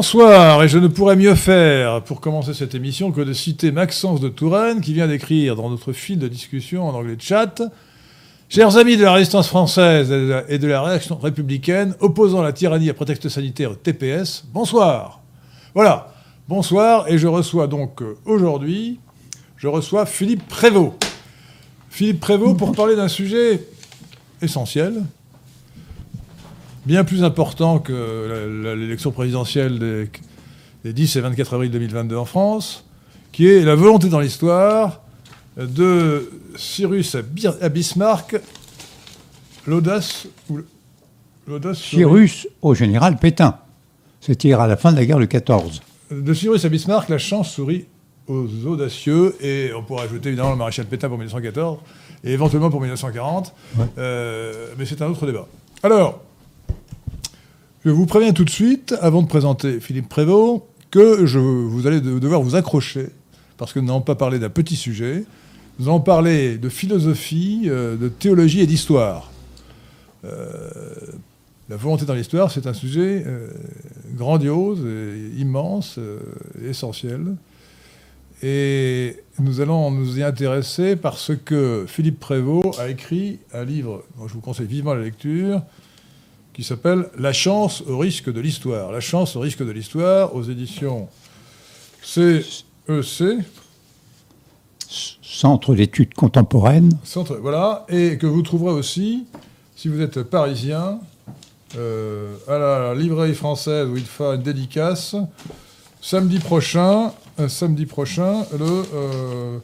[0.00, 4.20] Bonsoir, et je ne pourrais mieux faire pour commencer cette émission que de citer Maxence
[4.20, 7.60] de Touraine qui vient d'écrire dans notre fil de discussion en anglais de chat
[8.48, 10.12] Chers amis de la résistance française
[10.48, 15.20] et de la réaction républicaine opposant la tyrannie à prétexte sanitaire TPS, bonsoir.
[15.74, 16.14] Voilà,
[16.48, 19.00] bonsoir, et je reçois donc euh, aujourd'hui,
[19.56, 20.94] je reçois Philippe Prévost.
[21.90, 23.64] Philippe Prévost pour parler d'un sujet
[24.40, 25.02] essentiel,
[26.88, 29.78] bien plus important que l'élection présidentielle
[30.84, 32.86] des, 10 et 24 avril 2022 en France,
[33.30, 35.02] qui est la volonté dans l'histoire
[35.58, 38.36] de Cyrus à, Bismarck,
[39.66, 40.28] l'audace...
[41.74, 43.58] Cyrus au général Pétain.
[44.22, 45.82] C'était à la fin de la guerre de 14.
[46.10, 47.84] De Cyrus à Bismarck, la chance sourit
[48.28, 51.80] aux audacieux, et on pourrait ajouter évidemment le maréchal Pétain pour 1914,
[52.24, 53.54] et éventuellement pour 1940,
[53.98, 55.46] euh, mais c'est un autre débat.
[55.82, 56.22] Alors,
[57.84, 62.42] je vous préviens tout de suite, avant de présenter Philippe Prévost, que vous allez devoir
[62.42, 63.08] vous accrocher,
[63.56, 65.24] parce que nous n'allons pas parler d'un petit sujet,
[65.78, 69.30] nous allons parler de philosophie, euh, de théologie et d'histoire.
[70.24, 70.70] Euh,
[71.68, 73.48] la volonté dans l'histoire, c'est un sujet euh,
[74.16, 74.80] grandiose,
[75.36, 76.00] immense,
[76.66, 77.36] essentiel.
[78.42, 84.26] Et nous allons nous y intéresser parce que Philippe Prévost a écrit un livre, dont
[84.26, 85.62] je vous conseille vivement la lecture,
[86.58, 88.90] qui s'appelle La chance au risque de l'histoire.
[88.90, 91.06] La chance au risque de l'histoire aux éditions
[92.02, 92.64] CEC.
[92.88, 93.02] E
[95.22, 96.98] Centre d'études contemporaines.
[97.04, 99.26] Centre, voilà, et que vous trouverez aussi,
[99.76, 100.98] si vous êtes parisien,
[101.76, 105.14] euh, à la librairie française où il fait une dédicace,
[106.00, 108.84] samedi prochain, euh, samedi prochain, le...
[108.94, 109.58] Euh,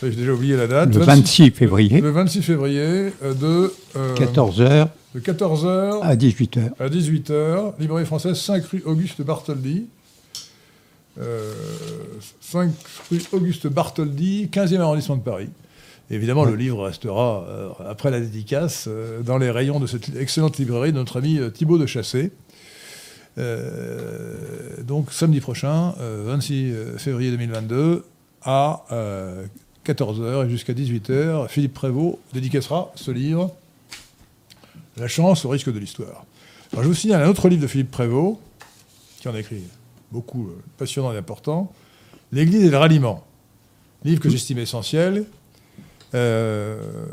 [0.00, 0.94] j'ai déjà oublié la date.
[0.94, 2.00] Le 26 février.
[2.00, 3.74] Le 26 février de...
[4.14, 6.70] 14h de 14h à 18h.
[6.78, 9.86] À 18h, librairie française 5 rue Auguste Bartholdi.
[11.16, 12.68] 5 euh,
[13.10, 15.48] rue Auguste Bartholdi, 15e arrondissement de Paris.
[16.10, 20.58] évidemment, le livre restera, euh, après la dédicace, euh, dans les rayons de cette excellente
[20.58, 22.30] librairie de notre ami Thibaut de Chassé.
[24.84, 28.04] donc, samedi prochain, 26 février 2022,
[28.42, 28.84] à
[29.84, 33.52] 14h et jusqu'à 18h, Philippe Prévost dédicacera ce livre
[35.00, 36.24] la chance au risque de l'histoire.
[36.72, 38.38] Alors, je vous signale un autre livre de Philippe Prévost,
[39.20, 39.62] qui en a écrit
[40.12, 41.72] beaucoup, euh, passionnant et important,
[42.30, 43.24] L'Église et le ralliement.
[44.04, 45.24] Livre que j'estime essentiel,
[46.14, 47.06] euh,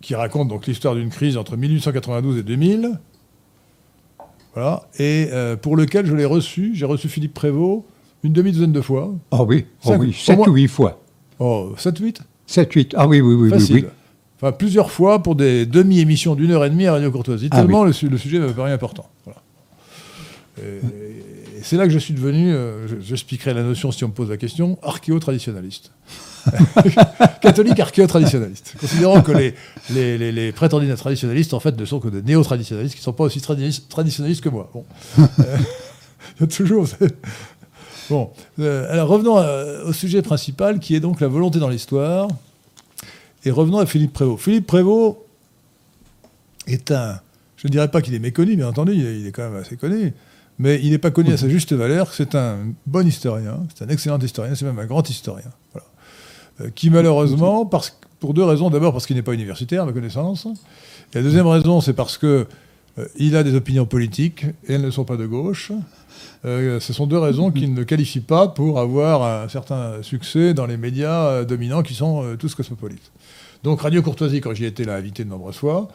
[0.00, 2.98] qui raconte donc l'histoire d'une crise entre 1892 et 2000.
[4.54, 4.88] Voilà.
[4.98, 7.84] Et euh, pour lequel je l'ai reçu, j'ai reçu Philippe Prévost
[8.24, 9.14] une demi-douzaine de fois.
[9.30, 11.02] Ah oui, oh oui, 7 ou 8 fois.
[11.38, 12.94] Oh, 7 8 7 8.
[12.96, 13.84] Ah oui, oui, oui, oui, oui
[14.36, 17.84] enfin plusieurs fois pour des demi-émissions d'une heure et demie à Radio Courtoisie, ah tellement
[17.84, 19.08] le, sujet me paraît important.
[20.58, 20.80] Et,
[21.62, 24.36] c'est là que je suis devenu, euh, j'expliquerai la notion si on me pose la
[24.36, 25.90] question, archéo-traditionnaliste.
[27.40, 28.74] Catholique archéo-traditionnaliste.
[28.78, 29.54] Considérant que les,
[29.90, 33.24] les, les, prétendus traditionnalistes, en fait, ne sont que des néo-traditionnalistes qui ne sont pas
[33.24, 34.70] aussi traditionnalistes que moi.
[34.72, 34.84] Bon.
[35.40, 36.86] Euh, toujours.
[38.10, 38.30] Bon.
[38.60, 39.36] Euh, alors revenons
[39.88, 42.28] au sujet principal qui est donc la volonté dans l'histoire.
[43.46, 44.42] Et revenons à Philippe Prévost.
[44.42, 45.18] Philippe Prévost
[46.66, 47.20] est un.
[47.56, 50.12] Je ne dirais pas qu'il est méconnu, bien entendu, il est, quand même assez connu.
[50.58, 52.12] Mais il n'est pas connu à sa juste valeur.
[52.12, 55.52] C'est un bon historien, c'est un excellent historien, c'est même un grand historien.
[56.60, 57.70] Euh, qui malheureusement,
[58.18, 58.68] pour deux raisons.
[58.68, 60.48] D'abord parce qu'il n'est pas universitaire, à ma connaissance.
[61.12, 62.46] Et la deuxième raison, c'est parce qu'il
[62.98, 65.70] euh, a des opinions politiques et elles ne sont pas de gauche.
[66.44, 70.52] Euh, ce sont deux raisons qui ne le qualifient pas pour avoir un certain succès
[70.52, 73.12] dans les médias dominants qui sont tous cosmopolites.
[73.62, 75.88] Donc Radio Courtoisie, quand j'y étais, l'a invité de nombreuses fois.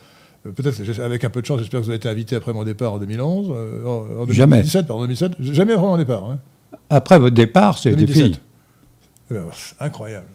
[0.46, 2.64] Euh, peut-être avec un peu de chance, j'espère que vous avez été invité après mon
[2.64, 3.52] départ en 2011.
[3.52, 4.64] Euh, en, 2017, jamais.
[4.88, 5.32] Pardon, 2007.
[5.40, 6.24] Jamais après mon départ.
[6.30, 6.40] Hein.
[6.90, 8.40] Après votre départ, c'est fini.
[9.30, 9.46] Eh ben,
[9.80, 10.28] incroyable.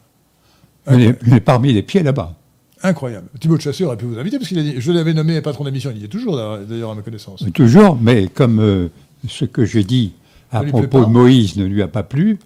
[0.89, 2.35] Mais, parmi les pieds là-bas.
[2.83, 3.29] Incroyable.
[3.41, 5.65] Thibaut de Chasseur aurait pu vous inviter, parce qu'il a dit, je l'avais nommé patron
[5.65, 7.45] d'émission, il y est toujours d'ailleurs à ma connaissance.
[7.53, 8.89] toujours, mais comme euh,
[9.27, 10.13] ce que j'ai dit
[10.53, 12.39] à propos de Moïse ne lui a pas plu,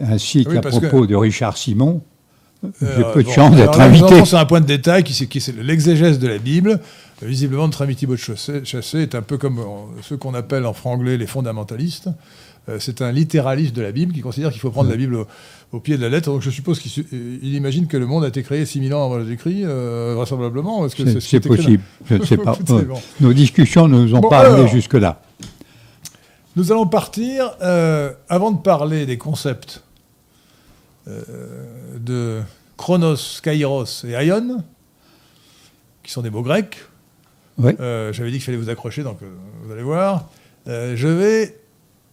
[0.00, 2.00] ainsi qu'à propos de Richard Simon,
[2.80, 4.24] j'ai euh, peu de chance d'être invité.
[4.24, 6.80] C'est un point de détail qui, c'est l'exégèse de la Bible.
[7.22, 8.20] Visiblement, notre ami Thibaut de
[8.64, 9.60] Chassé est un peu comme
[10.02, 12.08] ceux qu'on appelle en franglais les fondamentalistes.
[12.68, 15.24] Euh, c'est un littéraliste de la Bible qui considère qu'il faut prendre la Bible
[15.72, 16.30] au, pied de la lettre.
[16.30, 19.64] Donc je suppose qu'il imagine que le monde a été créé 6000 ans avant Jésus-Christ,
[19.64, 20.86] euh, vraisemblablement.
[21.20, 21.82] C'est possible.
[22.08, 22.58] Je ne sais pas.
[23.20, 25.20] Nos discussions nous ont parlé jusque-là.
[26.56, 27.50] Nous allons partir,
[28.28, 29.82] avant de parler des concepts
[31.06, 32.42] de
[32.76, 34.62] Chronos, Kairos et Aion,
[36.02, 36.78] qui sont des mots grecs.
[37.58, 39.26] Euh, j'avais dit qu'il fallait vous accrocher, donc euh,
[39.64, 40.30] vous allez voir.
[40.68, 41.58] Euh, je vais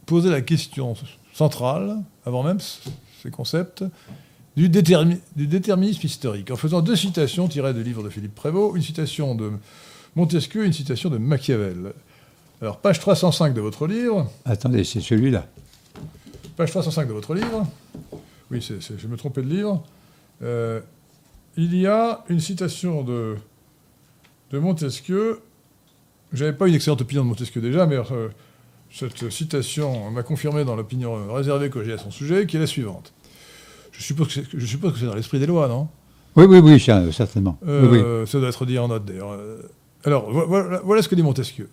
[0.05, 0.95] poser la question
[1.33, 3.83] centrale, avant même ces concepts,
[4.55, 9.35] du, déterminisme historique, en faisant deux citations tirées du livre de Philippe Prévost, une citation
[9.35, 9.51] de
[10.15, 11.93] Montesquieu et une citation de Machiavel.
[12.61, 14.29] Alors, page 305 de votre livre.
[14.45, 15.47] Attendez, c'est celui-là.
[16.55, 17.67] Page 305 de votre livre.
[18.51, 19.83] Oui, je me trompais de livre.
[20.41, 20.81] Euh,
[21.57, 23.35] il y a une citation de,
[24.51, 25.39] de Montesquieu.
[26.33, 28.29] J'avais pas une excellente opinion de Montesquieu déjà, mais euh,
[28.91, 32.67] cette citation m'a confirmé dans l'opinion réservée que j'ai à son sujet, qui est la
[32.67, 33.13] suivante.
[33.91, 35.87] Je suppose que c'est, dans l'esprit des lois, non?
[36.35, 37.59] Oui, oui, oui, certainement.
[37.67, 39.37] Euh, ça doit être dit en note d'ailleurs.
[40.03, 41.69] Alors, voilà, ce que dit Montesquieu.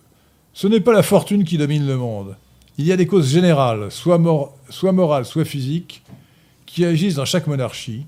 [0.53, 2.37] Ce n'est pas la fortune qui domine le monde.
[2.77, 4.21] Il y a des causes générales, soit,
[4.69, 6.03] soit morales, soit physiques,
[6.73, 8.07] qui agissent dans chaque monarchie,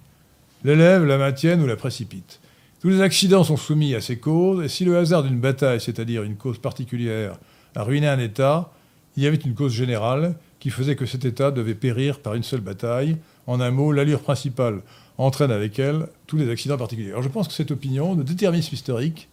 [0.63, 2.41] l'élèvent, la maintiennent ou la précipitent.
[2.81, 6.23] Tous les accidents sont soumis à ces causes, et si le hasard d'une bataille, c'est-à-dire
[6.23, 7.39] une cause particulière,
[7.75, 8.71] a ruiné un État,
[9.17, 12.45] il y avait une cause générale qui faisait que cet État devait périr par une
[12.45, 13.17] seule bataille.
[13.49, 14.81] En un mot, l'allure principale
[15.19, 17.11] entraîne avec elle tous les accidents particuliers.
[17.11, 19.29] Alors je pense que cette opinion de déterminisme historique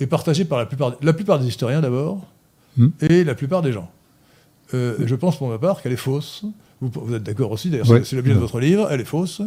[0.00, 2.26] est partagée par la plupart, la plupart des historiens d'abord,
[2.76, 2.88] hmm.
[3.00, 3.90] et la plupart des gens.
[4.74, 6.44] Euh, je pense pour ma part qu'elle est fausse.
[6.80, 9.40] Vous, êtes d'accord aussi, d'ailleurs, c'est l'objet de votre livre, elle est fausse.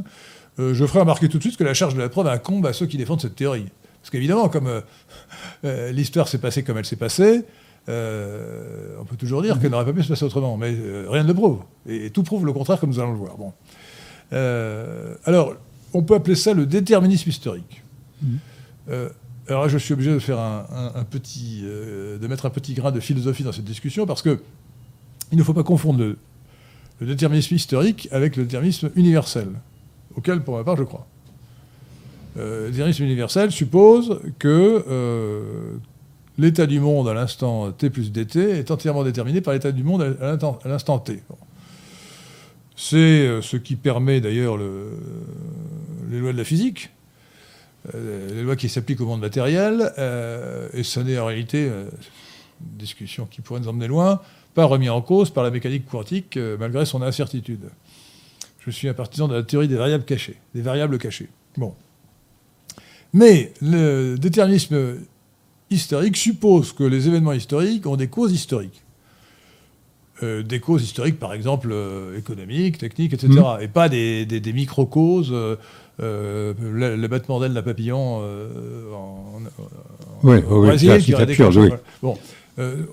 [0.58, 2.74] Euh, je ferai remarquer tout de suite que la charge de la preuve incombe à
[2.74, 3.68] ceux qui défendent cette théorie.
[4.02, 4.82] Parce qu'évidemment, comme
[5.64, 7.44] euh, l'histoire s'est passée comme elle s'est passée,
[7.88, 10.76] on peut toujours dire qu'elle n'aurait pas pu se passer autrement, mais
[11.08, 11.60] rien ne le prouve.
[11.88, 13.38] Et, tout prouve le contraire, comme nous allons le voir.
[13.38, 13.54] Bon.
[15.26, 15.56] Alors,
[15.94, 17.84] on peut appeler ça le déterminisme historique.
[18.24, 19.10] Mm-hmm.
[19.48, 23.00] alors là, je suis obligé de faire un, petit, de mettre un petit grain de
[23.00, 24.40] philosophie dans cette discussion parce que
[25.32, 26.18] il ne faut pas confondre le,
[27.02, 29.48] déterminisme historique avec le déterminisme universel,
[30.16, 31.08] auquel, pour ma part, je crois.
[32.36, 35.80] le déterminisme universel suppose que
[36.38, 40.18] l'état du monde à l'instant t plus dt est entièrement déterminé par l'état du monde
[40.22, 41.22] à l'instant t.
[42.82, 46.92] C'est euh, ce qui permet d'ailleurs les lois de la physique,
[47.94, 52.78] euh, les lois qui s'appliquent au monde matériel, euh, et ce n'est en réalité une
[52.78, 54.22] discussion qui pourrait nous emmener loin,
[54.60, 57.70] pas remis en cause par la mécanique quantique malgré son incertitude.
[58.60, 61.30] Je suis un partisan de la théorie des variables cachées, des variables cachées.
[61.56, 61.74] Bon.
[63.14, 64.98] Mais le déterminisme
[65.70, 68.84] historique suppose que les événements historiques ont des causes historiques.
[70.24, 73.30] Euh, des causes historiques, par exemple, euh, économiques, techniques, etc.
[73.30, 73.62] Mm.
[73.62, 75.34] Et pas des, micro-causes,
[76.02, 76.54] euh,
[76.98, 78.18] l'abattement d'aile d'un papillon
[78.94, 79.40] en,
[80.22, 81.70] oui, Brésil qui oui.
[82.02, 82.18] Bon,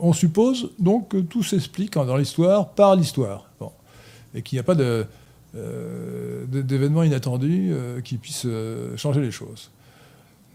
[0.01, 3.51] on suppose donc que tout s'explique dans l'histoire par l'histoire.
[3.59, 3.73] Bon.
[4.35, 4.77] Et qu'il n'y a pas
[5.55, 8.47] d'événements inattendus qui puissent
[8.97, 9.71] changer les choses.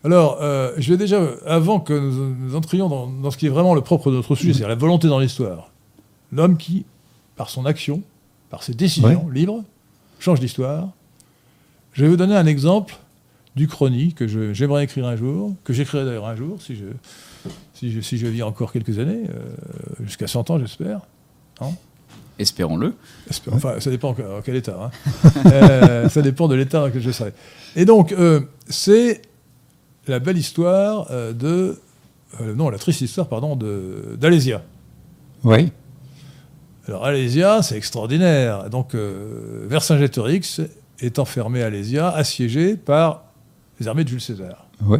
[0.03, 3.81] Alors, euh, je vais déjà, avant que nous, entrions dans, ce qui est vraiment le
[3.81, 5.71] propre de notre sujet, c'est-à-dire la volonté dans l'histoire,
[6.31, 6.85] l'homme qui,
[7.35, 8.01] par son action,
[8.49, 9.63] par ses décisions libres,
[10.19, 10.89] change l'histoire.
[11.93, 12.95] Je vais vous donner un exemple
[13.55, 16.85] du chronique que j'aimerais écrire un jour, que j'écrirai d'ailleurs un jour, si je,
[17.89, 21.01] si je, vis encore quelques années, euh, jusqu'à 100 ans j'espère.
[21.59, 21.71] Hein.
[22.39, 22.95] Espérons-le.
[23.51, 24.77] enfin, ça dépend en quel état.
[24.81, 25.29] Hein.
[25.51, 27.33] Euh, ça dépend de l'état dans lequel je serai.
[27.75, 28.15] Et donc,
[28.67, 29.21] c'est
[30.07, 31.79] la belle histoire euh, de.
[32.39, 33.57] Euh, non, la triste histoire, pardon,
[34.17, 34.63] d'Alésia.
[35.43, 35.71] Oui.
[36.87, 38.69] Alors, Alésia, c'est extraordinaire.
[38.69, 40.61] Donc, euh, Vercingétorix
[40.99, 43.25] est enfermé à Alésia, assiégé par
[43.79, 44.65] les armées de Jules César.
[44.81, 44.99] Oui.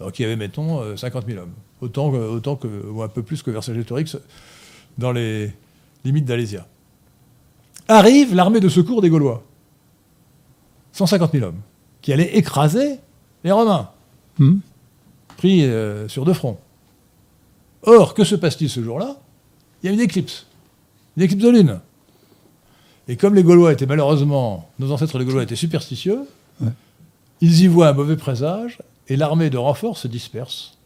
[0.00, 1.52] Alors, qui avait, mettons, 50 000 hommes.
[1.82, 4.16] Autant, autant que, ou un peu plus que Vercingétorix
[4.98, 5.52] dans les
[6.04, 6.66] limites d'Alésia.
[7.88, 9.42] Arrive l'armée de secours des Gaulois.
[10.92, 11.60] 150 000 hommes,
[12.00, 12.98] qui allaient écraser
[13.44, 13.90] les Romains.
[14.38, 14.58] Hmm.
[15.36, 16.58] pris euh, sur deux fronts.
[17.82, 19.16] Or, que se passe-t-il ce jour-là?
[19.82, 20.46] Il y a une éclipse,
[21.16, 21.80] une éclipse de lune.
[23.08, 26.20] Et comme les Gaulois étaient malheureusement, nos ancêtres les Gaulois étaient superstitieux,
[27.40, 30.78] ils y voient un mauvais présage et l'armée de renfort se disperse.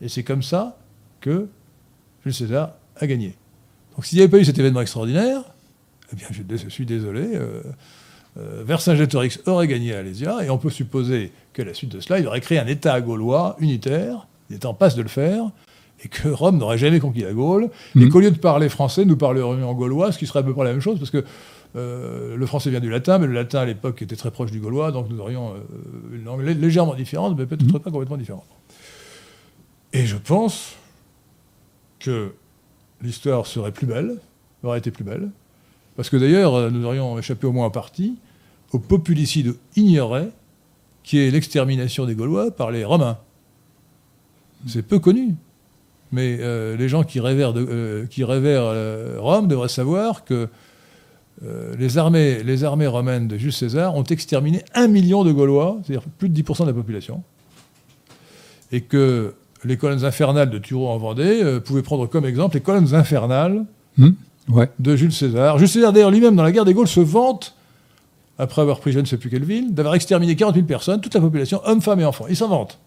[0.00, 0.78] Et c'est comme ça
[1.20, 1.48] que
[2.24, 3.34] Jules César a gagné.
[3.94, 5.42] Donc s'il n'y avait pas eu cet événement extraordinaire,
[6.12, 7.62] eh bien je, suis désolé, euh,
[8.36, 12.18] euh, Vercingétorix aurait gagné à Alésia, et on peut supposer qu'à la suite de cela,
[12.18, 15.50] il aurait créé un État gaulois unitaire, il est en passe de le faire,
[16.04, 18.08] et que Rome n'aurait jamais conquis la Gaule, et mhm.
[18.10, 20.64] qu'au lieu de parler français, nous parlerions en gaulois, ce qui serait à peu près
[20.64, 21.24] la même chose, parce que
[21.76, 24.60] euh, le français vient du latin, mais le latin à l'époque était très proche du
[24.60, 27.80] gaulois, donc nous aurions euh, une langue légèrement différente, mais peut-être mhm.
[27.80, 28.46] pas complètement différente.
[29.94, 30.74] Et je pense
[32.00, 32.34] que
[33.00, 34.18] l'histoire serait plus belle,
[34.64, 35.30] aurait été plus belle,
[35.96, 38.16] parce que d'ailleurs, nous aurions échappé au moins en partie
[38.72, 40.28] au populicide ignoré
[41.04, 43.18] qui est l'extermination des Gaulois par les Romains.
[44.66, 45.36] C'est peu connu.
[46.10, 46.38] mais
[46.76, 47.54] les gens qui révèrent,
[48.10, 50.48] qui révèrent Rome devraient savoir que
[51.78, 56.08] les, armées, les armées romaines de Jules César ont exterminé un million de Gaulois, c'est-à-dire
[56.18, 57.22] plus de 10% de la population,
[58.72, 59.34] et que
[59.68, 63.64] les colonnes infernales de Turon en Vendée pouvaient prendre comme exemple les colonnes infernales
[63.96, 64.10] hmm
[64.78, 65.58] de Jules César.
[65.58, 67.54] Jules César, d'ailleurs, lui-même, dans la guerre des Gaules, se vante,
[68.38, 71.14] après avoir pris je ne sais plus quelle ville, d'avoir exterminé 40 000 personnes, toute
[71.14, 72.26] la population, hommes, femmes et enfants.
[72.28, 72.78] Il s'en vante.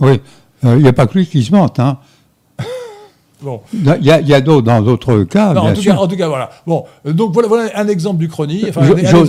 [0.00, 0.20] Oui,
[0.64, 1.78] euh, il n'y a pas que lui qui se vante.
[1.78, 1.98] Hein.
[3.42, 5.54] Il y a, a d'autres, dans d'autres cas.
[5.54, 6.50] en, tout Cas, en tout cas, voilà.
[6.66, 8.66] Bon, euh, donc voilà, voilà un exemple du chronique.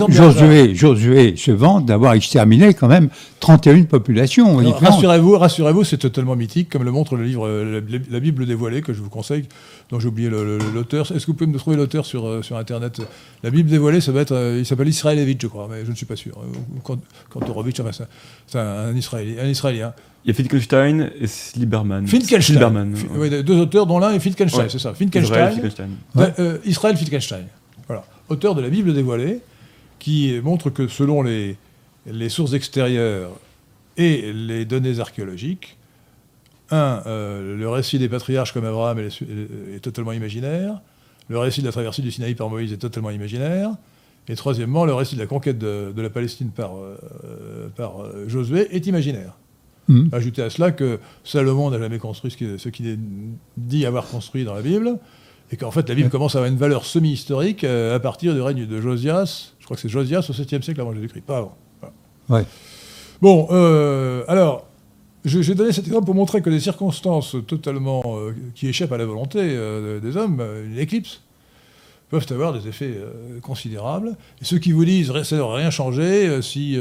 [0.08, 4.56] Josué, Josué se vante d'avoir exterminé quand même 31 populations.
[4.56, 8.92] Rassurez-vous, rassurez-vous, c'est totalement mythique, comme le montre le livre euh, La, Bible dévoilée, que
[8.92, 9.44] je vous conseille,
[9.90, 11.10] dont j'ai oublié l'auteur.
[11.12, 13.00] Est-ce que vous pouvez me trouver l'auteur sur, euh, sur Internet?
[13.44, 16.06] La Bible dévoilée, ça va être, il s'appelle Israélévitch, je crois, mais je ne suis
[16.06, 16.36] pas sûr.
[17.32, 18.04] Kantorovitch, enfin,
[18.46, 19.92] c'est un, Israélien, un Israélien.
[20.24, 22.06] Il y a Finkelstein et Sliberman.
[22.06, 22.92] Finkelstein.
[23.14, 24.92] Oui, deux auteurs, dont l'un est Finkelstein, c'est ça.
[24.92, 25.90] Finkelstein.
[26.16, 27.46] Euh, Israël Finkelstein.
[27.86, 28.04] Voilà.
[28.28, 29.40] Auteur de la Bible dévoilée,
[29.98, 31.56] qui montre que selon les,
[32.06, 33.30] les sources extérieures
[33.96, 35.78] et les données archéologiques,
[36.70, 40.80] un, euh, le récit des patriarches comme Abraham est, totalement imaginaire.
[41.28, 43.70] Le récit de la traversée du Sinaï par Moïse est totalement imaginaire.
[44.28, 48.86] Et troisièmement, le récit de la conquête de, la Palestine par, euh, par Josué est
[48.86, 49.32] imaginaire.
[49.90, 50.10] Mmh.
[50.12, 52.98] Ajouter à cela que Salomon n'a jamais construit ce qu'il est
[53.56, 54.98] dit avoir construit dans la Bible,
[55.50, 58.40] et qu'en fait la Bible commence à avoir une valeur semi-historique euh, à partir du
[58.40, 59.54] règne de Josias.
[59.58, 61.56] Je crois que c'est Josias au 7e siècle avant Jésus-Christ, pas avant.
[63.20, 64.68] Bon, euh, alors,
[65.24, 69.06] j'ai donné cet exemple pour montrer que des circonstances totalement euh, qui échappent à la
[69.06, 69.40] volonté
[70.00, 71.20] des hommes, une éclipse,
[72.10, 72.94] peuvent avoir des effets
[73.42, 74.16] considérables.
[74.40, 76.78] Et ceux qui vous disent ça n'aurait rien changé si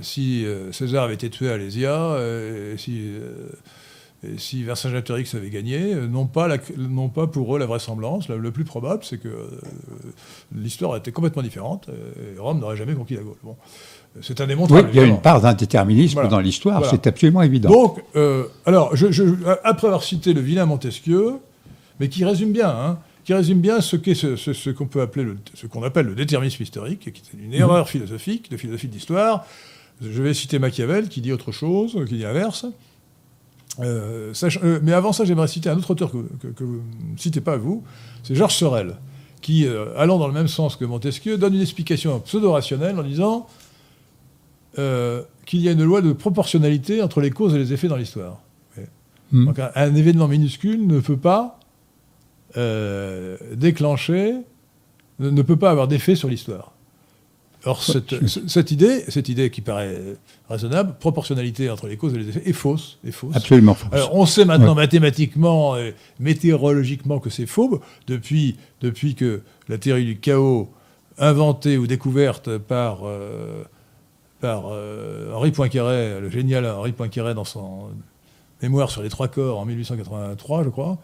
[0.00, 3.12] si euh, César avait été tué à Alésia, euh, et si,
[4.36, 8.28] si Vercingétorix avait gagné, non pas, non pas pour eux la vraisemblance.
[8.28, 9.28] Le, plus probable, c'est que
[10.54, 13.36] l'histoire était complètement différente, et Rome n'aurait jamais conquis la Gaule.
[13.42, 13.56] Bon.
[14.20, 14.46] C'est un.
[14.46, 17.70] Oui, il y a une part d'indéterminisme dans l'histoire, c'est absolument évident.
[17.70, 18.02] Donc,
[18.66, 19.34] alors, je,
[19.64, 21.38] après avoir cité le vilain Montesquieu,
[21.98, 25.38] mais qui résume bien, hein, qui résume bien ce qu'est ce, qu'on peut appeler le,
[25.54, 29.46] ce qu'on appelle le déterminisme historique, qui est une erreur philosophique, de philosophie de l'histoire,
[30.02, 32.66] je vais citer Machiavel qui dit autre chose, qui dit l'inverse.
[33.80, 36.82] Euh, euh, mais avant ça, j'aimerais citer un autre auteur que, vous
[37.12, 37.82] ne citez pas vous,
[38.22, 38.96] c'est Georges Sorel,
[39.40, 43.46] qui, euh, allant dans le même sens que Montesquieu, donne une explication pseudo-rationnelle en disant
[44.74, 48.40] qu'il y a une loi de proportionnalité entre les causes et les effets dans l'histoire.
[49.30, 49.46] Hmm.
[49.46, 51.58] Donc un, événement minuscule ne peut pas
[53.54, 54.36] déclencher,
[55.18, 56.71] ne peut pas avoir d'effet sur l'histoire.
[57.64, 59.96] Or, cette, idée, cette idée qui paraît
[60.48, 62.98] raisonnable, proportionnalité entre les causes et les effets, est fausse.
[63.06, 63.36] Est fausse.
[63.36, 63.92] Absolument fausse.
[63.92, 70.04] Alors, on sait maintenant mathématiquement et météorologiquement que c'est faux, depuis, depuis que la théorie
[70.04, 70.70] du chaos,
[71.18, 73.62] inventée ou découverte par, euh,
[74.40, 77.90] par euh, Henri Poincaré, le génial Henri Poincaré dans son
[78.60, 80.98] mémoire sur les trois corps en 1883, je crois,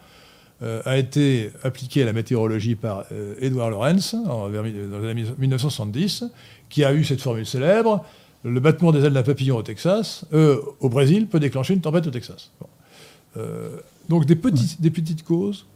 [0.61, 6.25] a été appliqué à la météorologie par euh, Edward Lorenz en, dans les années 1970,
[6.69, 8.05] qui a eu cette formule célèbre
[8.45, 12.07] le battement des ailes d'un papillon au Texas, euh, au Brésil, peut déclencher une tempête
[12.07, 12.51] au Texas.
[14.09, 15.67] donc des, petites, des petites causes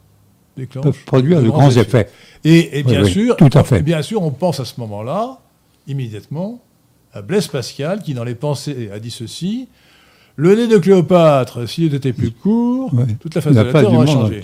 [0.80, 2.08] peuvent produire de grands effets.
[2.44, 3.36] Et, bien, sûr,
[3.82, 5.38] bien sûr, on pense à ce moment-là,
[5.86, 6.60] immédiatement,
[7.12, 9.68] à Blaise Pascal, qui dans les pensées a dit ceci
[10.36, 14.06] le nez de Cléopâtre, s'il était plus court, toute la face de la Terre aurait
[14.06, 14.42] changé.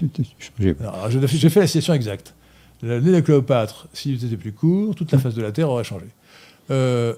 [0.58, 2.34] J'ai fait la citation exacte.
[2.82, 5.84] Le nez de Cléopâtre, s'il était plus court, toute la face de la Terre aurait
[5.84, 6.06] changé.
[6.70, 7.14] Euh,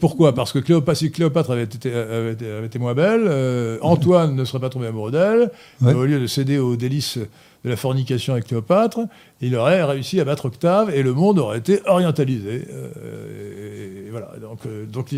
[0.00, 0.34] pourquoi?
[0.34, 4.60] Parce que Cléopâtre, si Cléopâtre avait été, avait été, moins belle, euh, Antoine ne serait
[4.60, 5.50] pas tombé amoureux d'elle.
[5.82, 9.00] Au lieu de céder aux délices de la fornication avec Cléopâtre,
[9.40, 12.66] il aurait réussi à battre Octave et le monde aurait été orientalisé.
[12.70, 14.32] Euh, et, voilà.
[14.40, 15.14] Donc, donc,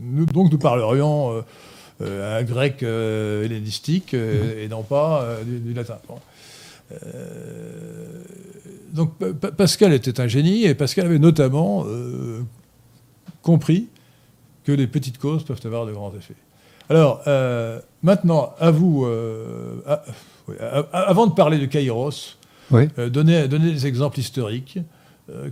[0.00, 1.40] nous, donc, nous parlerions euh,
[2.00, 5.98] un grec euh, hellénistique euh, et non pas du, latin.
[8.92, 9.14] donc
[9.56, 11.84] Pascal était un génie et Pascal avait notamment
[13.42, 13.88] compris
[14.64, 16.34] que les petites causes peuvent avoir de grands effets.
[16.88, 17.22] Alors,
[18.02, 19.06] maintenant, à vous,
[20.92, 22.36] avant de parler de Kairos,
[22.96, 24.78] donnez, des exemples historiques,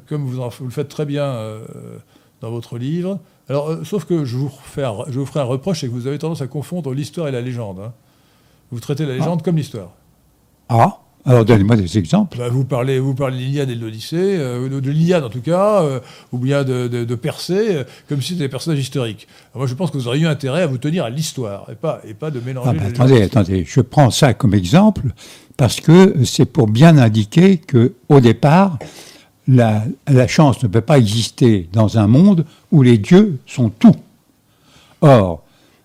[0.09, 1.59] comme vous, vous, le faites très bien
[2.41, 3.21] dans votre livre.
[3.49, 6.19] Alors, euh, sauf que je vous, je vous ferai un reproche, c'est que vous avez
[6.19, 7.79] tendance à confondre l'histoire et la légende.
[7.81, 7.93] Hein.
[8.73, 9.45] Vous traitez la légende ah.
[9.45, 9.93] comme l'histoire.
[10.69, 12.38] Ah Alors donnez-moi des exemples.
[12.38, 15.41] Bah, vous parlez, vous parlez de l'Iliade et de l'Odyssée, euh, de, l'Iliade en tout
[15.41, 16.00] cas, euh,
[16.33, 19.29] ou bien de, de, Persée, comme si c'était des personnages historiques.
[19.55, 22.00] moi je pense que vous auriez eu intérêt à vous tenir à l'histoire et pas,
[22.05, 22.71] et pas de mélanger.
[22.71, 25.12] Ah, bah, attendez, attendez, je prends ça comme exemple
[25.57, 28.79] parce que c'est pour bien indiquer que au départ,
[29.49, 33.95] la, chance ne peut pas exister dans un monde où les dieux sont tout.
[35.00, 35.43] Or,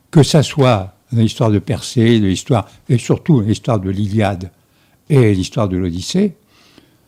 [0.10, 4.52] que ça soit l'histoire de Persée, l'histoire, et surtout l'histoire de l'Iliade
[5.10, 6.36] et l'histoire de l'Odyssée,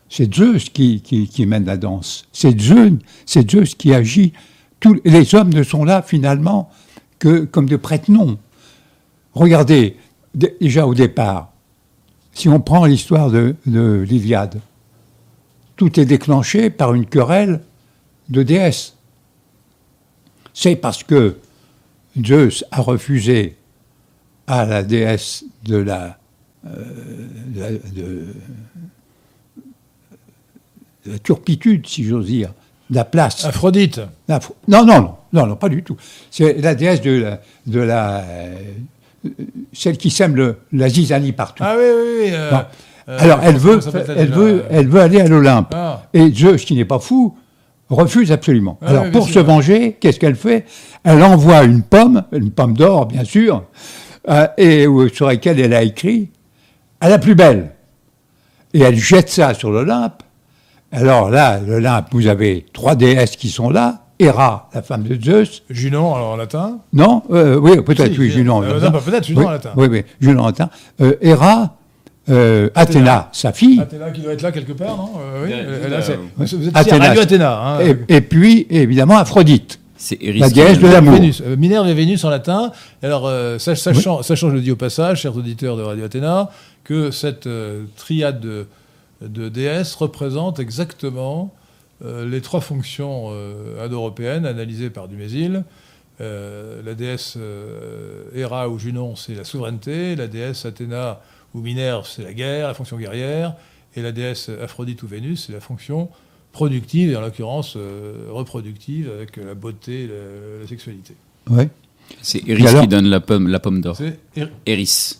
[0.10, 2.26] c'est Zeus qui, qui, mène la danse.
[2.32, 4.34] C'est Zeus, Zeus qui agit.
[4.80, 6.70] Tous, les hommes ne sont là finalement
[7.18, 8.38] que comme de prête-noms.
[9.34, 9.98] Regardez,
[10.36, 11.52] déjà au départ,
[12.34, 14.60] si on prend l'histoire de l'Iliade,
[15.76, 17.62] tout est déclenché par une querelle
[18.30, 18.96] de déesses.
[20.54, 21.38] C'est parce que
[22.24, 23.56] Zeus a refusé
[24.48, 26.18] à la déesse de la,
[26.66, 26.84] euh,
[27.96, 28.26] de,
[31.06, 32.54] la turpitude, si j'ose dire,
[32.90, 33.46] la place.
[33.46, 34.00] Aphrodite.
[34.30, 35.98] non, non, non, non, non, pas du tout.
[36.30, 38.56] C'est la déesse de la, de la euh,
[39.72, 41.64] celle qui sème la zizanie partout.
[41.66, 42.30] Ah oui, oui, oui.
[42.34, 42.52] Euh,
[43.08, 43.80] Alors elle veut,
[44.16, 45.74] elle veut, elle veut aller à l'Olympe.
[45.74, 46.04] Ah.
[46.14, 47.36] Et Zeus, qui n'est pas fou,
[47.90, 48.78] refuse absolument.
[48.82, 50.66] Ah Alors pour se venger, qu'est-ce qu'elle fait?
[51.04, 53.64] Elle envoie une pomme, une pomme d'or bien sûr,
[54.30, 56.30] euh, et sur laquelle elle a écrit
[57.02, 57.72] à la plus belle.
[58.74, 60.24] Et elle jette ça sur l'Olympe.
[60.92, 64.00] Alors là, l'Olympe, vous avez trois déesses qui sont là.
[64.20, 65.64] Héra, la femme de Zeus.
[65.70, 66.80] Junon, alors en latin?
[66.94, 68.64] Non, euh, oui, peut-être, oui, Junon.
[68.64, 69.72] Euh, bah, peut-être Junon en latin.
[69.76, 70.70] Oui, oui, Junon en latin.
[71.20, 71.76] Héra,
[72.28, 73.80] Athéna, sa fille.
[73.80, 75.12] Athéna qui doit être là quelque part, non
[75.44, 75.52] oui,
[76.38, 77.78] Vous êtes Athéna, Athéna.
[77.78, 79.80] Hein, et, puis, évidemment, Aphrodite.
[80.04, 80.20] C'est.
[80.22, 81.18] La déesse de l'amour.
[81.46, 82.74] Euh, Minerve et Vénus en latin.
[83.02, 86.50] Alors, euh, sachant, je le dis au passage, chers auditeurs de Radio Athéna,
[86.84, 88.68] que cette euh, triade de,
[89.22, 91.54] de, déesses représente exactement
[92.26, 93.30] les trois fonctions
[93.82, 95.64] indo-européennes analysées par Dumézil.
[96.20, 97.38] la déesse
[98.36, 100.18] Héra ou Junon, c'est la souveraineté.
[100.18, 101.22] La déesse Athéna
[101.54, 103.56] ou Minerve, c'est la guerre, la fonction guerrière.
[103.96, 106.10] Et la déesse Aphrodite ou Vénus, c'est la fonction
[106.52, 110.08] productive, et en l'occurrence euh, reproductive, avec la beauté et
[110.62, 111.16] la, sexualité.
[111.50, 111.70] Ouais.
[112.22, 113.96] C'est Eris qui donne la pomme, la pomme d'or.
[113.96, 114.20] C'est
[114.66, 115.20] Eris.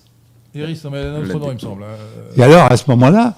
[0.56, 1.84] Eris, non, mais un autre nom, il me semble.
[1.84, 2.38] Hein.
[2.38, 3.38] Et alors, à ce moment-là,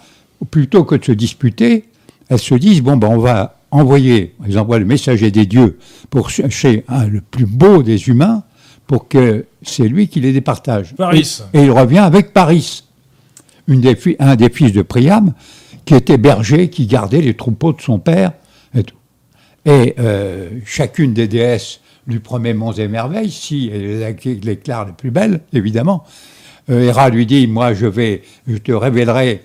[0.51, 1.85] plutôt que de se disputer,
[2.29, 5.77] elles se disent bon, ben, on va envoyer, elles envoient le messager des dieux
[6.09, 8.43] pour chercher le plus beau des humains
[8.87, 10.93] pour que c'est lui qui les départage.
[10.95, 11.41] Paris.
[11.53, 12.83] Et, il revient avec Paris,
[13.67, 15.33] une des, un des fils de Priam,
[15.85, 18.33] qui était berger, qui gardait les troupeaux de son père.
[18.75, 18.95] Et, tout.
[19.65, 25.11] et euh, chacune des déesses lui promet monts et merveilles, si elle déclare les plus
[25.11, 26.03] belles, évidemment.
[26.69, 29.41] Euh, Héra lui dit, moi je vais, je te révélerai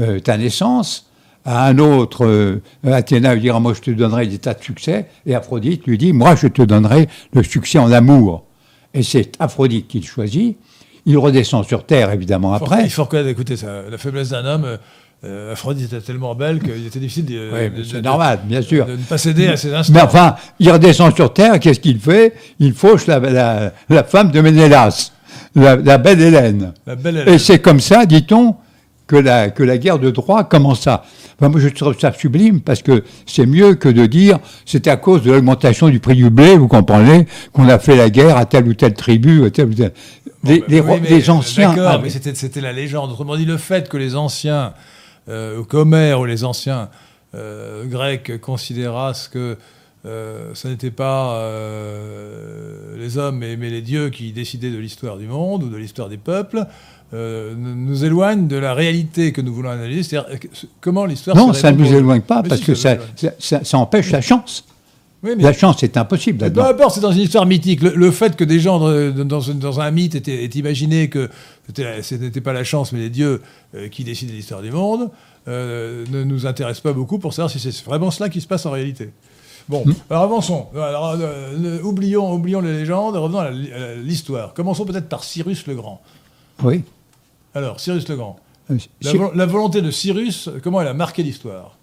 [0.00, 1.08] euh, ta naissance.
[1.44, 5.06] À un autre, Athéna lui dira, moi je te donnerai des tas de succès.
[5.26, 8.44] Et Aphrodite lui dit, moi je te donnerai le succès en amour.
[8.94, 10.56] Et c'est Aphrodite qu'il choisit.
[11.04, 12.84] Il redescend sur Terre, évidemment, après.
[12.84, 14.78] Il faut reconnaître, écoutez, ça, la faiblesse d'un homme,
[15.24, 18.86] euh, Aphrodite était tellement belle qu'il était difficile de, oui, normal, bien sûr.
[18.86, 19.92] de, ne pas céder à ces instants.
[19.94, 22.34] Mais enfin, il redescend sur Terre, qu'est-ce qu'il fait?
[22.58, 23.20] Il fauche la,
[23.88, 25.12] la, femme de Ménélas,
[25.54, 26.72] la, belle Hélène.
[26.86, 27.34] La belle Hélène.
[27.34, 28.56] Et c'est comme ça, dit-on,
[29.12, 31.04] que la, que la guerre de droit commença.
[31.38, 34.96] Enfin, moi, je trouve ça sublime parce que c'est mieux que de dire c'est à
[34.96, 38.46] cause de l'augmentation du prix du blé, vous comprenez, qu'on a fait la guerre à
[38.46, 39.92] telle ou telle tribu, à telle ou telle.
[40.44, 41.74] Les, les, anciens.
[41.74, 43.10] D'accord, mais c'était la légende.
[43.10, 44.72] Autrement dit, le fait que les anciens
[45.28, 46.88] euh, qu'Homère ou les anciens
[47.34, 49.58] euh, grecs considérassent que
[50.06, 51.38] euh, ce n'était pas
[52.96, 56.16] les hommes mais, les dieux qui décidaient de l'histoire du monde ou de l'histoire des
[56.16, 56.66] peuples,
[57.12, 60.38] nous éloigne de la réalité que nous voulons analyser, c'est-à-dire
[60.80, 61.36] comment l'histoire...
[61.36, 62.96] Non, ça ne nous éloigne pas, parce que ça,
[63.38, 64.64] ça, empêche la chance.
[65.22, 67.80] La chance est impossible Peu importe, c'est dans une histoire mythique.
[67.82, 71.30] Le, fait que des gens dans, un mythe aient, imaginé que
[71.76, 73.40] ce n'était pas la chance, mais les dieux
[73.74, 75.10] euh, qui décident de l'histoire du monde,
[75.46, 78.66] euh, ne nous intéresse pas beaucoup pour savoir si c'est vraiment cela qui se passe
[78.66, 79.10] en réalité.
[79.68, 79.94] Bon, hmm.
[80.10, 80.66] alors avançons.
[80.74, 83.50] Alors, euh, oublions, oublions les légendes, revenons à
[83.96, 84.54] l'histoire.
[84.54, 86.00] Commençons peut-être par Cyrus le Grand.
[86.64, 86.82] Oui.
[87.54, 88.36] Alors, Cyrus le Grand.
[89.34, 91.78] la volonté de Cyrus, comment elle a marqué l'histoire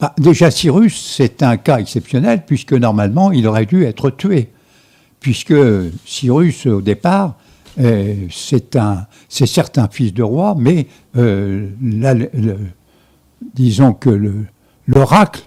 [0.00, 4.50] bah, déjà, Cyrus, c'est un cas exceptionnel, puisque normalement, il aurait dû être tué.
[5.18, 5.54] Puisque
[6.06, 7.34] Cyrus, au départ,
[7.80, 8.76] euh, c'est
[9.46, 10.86] certes un fils de roi, mais
[11.16, 11.68] euh,
[13.54, 14.46] disons que
[14.86, 15.42] l'oracle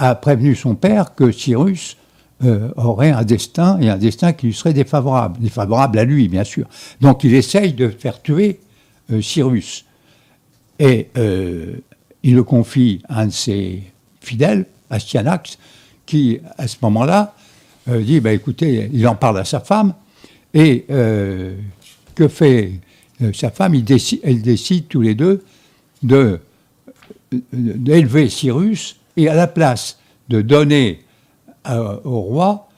[0.00, 1.96] a prévenu son père que Cyrus
[2.44, 6.44] euh, aurait un destin, et un destin qui lui serait défavorable, défavorable à lui, bien
[6.44, 6.66] sûr.
[7.00, 8.60] Donc il essaye de faire tuer
[9.20, 9.84] Cyrus.
[10.78, 11.76] Et euh,
[12.22, 13.84] il le confie à un de ses
[14.20, 15.58] fidèles, Astyanax,
[16.06, 17.34] qui, à ce moment-là,
[17.88, 19.94] euh, dit bah, écoutez, il en parle à sa femme,
[20.54, 21.54] et euh,
[22.14, 22.80] que fait
[23.32, 23.74] sa femme?
[23.74, 25.44] Il décide, Elle décide tous les deux
[26.02, 26.40] de,
[27.52, 31.01] d'élever Cyrus, et à la place de donner
[31.66, 32.68] au roi,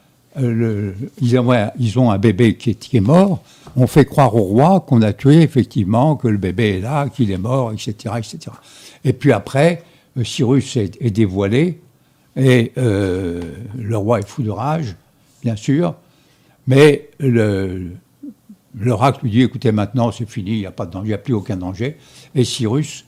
[0.40, 3.42] le, ils, ont, un bébé qui est, mort,
[3.76, 7.30] on fait croire au roi qu'on a tué effectivement, que le bébé est là, qu'il
[7.30, 8.38] est mort, etc., etc.
[9.04, 9.82] Et puis après,
[10.22, 11.80] Cyrus est, dévoilé,
[12.36, 13.42] et euh,
[13.76, 14.96] le roi est fou de rage,
[15.42, 15.94] bien sûr,
[16.66, 17.10] mais
[18.78, 21.18] l'oracle lui dit écoutez, maintenant c'est fini, il n'y a pas de danger, n'y a
[21.18, 21.96] plus aucun danger.
[22.34, 23.04] Et Cyrus,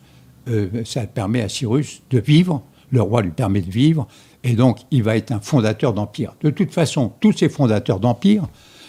[0.48, 2.62] euh, ça permet à Cyrus de vivre,
[2.92, 4.06] le roi lui permet de vivre,
[4.46, 6.34] et donc il va être un fondateur d'empire.
[6.42, 8.44] De toute façon, tous ces fondateurs d'empire,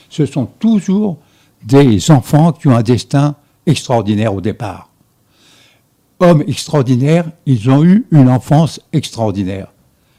[0.09, 1.17] ce sont toujours
[1.63, 4.89] des enfants qui ont un destin extraordinaire au départ.
[6.19, 9.67] Hommes extraordinaires, ils ont eu une enfance extraordinaire.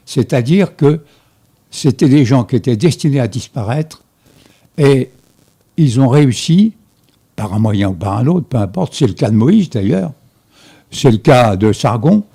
[0.05, 1.01] C'est-à-dire que
[1.71, 4.03] c'était des gens qui étaient destinés à disparaître
[4.77, 5.11] et
[5.77, 6.73] ils ont réussi,
[7.35, 10.11] par un moyen ou par un autre, peu importe, c'est le cas de Moïse d'ailleurs,
[10.91, 12.25] c'est le cas de Sargon,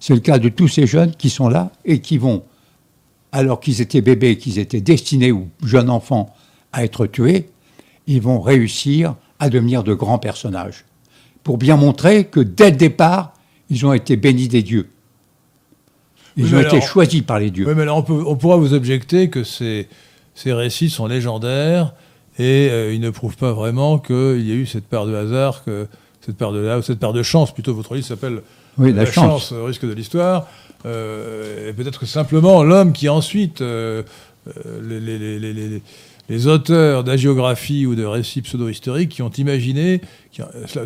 [0.00, 2.42] c'est le cas de tous ces jeunes qui sont là et qui vont,
[3.32, 6.34] alors qu'ils étaient bébés, qu'ils étaient destinés ou jeunes enfants
[6.72, 7.50] à être tués,
[8.06, 10.84] ils vont réussir à devenir de grands personnages.
[11.44, 13.34] Pour bien montrer que dès le départ,
[13.68, 14.88] ils ont été bénis des dieux.
[16.36, 17.66] Ils ont été choisis par les dieux.
[17.68, 19.88] Oui, mais alors on, pourra vous objecter que ces,
[20.34, 21.92] ces récits sont légendaires
[22.38, 25.64] et euh, ils ne prouvent pas vraiment qu'il y a eu cette part de hasard,
[25.64, 25.86] que,
[26.20, 28.42] cette part de, ou cette part de chance, plutôt votre livre s'appelle
[28.78, 29.52] oui, la, chance.
[29.52, 30.46] au risque de l'histoire.
[30.86, 34.02] Euh, et peut-être que simplement l'homme qui ensuite, euh,
[34.82, 35.82] les, les,
[36.28, 40.00] les, auteurs d'agiographie ou de récits pseudo-historiques qui ont imaginé,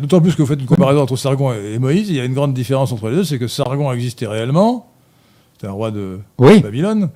[0.01, 2.33] d'autant plus que vous faites une comparaison entre Sargon et Moïse, il y a une
[2.33, 4.91] grande différence entre les deux, c'est que Sargon existait réellement,
[5.61, 7.09] c'est un roi de Babylone.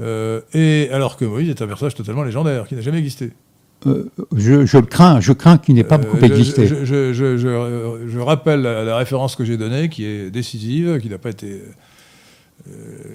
[0.00, 3.32] Euh, et alors que Moïse est un personnage totalement légendaire, qui n'a jamais existé.
[3.86, 6.66] Euh, je, je, le crains, je crains qu'il n'ait pas beaucoup euh, existé.
[6.66, 11.62] Je, je, rappelle la, référence que j'ai donnée, qui est décisive, qui n'a pas été,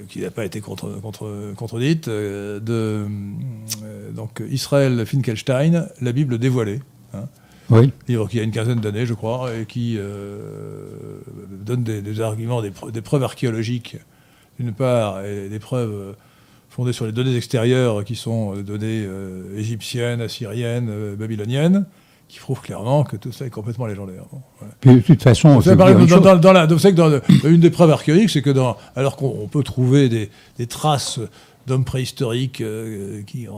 [0.10, 3.06] qui n'a pas été contre, contre, contredite, de
[4.16, 6.80] donc Israël Finkelstein, la Bible dévoilée.
[7.14, 7.26] Hein,
[7.70, 7.92] oui.
[8.08, 10.00] Livre qui a une quinzaine d'années, je crois, et qui
[11.64, 13.98] donne des, arguments, des, des preuves archéologiques
[14.60, 16.16] d'une part, et des preuves
[16.76, 21.86] euh, fondées sur les données extérieures qui sont euh, données euh, égyptiennes, assyriennes, babyloniennes,
[22.28, 24.24] qui prouvent clairement que tout ça est complètement légendaire.
[24.86, 28.32] de toute façon, c'est dans, dans, la, vous savez que dans une des preuves archéologiques,
[28.32, 31.20] c'est que dans, alors qu'on peut trouver des, des traces
[31.68, 33.52] d'hommes préhistoriques euh, qui, euh,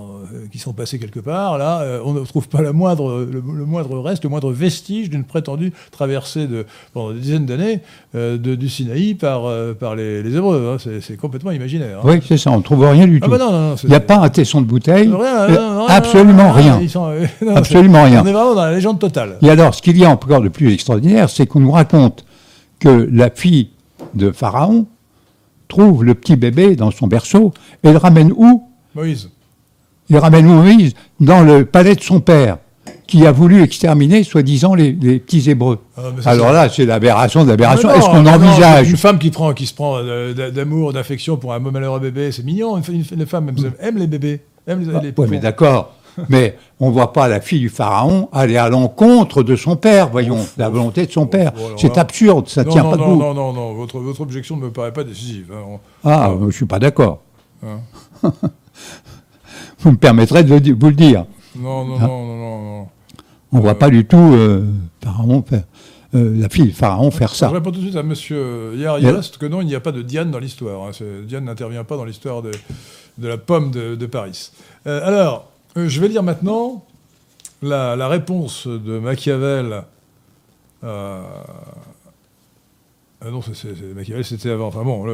[0.51, 1.57] qui, sont passés quelque part.
[1.57, 5.23] Là, euh, on ne trouve pas la moindre, le, moindre reste, le moindre vestige d'une
[5.23, 7.81] prétendue traversée de, pendant des dizaines d'années
[8.13, 9.43] du Sinaï par,
[9.75, 10.77] par les, Hébreux.
[10.77, 10.91] Hein.
[11.01, 11.99] C'est complètement imaginaire.
[11.99, 12.03] Hein.
[12.03, 13.31] Oui, c'est ça, on ne trouve rien du ah tout.
[13.31, 15.11] Bah Il n'y a pas un tesson de bouteille.
[15.87, 16.79] absolument rien.
[17.55, 18.23] absolument rien.
[18.23, 19.37] On est vraiment dans la légende totale.
[19.41, 22.25] Et alors, ce qu'il y a encore de plus extraordinaire, c'est qu'on nous raconte
[22.79, 23.69] que la fille
[24.13, 24.85] de Pharaon,
[25.67, 27.53] trouve le petit bébé dans son berceau
[27.84, 28.67] et le ramène où?
[28.95, 29.30] Moïse.
[30.10, 32.58] Il ramène Moïse dans le palais de son père,
[33.08, 35.80] qui a voulu exterminer, soi-disant, les, petits Hébreux.
[35.97, 37.89] Ah, Alors là, c'est l'aberration de l'aberration.
[37.89, 41.60] Est-ce qu'on envisage Une femme qui, prend, qui se prend euh, d'amour, d'affection pour un
[41.60, 42.77] malheureux bébé, c'est mignon.
[42.77, 44.41] Une, femme aime, les bébés.
[44.65, 45.93] Aime les, ah, oui, mais d'accord.
[46.30, 50.10] Mais on ne voit pas la fille du pharaon aller à l'encontre de son père,
[50.10, 51.53] voyons, la volonté de son père.
[51.77, 53.19] c'est absurde, ça ne tient pas non, debout.
[53.19, 55.51] Non, non, non, votre, votre objection ne me paraît pas décisive.
[55.53, 55.80] Hein.
[56.03, 57.21] Ah, je ne suis pas d'accord.
[57.63, 57.80] Hein.
[59.80, 61.25] vous me permettrez de vous le dire.
[61.56, 62.88] Non, non, non, non, non,
[63.51, 64.65] On ne voit euh, pas du tout euh,
[65.03, 65.63] pharaon faire.
[66.15, 67.49] Euh, la fille pharaon faire ça.
[67.49, 68.13] Je réponds tout de suite à M.
[68.80, 70.88] Yariast que non, il n'y a pas de Diane dans l'histoire.
[70.88, 70.91] Hein.
[71.25, 72.51] Diane n'intervient pas dans l'histoire de,
[73.17, 74.51] de, la pomme de, de Paris.
[74.86, 75.49] alors,
[75.85, 76.85] je vais lire maintenant
[77.61, 79.83] la, réponse de Machiavel.
[80.83, 81.23] Euh,
[83.21, 84.67] ah non, c'est Machiavel, c'était avant.
[84.67, 85.05] Enfin bon,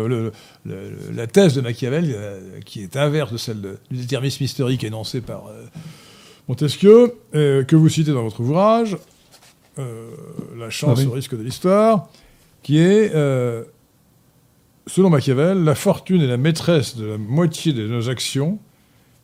[0.66, 5.46] la thèse de Machiavel, euh, qui est inverse de celle du déterminisme historique énoncé par
[6.48, 8.98] Montesquieu, que vous citez dans votre ouvrage,
[9.78, 12.08] La chance ah au risque de l'histoire,
[12.62, 13.12] qui est,
[14.88, 18.60] selon Machiavel, la fortune est la maîtresse de la moitié de nos actions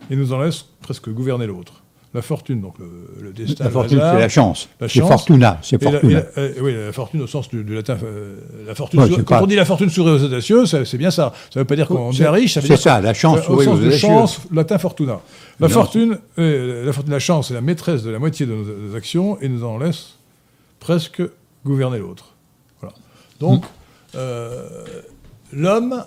[0.10, 1.84] et nous en laisse presque gouverner l'autre.
[2.12, 3.66] La fortune, donc le, destin.
[3.66, 4.68] La fortune, c'est la chance.
[4.88, 5.60] C'est fortuna.
[5.62, 6.24] C'est fortuna.
[6.60, 8.00] Oui, la fortune au sens du, latin.
[8.04, 9.24] Euh, la fortune.
[9.24, 11.34] quand on dit la fortune sourit aux audacieux, c'est bien ça.
[11.52, 12.58] Ça ne veut pas dire qu'on est riche.
[12.60, 13.92] C'est ça, la chance sourit aux audacieux.
[14.00, 15.20] chance, latin fortuna.
[15.60, 19.40] La fortune, la fortune, la chance est la maîtresse de la moitié de nos actions
[19.40, 20.16] et nous en laisse
[20.80, 21.22] presque
[21.64, 22.34] gouverner l'autre.
[22.80, 22.96] Voilà.
[23.40, 23.66] Donc,
[24.16, 24.68] euh,
[25.54, 26.06] l'homme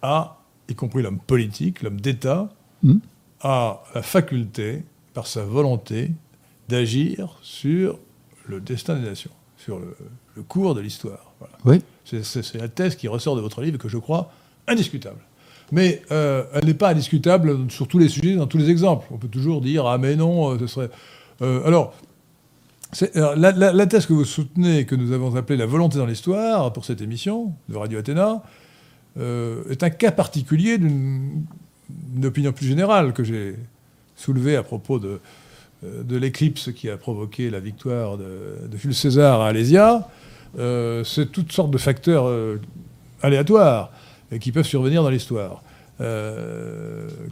[0.00, 0.38] a,
[0.70, 2.48] y compris l'homme politique, l'homme d'État,
[2.84, 2.98] Hmm.
[3.44, 6.10] A la faculté, par sa volonté,
[6.68, 7.98] d'agir sur
[8.48, 9.96] le destin des nations, sur le,
[10.34, 11.32] le cours de l'histoire.
[11.38, 11.54] Voilà.
[11.64, 11.82] Oui.
[12.04, 14.32] C'est- la thèse qui ressort de votre livre que je crois
[14.66, 15.20] indiscutable.
[15.72, 19.06] Mais euh, elle n'est pas indiscutable sur tous les sujets, dans tous les exemples.
[19.10, 20.90] On peut toujours dire Ah, mais non, euh, ce serait.
[21.42, 21.94] Euh, alors,
[23.14, 26.72] la, la- la thèse que vous soutenez, que nous avons appelée la volonté dans l'histoire
[26.72, 28.42] pour cette émission de Radio Athéna,
[29.18, 31.44] euh, est un cas particulier d'une
[31.88, 33.56] d'une opinion plus générale que j'ai
[34.16, 35.20] soulevée à propos de,
[35.84, 40.08] euh, de l'éclipse qui a provoqué la victoire de, de Jules César à Alésia.
[40.58, 42.60] Euh, c'est toutes sortes de facteurs euh,
[43.22, 43.90] aléatoires
[44.40, 45.62] qui peuvent survenir dans l'histoire,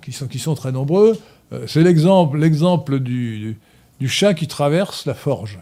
[0.02, 1.18] qui, sont, très nombreux.
[1.66, 3.58] C'est l'exemple, du,
[4.06, 5.58] chat qui traverse la forge.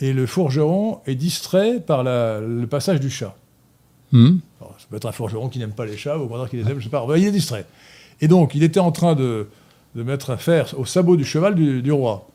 [0.00, 3.36] Et le forgeron est distrait par le passage du chat.
[4.12, 4.38] Hmm.
[4.60, 6.56] Alors, ça peut être un forgeron qui n'aime pas les chats, ou au contraire qui
[6.56, 7.06] les aime, je sais pas.
[7.16, 7.66] Il est distrait.
[8.20, 9.48] Et donc, il était en train de,
[9.94, 12.28] de mettre un fer au sabot du cheval du, du roi.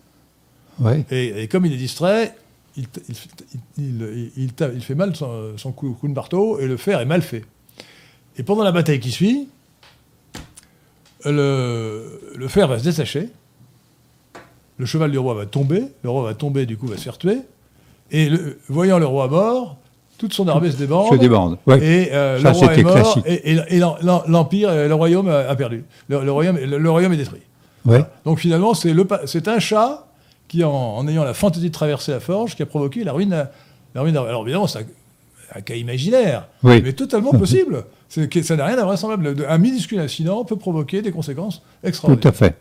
[0.79, 1.05] Ouais.
[1.11, 2.35] Et, et comme il est distrait,
[2.77, 2.87] il,
[4.81, 7.45] fait mal son, son coup, coup de marteau, et le fer est mal fait.
[8.37, 9.47] Et pendant la bataille qui suit,
[11.23, 13.29] le, le fer va se détacher,
[14.77, 17.17] le cheval du roi va tomber, le roi va tomber, du coup va se faire
[17.17, 17.39] tuer,
[18.11, 19.77] et le- voyant le roi mort,
[20.17, 21.11] toute son armée se débande.
[21.13, 21.57] Se débande.
[21.67, 21.79] Ouais.
[21.83, 23.23] Et euh, Ça, le roi est mort, classique.
[23.25, 25.83] et, et- et l'em- l'em- l'empire, euh, le royaume a a perdu.
[26.07, 27.41] Le, le royaume, le, le royaume est détruit.
[27.85, 28.03] Ouais.
[28.25, 30.07] Donc finalement, c'est un chat
[30.47, 33.47] qui, en, en ayant la fantaisie de traverser la forge, qui a provoqué la ruine.
[33.93, 34.85] La ruine alors évidemment, c'est un,
[35.55, 36.81] un cas imaginaire, Oui.
[36.83, 37.83] mais totalement possible.
[38.09, 39.45] Ça n'a rien d'invraisemblable.
[39.49, 42.27] Un minuscule incident peut provoquer des conséquences Tout extraordinaires.
[42.31, 42.55] à fait.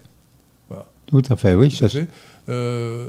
[0.69, 0.87] Voilà.
[1.07, 1.69] Tout à fait, oui.
[1.69, 2.07] Tout Ça, fait.
[2.48, 3.09] Euh,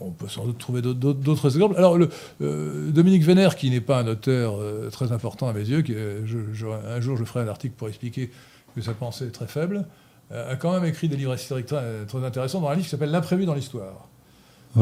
[0.00, 1.76] on peut sans doute trouver d'autres- exemples.
[1.76, 2.08] Alors, le,
[2.40, 5.92] euh, Dominique Vénère, qui n'est pas un auteur euh, très important à mes yeux, qui,
[5.92, 8.30] je- je- un jour je ferai un article pour expliquer
[8.76, 9.86] que sa pensée est très faible,
[10.32, 13.10] a quand même écrit des livres historiques très, très intéressants dans un livre qui s'appelle
[13.10, 14.06] L'imprévu dans l'histoire.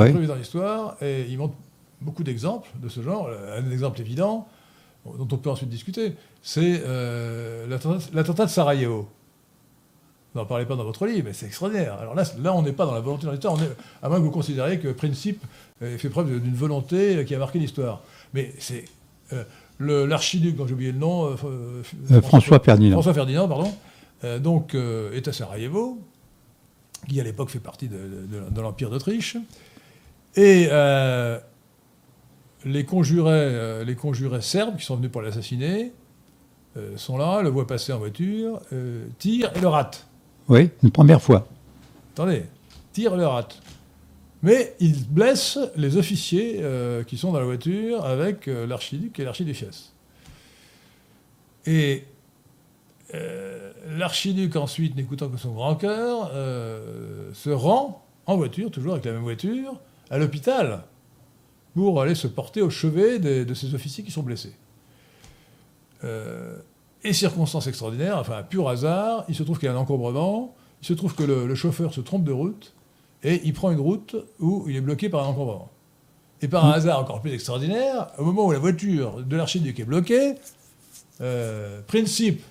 [0.08, 1.54] L'imprévu dans l'histoire, et il montre
[2.02, 3.30] beaucoup d'exemples de ce genre.
[3.56, 4.46] Un exemple évident,
[5.06, 6.82] dont on peut ensuite discuter, c'est
[8.12, 9.08] l'attentat de Sarajevo.
[10.38, 11.94] N'en parlez pas dans votre livre, mais c'est extraordinaire.
[12.00, 14.18] Alors là, là on n'est pas dans la volonté dans l'histoire, on est- à moins
[14.18, 15.42] que vous considériez que Principe
[15.82, 18.02] euh, fait preuve d'une volonté qui a marqué l'histoire.
[18.34, 18.84] Mais c'est
[19.32, 19.44] euh,
[20.06, 22.92] l'archiduc, dont j'ai oublié le nom, euh, euh, Euh, François Ferdinand.
[22.96, 23.72] François Ferdinand, pardon,
[24.24, 25.98] euh, donc euh, est à Sarajevo,
[27.08, 29.36] qui à l'époque fait partie de, de- de l'Empire d'Autriche.
[30.36, 31.38] Et euh,
[32.64, 35.92] les, conjurés, euh, les conjurés serbes qui sont venus pour l'assassiner
[36.76, 40.06] euh, sont là, le voient passer en voiture, euh, tirent et le ratent.
[40.48, 41.46] Oui, une première fois.
[42.14, 42.44] Attendez,
[42.92, 43.60] tirent et le ratent.
[44.42, 49.24] Mais ils blessent les officiers euh, qui sont dans la voiture avec euh, l'archiduc et
[49.24, 49.92] l'archiduchesse.
[51.66, 52.04] Et
[53.14, 56.30] euh, l'archiduc, ensuite, n'écoutant que son grand cœur,
[57.34, 59.80] se rend en voiture, toujours avec la même voiture,
[60.10, 60.82] à l'hôpital
[61.74, 64.54] pour aller se porter au chevet de ces officiers qui sont blessés.
[66.04, 66.56] Euh,
[67.04, 70.54] et circonstance extraordinaire, enfin un pur hasard, il se trouve qu'il y a un encombrement,
[70.82, 72.74] il se trouve que le, le chauffeur se trompe de route,
[73.22, 75.70] et il prend une route où il est bloqué par un encombrement.
[76.40, 79.84] Et par un hasard encore plus extraordinaire, au moment où la voiture de l'archiduc est
[79.84, 80.34] bloquée,
[81.20, 82.42] euh, Principe,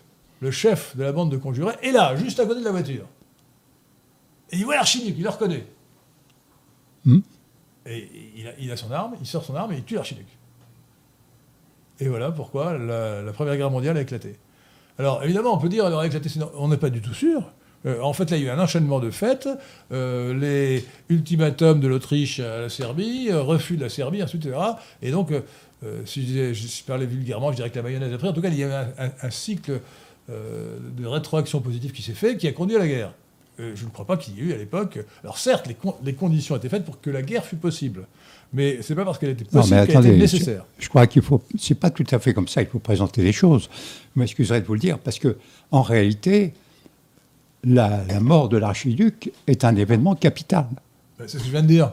[0.41, 3.05] le chef de la bande de conjurés, est là, juste à côté de la voiture.
[4.51, 5.65] Et il voit l'archiduc, il le reconnaît.
[7.05, 7.19] Hmm.
[7.85, 10.27] Et il a, il a son arme, il sort son arme et il tue l'archiduc.
[11.99, 14.35] Et voilà pourquoi la, Première Guerre mondiale a éclaté.
[14.99, 17.43] Alors évidemment, on peut dire elle aurait éclaté, sinon on n'est pas du tout sûr.
[17.85, 19.47] Euh, en fait, là, il y a eu un enchaînement de faits.
[19.91, 24.57] Euh, les ultimatums de l'Autriche à la Serbie, euh, refus de la Serbie, etc.
[25.01, 25.31] Et donc,
[26.05, 28.27] si je, parlais vulgairement, je dirais que la mayonnaise après.
[28.27, 29.79] En tout cas, il y avait un, un- cycle
[30.27, 33.13] de rétroaction positive qui s'est fait, qui a conduit à la guerre.
[33.59, 34.99] Euh, je ne crois pas qu'il y ait eu à l'époque.
[35.23, 38.05] Alors certes, les, con- les conditions étaient faites pour que la guerre fût possible,
[38.53, 40.65] mais c'est pas parce qu'elle était possible qu'elle était nécessaire.
[40.77, 41.41] je, je crois qu'il faut.
[41.57, 43.67] C'est pas tout à fait comme ça qu'il faut présenter les choses.
[44.15, 45.37] Je m'excuserai de vous le dire, parce que
[45.71, 46.53] en réalité,
[47.63, 50.67] la, la mort de l'archiduc est un événement capital.
[51.17, 51.91] Ben, C'est ce que je viens de dire.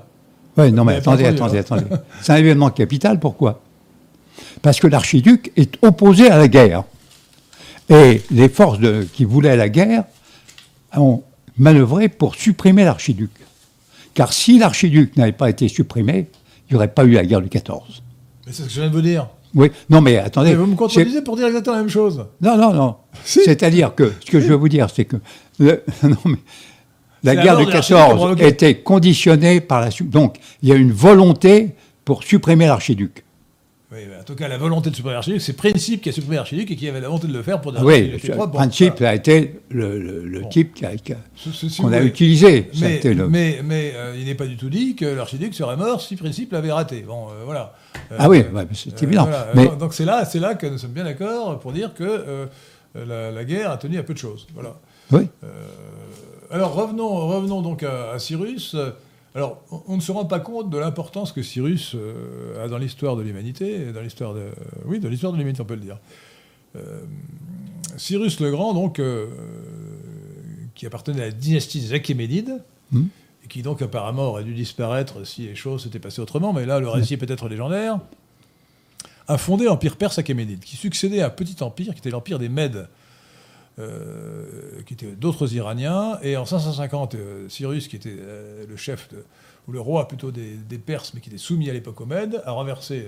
[0.56, 2.02] Oui, non, mais attendez, attendez, entendu, attendez.
[2.22, 3.60] C'est un événement capital, pourquoi?
[4.62, 6.84] Parce que l'archiduc est opposé à la guerre.
[7.88, 10.04] Et les forces de- qui voulaient la guerre
[10.96, 11.22] ont
[11.58, 13.30] manœuvré pour supprimer l'archiduc.
[14.14, 16.28] Car si l'archiduc n'avait pas été supprimé,
[16.68, 18.02] il n'y aurait pas eu la guerre du 14.
[18.46, 19.28] Mais c'est ce que je viens de vous dire.
[19.54, 20.50] Oui, non, mais attendez.
[20.50, 22.24] Mais vous me contredisez pour dire exactement la même chose.
[22.40, 22.96] Non, non, non.
[23.24, 23.40] Si.
[23.44, 25.16] C'est-à-dire que ce que je veux vous dire, c'est que
[25.58, 26.36] le- non, mais
[27.22, 28.46] la guerre de l'archiduc qui a 14 provoqué.
[28.48, 29.90] était conditionnée par la.
[30.02, 31.70] Donc, il y a une volonté
[32.04, 33.23] pour supprimer l'archiduc.
[33.94, 36.68] Oui, en tout cas, la volonté de supprimer l'archiduc, c'est Principe qui a supprimé l'archiduc
[36.68, 38.18] et qui avait la volonté de le faire pour des Oui,
[38.52, 40.74] Principe a été le, type
[41.80, 42.70] qu'on a, utilisé.
[42.80, 46.16] Mais, mais, mais euh, il n'est pas du tout dit que l'archiduc serait mort si
[46.16, 47.02] Principe l'avait raté.
[47.02, 47.74] Bon, euh, voilà.
[48.10, 49.28] Euh, ah oui, c'est évident.
[49.54, 49.68] Mais...
[49.78, 52.48] Donc c'est là, là que nous sommes bien d'accord pour dire que
[52.96, 54.48] la, guerre a tenu à peu de choses.
[54.54, 54.74] Voilà.
[55.12, 55.28] Oui.
[56.50, 58.74] alors revenons, revenons donc à Cyrus.
[59.34, 63.16] Alors, on ne se rend pas compte de l'importance que Cyrus euh, a dans l'histoire
[63.16, 64.46] de l'humanité, dans l'histoire de,
[64.84, 65.98] oui, de l'histoire de l'humanité, on peut le dire.
[66.76, 67.00] Euh,
[67.96, 69.26] Cyrus le Grand, donc, euh,
[70.76, 73.06] qui appartenait à la dynastie des Achéménides, hmm.
[73.44, 76.78] et qui donc apparemment aurait dû disparaître si les choses s'étaient passées autrement, mais là,
[76.78, 77.98] le récit est peut-être légendaire,
[79.26, 82.48] a fondé l'empire perse achéménide, qui succédait à un petit empire qui était l'empire des
[82.48, 82.88] Mèdes.
[83.80, 86.20] Euh, qui étaient d'autres Iraniens.
[86.22, 89.08] Et en 550, euh, Cyrus, qui était euh, le chef,
[89.66, 92.52] ou le roi plutôt des, Perses, mais qui était soumis à l'époque aux Mèdes, a
[92.52, 93.04] renversé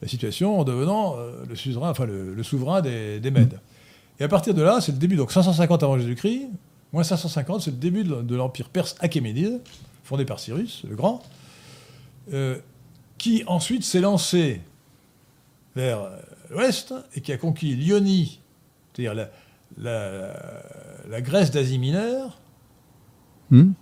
[0.00, 3.60] la situation en devenant le, suzerain, enfin, le, souverain des, Mèdes.
[4.20, 6.48] Et à partir de là, c'est le début, donc 550 avant Jésus-Christ,
[6.92, 9.60] moins 550, c'est le début de, l'empire perse achéménide,
[10.04, 11.22] fondé par Cyrus le Grand,
[13.18, 14.62] qui ensuite s'est lancé
[15.74, 16.08] vers
[16.50, 18.40] l'ouest et qui a conquis l'Ionie,
[18.92, 19.28] c'est-à-dire la,
[19.78, 22.40] la, Grèce d'Asie mineure,
[23.50, 23.72] hmm?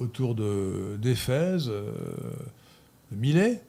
[0.00, 0.34] autour
[0.98, 1.92] d'Éphèse, euh,
[3.10, 3.62] de, Milet,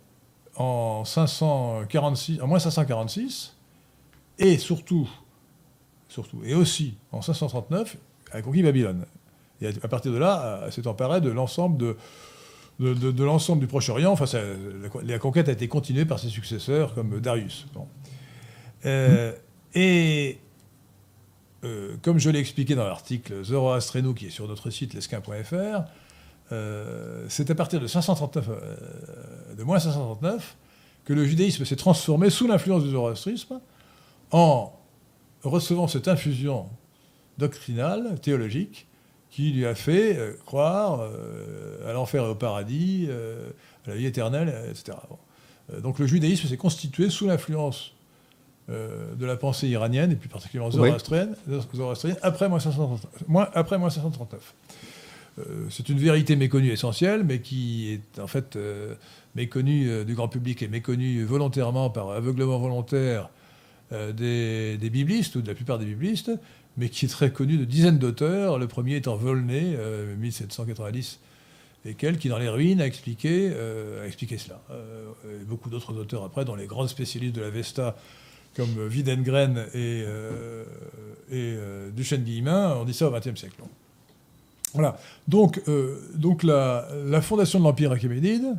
[0.56, 3.56] en, 546, en moins 546,
[4.38, 5.10] et surtout,
[6.08, 7.98] surtout, et aussi en 539,
[8.32, 9.06] a conquis Babylone.
[9.62, 11.98] Et à partir de là, s'est emparé de l'ensemble de,
[12.80, 14.12] de, l'ensemble du Proche-Orient.
[14.12, 14.26] Enfin,
[15.04, 17.68] la, conquête a été continuée par ses successeurs comme Darius.
[18.86, 19.34] Euh,
[19.76, 20.40] et
[21.64, 25.84] euh, comme je l'ai expliqué dans l'article Zoroastreno qui est sur notre site lesquin.fr,
[26.52, 30.56] euh, c'est à partir de, 539, euh, de moins 539
[31.04, 33.60] que le judaïsme s'est transformé sous l'influence du zoroastrisme
[34.32, 34.74] en
[35.44, 36.68] recevant cette infusion
[37.38, 38.88] doctrinale, théologique,
[39.30, 41.08] qui lui a fait croire
[41.88, 43.08] à l'enfer et au paradis,
[43.86, 44.98] à la vie éternelle, etc.
[45.82, 47.94] Donc le judaïsme s'est constitué sous l'influence
[48.72, 51.36] euh, de la pensée iranienne, et plus particulièrement zoroastrienne,
[53.52, 54.54] après moins 539.
[55.40, 58.94] Euh, c'est une vérité méconnue essentielle, mais qui est en fait euh,
[59.34, 63.30] méconnue du grand public et méconnue volontairement par aveuglement volontaire
[63.92, 66.32] des, biblistes, ou de la plupart des biblistes,
[66.78, 69.76] mais qui est très connue de dizaines d'auteurs, le premier étant Volney,
[70.20, 71.20] 1790
[71.86, 74.62] et quel, qui dans les ruines a expliqué, a expliqué cela.
[75.48, 77.96] beaucoup d'autres auteurs après, dont les grands spécialistes de la Vesta,
[78.56, 80.64] comme Widengren et, euh,
[81.32, 83.62] et euh, Duchesne-Guillemin, on dit ça au XXe siècle.
[84.74, 84.98] Voilà.
[85.28, 86.88] Donc, euh, donc la,
[87.22, 88.58] fondation de l'Empire achéménide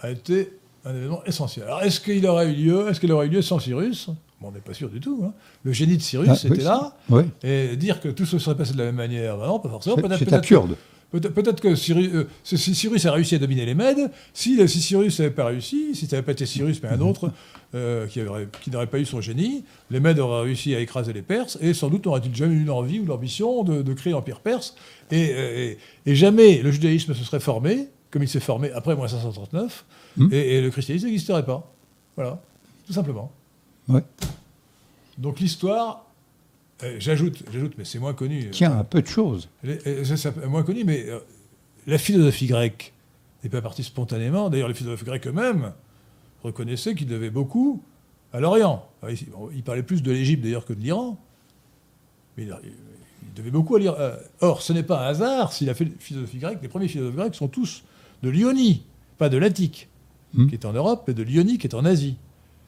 [0.00, 0.52] a été
[0.84, 1.66] un événement essentiel.
[1.66, 4.08] Alors, est-ce qu'il aurait eu lieu Est-ce qu'il aurait eu lieu sans Cyrus?
[4.40, 5.22] Bon, On n'est pas sûr du tout.
[5.24, 5.32] Hein.
[5.64, 6.96] Le génie de Cyrus ah, était là.
[7.42, 9.96] Et dire que tout se serait passé de la même manière, ben non, pas forcément.
[10.18, 10.76] C'est absurde.
[11.12, 14.10] Peut-être que euh, Cyrus, a réussi à dominer les Mèdes.
[14.34, 17.30] Si, Cyrus n'avait pas réussi, si ça n'avait pas été Cyrus, mais un autre
[17.74, 21.58] euh, qui, n'aurait pas eu son génie, les Mèdes auraient réussi à écraser les Perses,
[21.60, 24.74] et sans doute n'aurait-il jamais eu l'envie ou l'ambition de, créer l'Empire perse.
[25.12, 29.84] Et, jamais le judaïsme se serait formé, comme il s'est formé après 539,
[30.16, 30.28] hmm.
[30.32, 31.72] et, le christianisme n'existerait pas.
[32.16, 32.42] Voilà,
[32.86, 33.30] tout simplement.
[35.18, 36.05] Donc l'histoire euh,
[36.98, 38.50] j'ajoute, j'ajoute, mais c'est moins connu.
[38.50, 39.48] Tiens, un peu de choses.
[39.62, 41.18] C'est moins connu, mais euh,
[41.86, 42.92] la philosophie grecque
[43.42, 44.50] n'est pas partie spontanément.
[44.50, 45.72] D'ailleurs, les philosophes grecs eux-mêmes
[46.42, 47.82] reconnaissaient qu'ils devaient beaucoup
[48.32, 48.86] à l'Orient.
[49.54, 51.18] Ils parlaient plus de l'Égypte d'ailleurs que de l'Iran.
[52.36, 53.96] Mais ils devaient beaucoup à l'Iran.
[53.98, 57.34] Euh, or, ce n'est pas un hasard si la philosophie grecque, les premiers philosophes grecs
[57.34, 57.84] sont tous
[58.22, 58.82] de l'Ionie,
[59.18, 59.88] pas de l'Attique,
[60.34, 60.48] hmm.
[60.48, 62.16] qui est en Europe, mais de l'Ionie, qui est en Asie.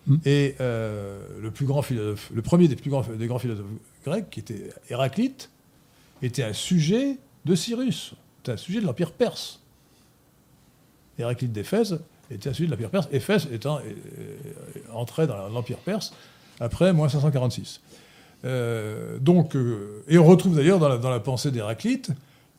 [0.08, 0.16] Hmm.
[0.24, 3.66] Et le plus grand philosophe, le premier des plus grands, des grands philosophes
[4.04, 5.50] grec, qui était Héraclite,
[6.22, 9.60] était un sujet de Cyrus, était un sujet de l'Empire perse.
[11.18, 12.00] Héraclite d'Éphèse
[12.30, 14.36] était un sujet de l'Empire perse, Éphèse étant euh,
[14.92, 16.12] entré dans l'Empire perse
[16.60, 17.80] après moins 546.
[18.44, 22.12] Euh, donc, euh, et on retrouve d'ailleurs dans la, pensée d'Héraclite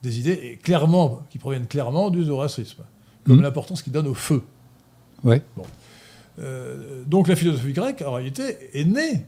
[0.03, 2.83] des idées clairement, qui proviennent clairement du zoroastrisme,
[3.25, 3.43] comme mmh.
[3.43, 4.41] l'importance qu'il donne au feu.
[5.23, 5.41] Ouais.
[7.05, 9.25] Donc la philosophie grecque, en réalité, est née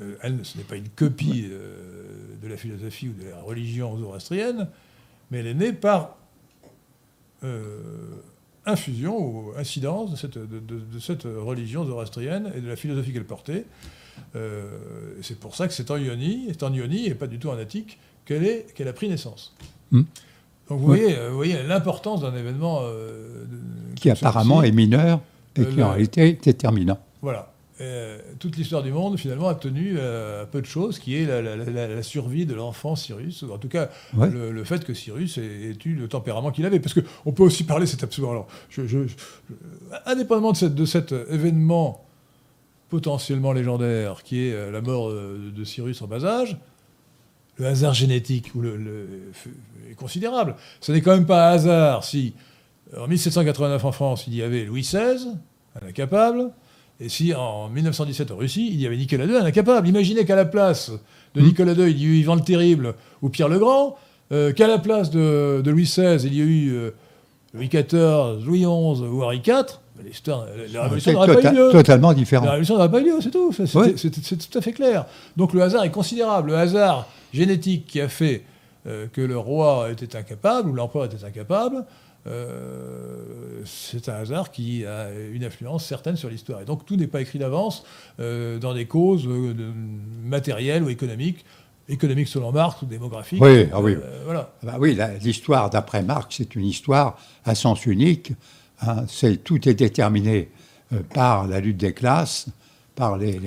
[0.00, 1.76] euh, elle, ce n'est pas une copie euh,
[2.42, 4.68] de la philosophie ou de la religion zoroastrienne,
[5.30, 6.16] mais elle est née par
[7.44, 7.78] euh,
[8.66, 13.66] infusion ou incidence de cette, de, cette, religion zoroastrienne et de la philosophie qu'elle portait.
[15.22, 17.58] c'est pour ça que c'est en Ionie, c'est en Ionie et pas du tout en
[17.58, 19.54] Attique, qu'elle, qu'elle a pris naissance.
[19.90, 20.02] Hmm.
[20.70, 22.82] Donc vous, voyez, voyez l'importance d'un événement
[23.96, 25.20] qui apparemment est mineur
[25.56, 26.98] et qui en réalité est déterminant.
[27.22, 27.50] Voilà.
[28.38, 32.46] toute l'histoire du monde, finalement, a tenu à peu de choses, qui est la, survie
[32.46, 36.50] de l'enfant Cyrus, ou en tout cas le, fait que Cyrus ait, eu le tempérament
[36.50, 36.80] qu'il avait.
[36.80, 38.32] Parce qu'on peut aussi parler, c'est absolument...
[38.32, 38.48] Alors,
[40.06, 42.04] indépendamment de, cette, de cet événement
[42.90, 46.58] potentiellement légendaire, qui est la mort de Cyrus en bas âge,
[47.56, 49.32] le hasard génétique ou le,
[49.90, 50.56] est considérable.
[50.80, 52.34] Ce n'est quand même pas un hasard si,
[52.98, 55.28] en 1789 en France, il y avait Louis XVI,
[55.80, 56.50] un incapable,
[57.00, 59.88] et si en 1917 en Russie, il y avait Nicolas II, un incapable.
[59.88, 60.92] Imaginez qu'à la place
[61.34, 61.44] de hmm.
[61.44, 63.96] Nicolas II, il y a eu Ivan le Terrible ou Pierre le Grand,
[64.32, 66.90] euh, qu'à la place de, Louis XVI, il y a eu euh,
[67.52, 69.80] Louis XIV, Louis XI ou Henri IV.
[70.04, 71.68] L'histoire, la révolution n'aurait pas eu lieu.
[71.70, 72.44] Totalement différent.
[72.44, 73.52] La révolution n'aurait pas eu lieu, c'est tout.
[73.52, 75.06] C'est tout à fait clair.
[75.36, 76.50] Donc le hasard est considérable.
[76.50, 78.44] Le hasard génétique qui a fait
[78.86, 81.84] euh, que le roi était incapable, ou l'empereur était incapable,
[82.26, 86.62] euh, c'est un hasard qui a une influence certaine sur l'histoire.
[86.62, 87.84] Et donc tout n'est pas écrit d'avance
[88.20, 89.28] euh, dans des causes
[90.22, 91.44] matérielles ou économiques,
[91.88, 93.42] économiques selon Marx ou démographiques.
[93.42, 93.96] Oui, ah oui.
[94.24, 94.50] voilà.
[94.62, 98.32] Ah bah oui, l'histoire d'après Marx, c'est une histoire à sens unique.
[98.82, 99.04] Hein.
[99.44, 100.48] tout est déterminé
[101.14, 102.46] par la lutte des classes,
[102.94, 103.40] par les,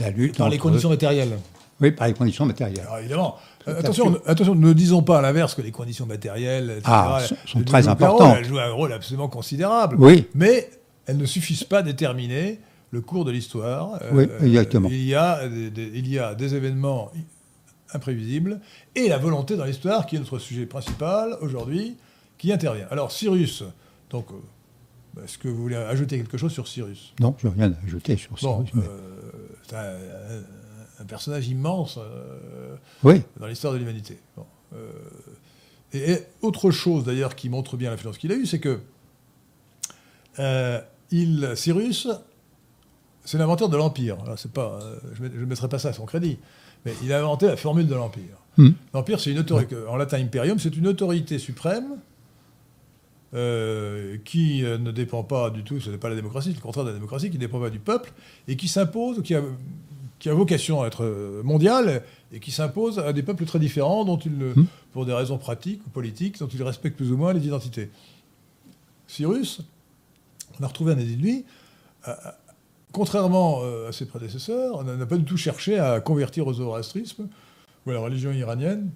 [0.00, 0.38] la lutte.
[0.38, 1.38] Par les conditions matérielles.
[1.80, 2.84] Oui, par les conditions matérielles.
[2.86, 3.36] Alors, évidemment.
[3.68, 7.62] Euh, attention, attention, ne disons pas à l'inverse que les conditions matérielles etc., ah, sont,
[7.62, 8.36] très importantes.
[8.38, 9.96] elles jouent un rôle absolument considérable.
[9.98, 10.26] Oui.
[10.34, 10.70] Mais
[11.06, 12.60] elles ne suffisent pas à déterminer
[12.90, 13.98] le cours de l'histoire.
[14.02, 14.88] Euh, oui, exactement.
[14.90, 17.10] il, y a des, il y a des événements
[17.94, 18.60] imprévisibles
[18.94, 21.96] et la volonté dans l'histoire, qui est notre sujet principal aujourd'hui,
[22.38, 22.86] qui intervient.
[22.90, 23.64] Alors, Cyrus,
[24.10, 27.72] donc, euh, est-ce que vous voulez ajouter quelque chose sur Cyrus Non, je n'ai rien
[27.72, 28.70] à ajouter sur Cyrus.
[28.72, 28.82] Bon,
[29.68, 29.94] c'est un,
[31.02, 34.18] un personnage immense euh, dans l'histoire de l'humanité.
[34.74, 34.90] Euh,
[35.92, 38.80] et, autre chose d'ailleurs qui montre bien l'influence qu'il a eue, c'est que
[40.38, 40.80] euh,
[41.10, 42.08] il, Cyrus,
[43.24, 44.16] c'est l'inventeur de l'Empire.
[44.36, 44.80] C'est pas,
[45.14, 46.38] je ne mettrai pas ça à son crédit,
[46.84, 48.38] mais il a inventé la formule de l'Empire.
[48.56, 48.70] Hmm.
[48.94, 51.98] L'Empire, c'est une autorité, en latin imperium, c'est une autorité suprême
[53.32, 56.90] qui ne dépend pas du tout, ce n'est pas la démocratie, c'est le contraire de
[56.90, 58.12] la démocratie, qui ne dépend pas du peuple,
[58.46, 59.42] et qui s'impose, qui a
[60.22, 64.04] qui a vocation à être euh, mondiale et qui s'impose à des peuples très différents,
[64.04, 64.66] dont hmm.
[64.92, 67.90] pour des raisons pratiques ou politiques, dont il respecte plus ou moins les identités.
[69.08, 69.62] Cyrus,
[70.60, 71.44] on a retrouvé un édit de lui,
[72.92, 77.26] contrairement euh, à ses prédécesseurs, n'a pas du tout cherché à convertir au zoroastrisme
[77.84, 78.92] ou à la religion iranienne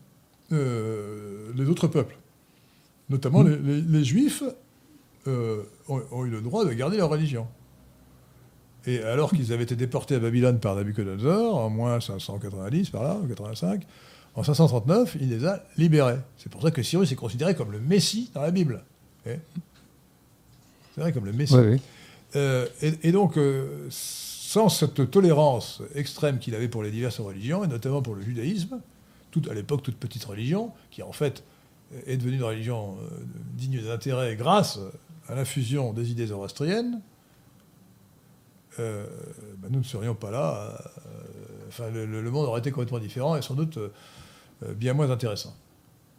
[0.53, 2.16] euh, les autres peuples.
[3.11, 3.85] Notamment hmm.
[3.89, 4.45] les, juifs
[5.27, 7.49] ont eu le droit de garder leur religion.
[8.87, 13.16] Et alors qu'ils avaient été déportés à Babylone par Nabucodonosor, en moins 590, par là,
[13.28, 13.82] 85,
[14.37, 16.18] en 539, il les a libérés.
[16.37, 18.84] C'est pour ça que Cyrus est considéré comme le Messie dans la Bible.
[19.24, 19.41] C'est
[20.99, 21.55] vrai, comme le Messie.
[22.37, 27.66] Euh, et, donc, euh, sans cette tolérance extrême qu'il avait pour les diverses religions, et
[27.66, 28.80] notamment pour le judaïsme,
[29.30, 31.43] tout, à l'époque toute petite religion, qui en fait
[32.07, 33.16] est devenue une religion euh,
[33.55, 34.78] digne d'intérêt grâce
[35.28, 37.01] à l'infusion des idées zoroastriennes,
[38.79, 39.07] euh,
[39.59, 40.79] ben, nous ne serions pas là.
[41.07, 43.91] Euh, enfin, le, monde aurait été complètement différent et sans doute euh,
[44.74, 45.55] bien moins intéressant.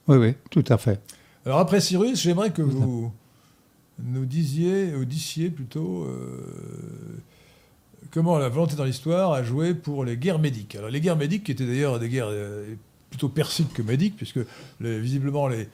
[0.08, 1.02] Oui, oui, tout à fait.
[1.46, 3.12] Alors après Cyrus, j'aimerais que vous
[4.00, 6.08] nous disiez, ou disiez plutôt,
[8.12, 10.76] comment la volonté dans l'histoire a joué pour les guerres médiques.
[10.76, 12.32] Alors les guerres médiques, qui étaient d'ailleurs des guerres
[13.10, 14.40] plutôt persiques que médiques, puisque
[14.82, 15.68] visiblement les,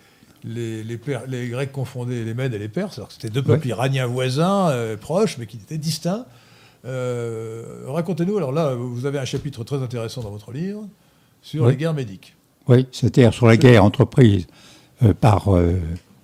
[0.43, 4.05] les, les, Grecs confondaient les Mèdes et les Perses, alors que c'était deux peuples iraniens
[4.05, 4.71] voisins,
[5.01, 6.25] proches, mais qui étaient distincts.
[6.85, 10.87] Euh, racontez-nous, alors là, vous avez un chapitre très intéressant dans votre livre
[11.41, 12.35] sur les guerres médiques.
[12.67, 14.47] Oui, c'est-à-dire sur la guerre entreprise
[15.03, 15.79] euh, par euh,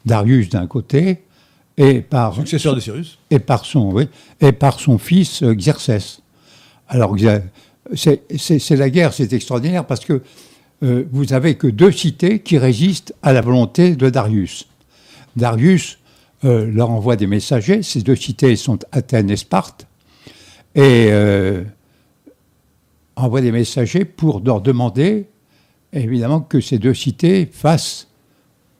[0.05, 1.23] Darius d'un côté
[1.77, 4.07] et par successeur de Cyrus et par son oui,
[4.41, 6.21] et par son fils Xerxès.
[6.87, 7.15] Alors
[7.93, 10.21] c'est la guerre, c'est extraordinaire parce que
[10.81, 14.67] vous n'avez que deux cités qui résistent à la volonté de Darius.
[15.35, 15.99] Darius
[16.43, 17.83] leur envoie des messagers.
[17.83, 19.88] Ces deux cités sont Athènes et Sparte
[20.79, 21.61] et euh,
[23.17, 25.27] envoie des messagers pour leur demander,
[25.91, 28.07] évidemment, que ces deux cités fassent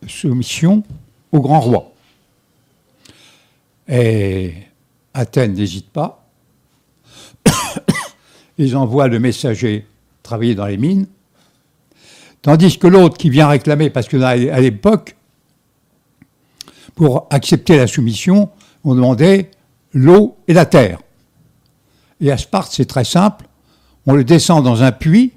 [0.08, 0.84] soumission
[1.34, 1.92] au grand roi.
[3.90, 4.54] Et
[5.14, 6.26] Athènes n'hésite pas.
[8.58, 9.86] Ils envoient le messager
[10.24, 11.08] travailler dans les mines,
[12.42, 15.18] tandis que l'autre qui vient réclamer, parce qu'à l'époque,
[16.96, 18.52] pour accepter la soumission,
[18.86, 19.52] on demandait
[19.94, 21.00] l'eau et la terre.
[22.22, 23.46] Et à Sparte, c'est très simple.
[24.06, 25.34] On le descend dans un puits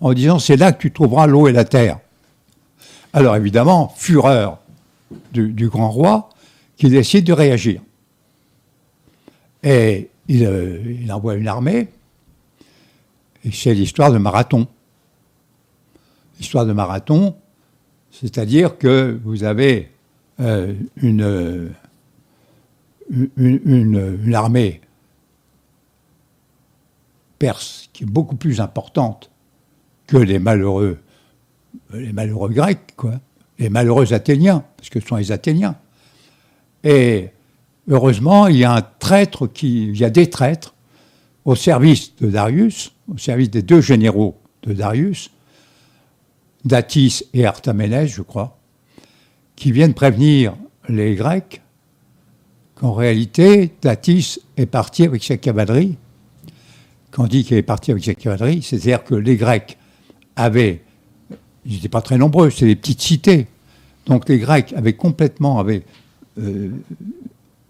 [0.00, 1.98] en disant c'est là que tu trouveras l'eau et la terre.
[3.12, 4.58] Alors évidemment, fureur
[5.32, 6.30] du, grand roi
[6.76, 7.80] qui décide de réagir.
[9.62, 11.88] Et il, il envoie une armée,
[13.44, 14.66] et c'est l'histoire de Marathon.
[16.38, 17.36] L'histoire de Marathon,
[18.10, 19.90] c'est-à-dire que vous avez
[20.40, 21.70] euh, une,
[23.36, 24.80] une, armée
[27.92, 29.30] qui est beaucoup plus importante
[30.06, 30.98] que les malheureux,
[31.92, 32.94] les malheureux grecs,
[33.58, 35.76] les malheureux athéniens, parce que ce sont les athéniens.
[36.82, 37.30] Et
[37.88, 40.74] heureusement, il y a un traître qui, il y a des traîtres
[41.44, 45.30] au service de Darius, au service des deux généraux de Darius,
[46.64, 48.58] Datis et Artaménès, je crois,
[49.56, 50.54] qui viennent prévenir
[50.88, 51.60] les Grecs
[52.74, 55.96] qu'en réalité, Datis est parti avec sa cavalerie.
[57.14, 59.78] Quand on dit qu'il est parti avec sa cavalerie, c'est-à-dire que les Grecs
[60.34, 60.82] avaient,
[61.64, 63.46] ils n'étaient pas très nombreux, c'est des petites cités.
[64.06, 65.64] Donc les Grecs avaient complètement
[66.38, 66.70] euh,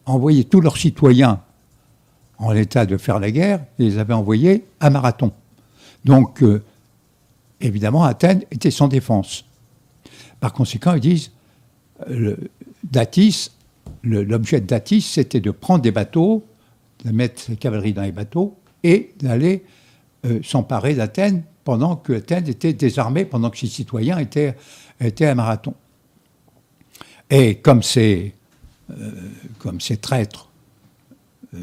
[0.06, 1.42] envoyé tous leurs citoyens
[2.38, 5.30] en état de faire la guerre et les avaient envoyés à Marathon.
[6.06, 6.62] Donc, euh,
[7.60, 9.44] évidemment, Athènes était sans défense.
[10.40, 11.32] Par conséquent, ils disent,
[14.02, 16.46] l'objet de Datis, c'était de prendre des bateaux,
[17.04, 19.64] de mettre sa cavalerie dans les bateaux et d'aller
[20.26, 24.54] euh, s'emparer d'Athènes pendant que Athènes était désarmée, pendant que ses citoyens étaient,
[25.00, 25.74] à Marathon.
[27.30, 28.34] Et comme ces,
[28.90, 30.50] euh, traîtres
[31.54, 31.58] euh,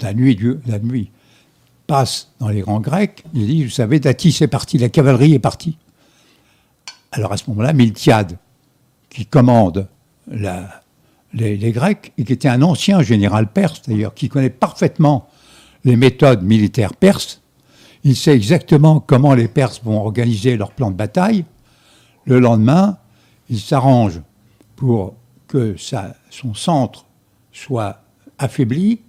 [0.00, 1.10] la nuit, la nuit
[1.86, 5.38] passe dans les grands grecs, il dit, vous savez, Datis est parti, la cavalerie est
[5.38, 5.78] partie.
[7.12, 8.38] Alors à ce moment-là, Miltiade,
[9.08, 9.86] qui commande
[10.26, 15.28] les, Grecs, et qui était un ancien général perse d'ailleurs, qui connaît parfaitement
[15.84, 17.42] les méthodes militaires perses,
[18.04, 21.46] il sait exactement comment les Perses vont organiser leur plan de bataille.
[22.26, 22.98] Le lendemain,
[23.48, 24.20] il s'arrange
[24.76, 25.14] pour
[25.48, 25.74] que
[26.30, 27.06] son centre
[27.50, 28.02] soit
[28.38, 29.00] affaibli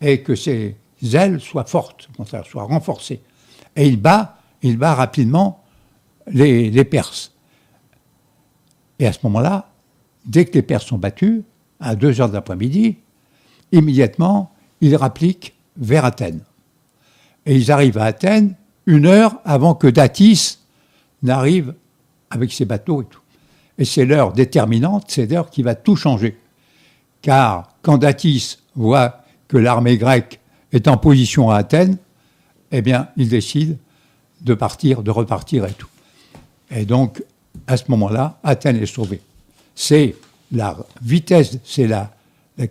[0.00, 0.76] et que ses
[1.12, 2.08] ailes soient fortes,
[2.48, 3.20] soient renforcées.
[3.74, 5.64] Et il bat, il bat rapidement
[6.28, 7.32] les, Perses.
[9.00, 9.70] Et à ce moment-là,
[10.24, 11.42] dès que les Perses sont battus,
[11.80, 12.96] à 2 heures d'après-midi,
[13.72, 16.40] immédiatement, ils rappliquent vers Athènes.
[17.44, 18.54] Et ils arrivent à Athènes
[18.86, 20.58] une heure avant que Datis
[21.22, 21.74] n'arrive
[22.30, 23.20] avec ses bateaux et tout.
[23.78, 26.38] Et c'est l'heure déterminante, c'est l'heure qui va tout changer.
[27.22, 30.40] Car quand Datis voit que l'armée grecque
[30.72, 31.98] est en position à Athènes,
[32.72, 33.78] eh bien, il décide
[34.40, 35.88] de partir, de repartir et tout.
[36.70, 37.22] Et donc,
[37.66, 39.20] à ce moment-là, Athènes est sauvée.
[39.74, 40.16] C'est
[40.52, 42.10] la vitesse, c'est la,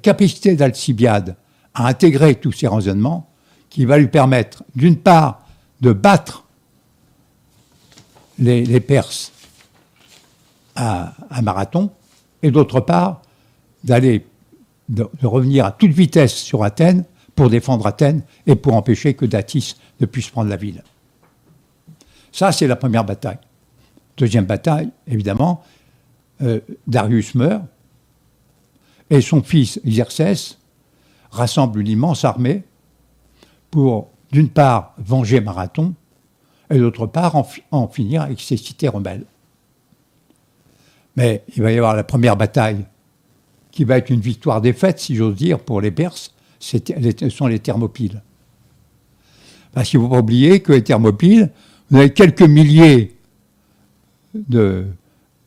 [0.01, 1.35] capacité d'Alcibiade
[1.75, 3.29] à intégrer tous ces renseignements
[3.69, 5.45] qui va lui permettre, d'une part,
[5.81, 6.45] de battre
[8.39, 9.31] les, Perses
[10.75, 11.91] à, Marathon,
[12.41, 13.21] et d'autre part,
[13.83, 14.25] d'aller
[14.89, 17.05] de, revenir à toute vitesse sur Athènes
[17.35, 20.83] pour défendre Athènes et pour empêcher que Datis ne puisse prendre la ville.
[22.31, 23.39] Ça, c'est la première bataille.
[24.17, 25.63] Deuxième bataille, évidemment,
[26.41, 27.63] euh, Darius meurt
[29.09, 30.57] et son fils Xerxès
[31.35, 32.63] rassemble une immense armée
[33.71, 35.93] pour, d'une part, venger Marathon
[36.69, 37.35] et d'autre part,
[37.71, 39.25] en, finir avec ses cités rebelles.
[41.15, 42.85] Mais il va y avoir la première bataille
[43.71, 46.79] qui va être une victoire défaite, si j'ose dire, pour les Perses, ce
[47.29, 48.21] sont les Thermopyles.
[49.73, 51.51] Parce qu'il ne faut pas oublier que les Thermopyles,
[51.89, 53.15] vous avez quelques milliers
[54.33, 54.87] de,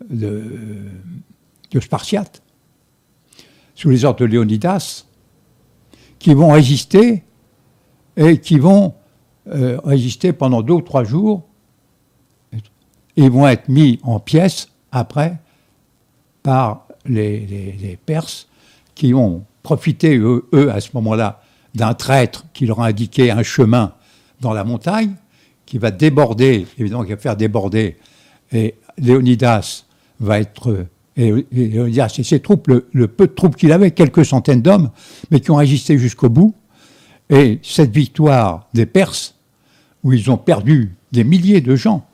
[0.08, 0.90] de,
[1.80, 2.42] Spartiates,
[3.74, 5.06] sous les ordres de Léonidas,
[6.18, 7.22] qui vont résister
[8.16, 8.94] et qui vont
[9.48, 11.44] euh, résister pendant deux ou trois jours
[13.16, 15.38] et vont être mis en pièces après
[16.42, 18.48] par les, Perses
[18.94, 21.42] qui ont profité, eux, à ce moment-là,
[21.74, 23.94] d'un traître qui leur a indiqué un chemin
[24.40, 25.14] dans la montagne,
[25.66, 27.96] qui va déborder, évidemment, qui va faire déborder,
[28.52, 29.84] et Léonidas
[30.20, 30.86] va être.
[31.18, 34.90] Et Léonidas et ses troupes, le, peu de troupes qu'il avait, quelques centaines d'hommes,
[35.30, 36.54] mais qui ont résisté jusqu'au bout.
[37.28, 39.34] Et cette victoire des Perses,
[40.04, 42.06] où ils ont perdu des milliers de gens,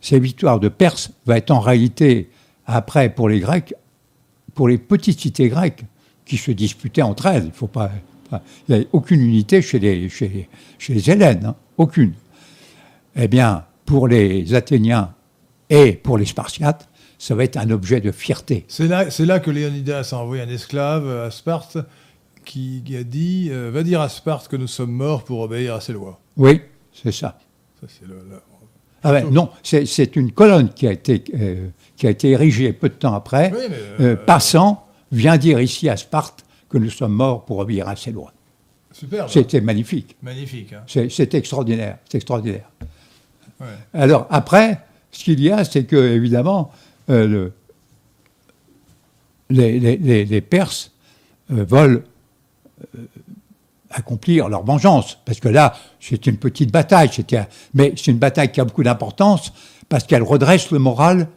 [0.00, 2.28] cette victoire de Perses va être en réalité,
[2.66, 3.72] après, pour les Grecs,
[4.54, 5.84] pour les petites cités grecques
[6.26, 7.44] qui se disputaient entre elles.
[7.46, 7.92] Il faut pas,
[8.68, 10.48] n'y avait aucune unité chez les, chez,
[10.78, 12.14] chez les Hélènes, hein, aucune.
[13.14, 15.14] Eh bien, pour les Athéniens
[15.70, 16.88] et pour les Spartiates,
[17.18, 18.64] ça va être un objet de fierté.
[18.68, 21.78] C'est là, que Léonidas a envoyé un esclave à Sparte
[22.44, 25.80] qui, a dit euh, Va dire à Sparte que nous sommes morts pour obéir à
[25.80, 26.20] ses lois.
[26.36, 26.60] Oui,
[26.92, 27.38] c'est ça.
[27.80, 28.14] ça c'est le,
[29.02, 32.88] ah ben, non, c'est une colonne qui a, été, euh, qui a été érigée peu
[32.88, 33.52] de temps après.
[33.54, 33.68] Euh,
[34.00, 38.10] euh, passant vient dire ici à Sparte que nous sommes morts pour obéir à ses
[38.10, 38.32] lois.
[39.28, 40.16] C'était magnifique.
[40.22, 40.72] Magnifique.
[40.72, 41.06] Hein.
[41.08, 41.98] C'est extraordinaire.
[42.08, 42.68] C'est extraordinaire.
[43.94, 44.80] Alors, après,
[45.12, 46.72] ce qu'il y a, c'est que, évidemment,
[47.10, 47.50] euh,
[49.50, 50.92] les, Perses
[51.50, 52.04] euh, veulent
[52.94, 53.06] euh,
[53.90, 55.18] accomplir leur vengeance.
[55.24, 57.10] Parce que là, c'est une petite bataille,
[57.74, 59.52] mais c'est une bataille qui a beaucoup d'importance
[59.88, 61.28] parce qu'elle redresse le moral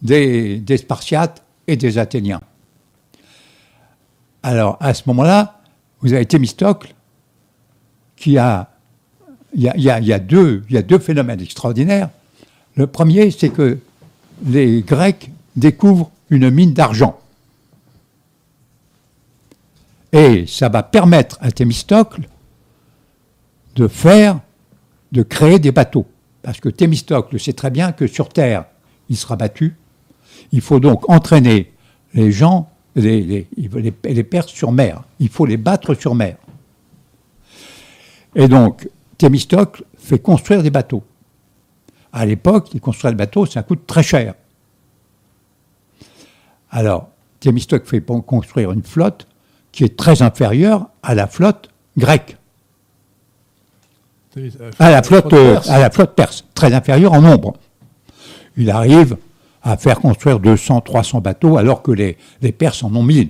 [0.00, 2.40] des, Spartiates et des Athéniens.
[4.42, 5.60] Alors, à ce moment-là,
[6.00, 6.94] vous avez Thémistocle
[8.16, 8.68] qui a.
[9.54, 12.08] Il y a, deux, il y a deux phénomènes extraordinaires.
[12.74, 13.78] Le premier, c'est que
[14.44, 17.18] les Grecs découvrent une mine d'argent.
[20.12, 22.28] Et ça va permettre à Thémistocle
[23.76, 24.40] de faire,
[25.12, 26.06] de créer des bateaux.
[26.42, 28.64] Parce que Thémistocle sait très bien que sur Terre,
[29.08, 29.74] il sera battu.
[30.50, 31.72] Il faut donc entraîner
[32.14, 35.02] les gens, les, les, les, Perses sur mer.
[35.18, 36.36] Il faut les battre sur mer.
[38.34, 41.04] Et donc, Thémistocle fait construire des bateaux.
[42.12, 44.34] À l'époque, construire des bateaux, ça coûte très cher.
[46.70, 47.08] Alors,
[47.40, 49.26] Thémistocle fait construire une flotte
[49.72, 52.36] qui est très inférieure à la flotte grecque.
[54.78, 57.54] À la flotte, euh, à la flotte perse, très inférieure en nombre.
[58.56, 59.16] Il arrive
[59.62, 63.28] à faire construire 200, 300 bateaux alors que les, les Perses en ont 1000.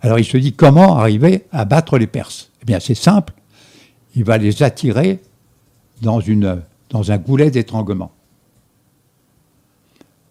[0.00, 2.50] Alors il se dit comment arriver à battre les Perses?
[2.62, 3.34] Eh bien c'est simple,
[4.14, 5.20] il va les attirer
[6.02, 8.12] dans, une, dans un goulet d'étranglement.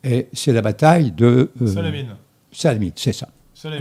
[0.04, 1.52] Et c'est la bataille de...
[1.62, 2.16] Euh, Salamine.
[2.52, 3.28] Salamine, c'est ça.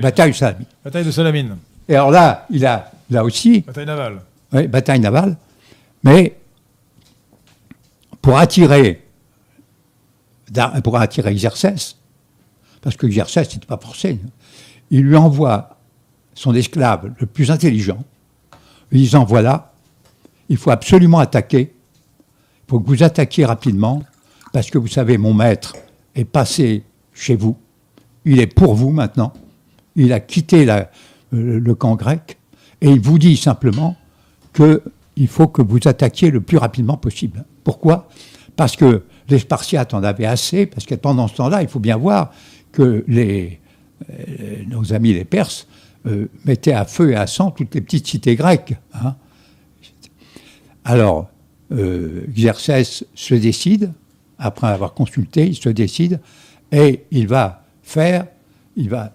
[0.00, 0.66] Bataille de Salamine.
[0.84, 1.56] Bataille de Salamine.
[1.88, 3.60] Et alors là, il a là aussi.
[3.60, 4.20] Bataille navale.
[4.52, 5.36] Oui, bataille navale.
[6.02, 6.36] Mais
[8.22, 9.04] pour attirer,
[10.82, 11.96] pour attirer Xerxès,
[12.80, 14.18] parce que Xerxès n'était pas forcé,
[14.90, 15.76] il lui envoie
[16.34, 18.02] son esclave le plus intelligent,
[18.90, 19.72] lui disant voilà,
[20.48, 21.74] il faut absolument attaquer,
[22.68, 24.02] faut que vous attaquiez rapidement,
[24.52, 25.74] parce que vous savez, mon maître
[26.14, 27.56] est passé chez vous,
[28.24, 29.32] il est pour vous maintenant,
[29.94, 30.84] il a quitté euh,
[31.30, 32.38] le camp grec
[32.80, 33.96] et il vous dit simplement
[34.54, 37.44] qu'il faut que vous attaquiez le plus rapidement possible.
[37.64, 38.08] Pourquoi?
[38.56, 41.96] Parce que les Spartiates en avaient assez, parce que pendant ce temps-là, il faut bien
[41.96, 42.32] voir
[42.72, 43.60] que les,
[44.10, 45.66] euh, nos amis les Perses
[46.06, 48.74] euh, mettaient à feu et à sang toutes les petites cités grecques.
[48.94, 49.16] Hein.
[50.84, 51.28] Alors,
[51.70, 53.92] Xerxès se décide,
[54.38, 56.20] après avoir consulté, il se décide,
[56.72, 58.26] et il va faire,
[58.76, 59.12] il va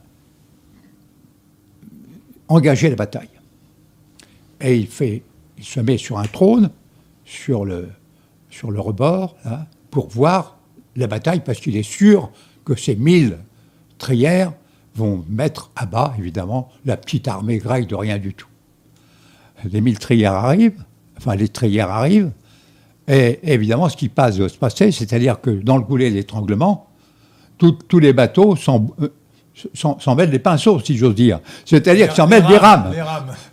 [2.47, 3.29] engager la bataille.
[4.59, 5.23] Et il, fait,
[5.57, 6.69] il se met sur un trône,
[7.25, 7.89] sur le,
[8.49, 9.37] sur le rebord,
[9.89, 10.57] pour voir
[10.95, 12.31] la bataille, parce qu'il est sûr
[12.65, 13.37] que ces mille
[13.97, 14.53] trières
[14.95, 18.47] vont mettre à bas, évidemment, la petite armée grecque de rien du tout.
[19.63, 20.83] Les mille trières arrivent,
[21.17, 22.31] enfin les trières arrivent,
[23.07, 26.87] et évidemment, ce qui passe doit se passer, c'est-à-dire que dans le goulet d'étranglement,
[27.57, 29.07] tous les bateaux euh,
[29.73, 31.39] s'en mêlent des pinceaux, si j'ose dire.
[31.65, 32.91] C'est-à-dire qu'ils s'en mêlent des rames.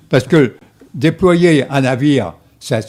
[0.09, 0.57] Parce que
[0.95, 2.81] déployer un navire, ça,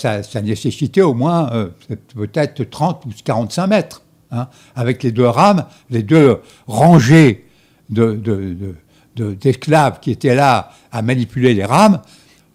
[0.41, 1.69] nécessitait au moins euh,
[2.15, 4.01] peut-être 30 ou 45 mètres.
[4.31, 7.47] Hein, avec les deux rames, les deux rangées
[7.89, 11.99] d'esclaves qui étaient là à manipuler les rames,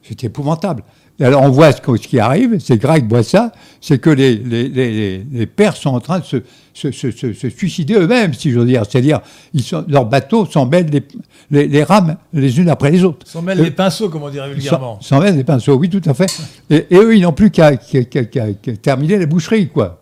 [0.02, 0.84] c'était épouvantable
[1.20, 5.80] alors on voit ce, qui arrive, ces Grecs voient ça, c'est que les, les, Perses
[5.80, 8.82] sont en train de se, suicider eux-mêmes, si j'ose dire.
[8.88, 9.20] C'est-à-dire,
[9.86, 10.90] leurs bateaux s'en mêlent
[11.50, 13.28] les, rames les unes après les autres.
[13.28, 14.98] S'en mêlent les pinceaux, comme on dirait vulgairement.
[15.00, 16.26] S'en mêlent les pinceaux, oui, tout à fait.
[16.68, 17.76] Et, eux, ils n'ont plus qu'à
[18.82, 20.00] terminer les boucheries, quoi.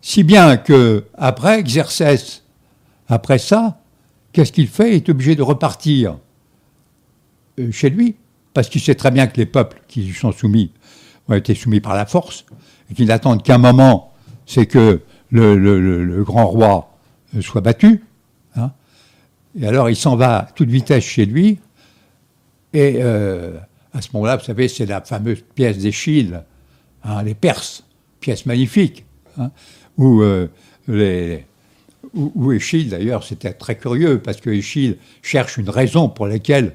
[0.00, 2.42] Si bien que après Xerxès,
[3.08, 3.78] après ça,
[4.32, 4.90] qu'est-ce qu'il fait?
[4.90, 6.16] Il est obligé de repartir
[7.60, 8.16] euh, chez lui
[8.54, 10.72] parce qu'il sait très bien que les peuples qui sont soumis
[11.28, 12.44] ont été soumis par la force,
[12.90, 14.12] et qu'ils n'attendent qu'un moment,
[14.46, 15.00] c'est que
[15.30, 16.92] le, grand roi
[17.36, 18.04] euh, soit battu.
[18.56, 18.72] Hein.
[19.58, 21.58] Et alors il s'en va à toute vitesse chez lui,
[22.72, 23.52] et euh,
[23.92, 26.42] à ce moment-là, vous savez, c'est la fameuse pièce d'Échille,
[27.04, 27.84] hein, les Perses,
[28.20, 29.04] pièce magnifique,
[29.38, 29.50] hein,
[29.98, 30.48] où, euh,
[30.88, 31.44] d'ailleurs,
[33.24, 36.74] c'était très curieux, parce que Échille cherche une raison pour laquelle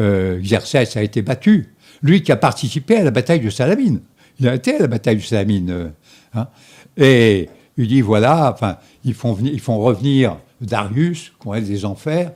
[0.00, 1.74] euh, Xerxès a été battu.
[2.02, 4.00] Lui qui a participé à la bataille de Salamine.
[4.38, 5.70] Il a été à la bataille de Salamine.
[5.70, 5.88] Euh,
[6.34, 6.48] hein.
[6.96, 12.32] Et il dit voilà, enfin, ils font, ils font revenir Darius, qu'on est des enfers.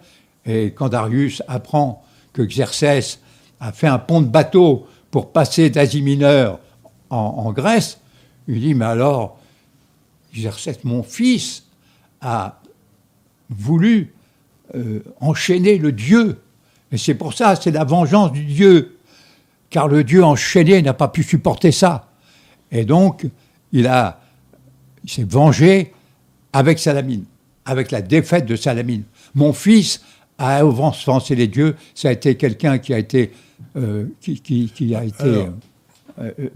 [0.46, 3.20] Et quand Darius apprend que Xerxès
[3.60, 6.58] a fait un pont de bateau pour passer d'Asie mineure
[7.10, 8.00] en, Grèce,
[8.48, 9.38] il dit Mais alors,
[10.34, 11.64] Xerxès, mon fils,
[12.20, 12.60] a
[13.50, 14.14] voulu
[14.74, 16.38] euh, enchaîner le dieu
[16.92, 18.96] et c'est pour ça, c'est la vengeance du Dieu
[19.70, 22.10] car le dieu enchaîné n'a pas pu supporter ça.
[22.70, 23.26] Et donc,
[23.72, 24.20] il a,
[25.02, 25.92] il s'est vengé
[26.52, 27.24] avec Salamine,
[27.64, 29.04] avec la défaite de Salamine.
[29.34, 30.02] Mon fils
[30.36, 31.74] a offensé les dieux.
[31.94, 33.32] Ça a été quelqu'un qui a été,
[33.76, 35.48] euh, qui, qui- qui a été, Alors.
[36.20, 36.48] euh, euh,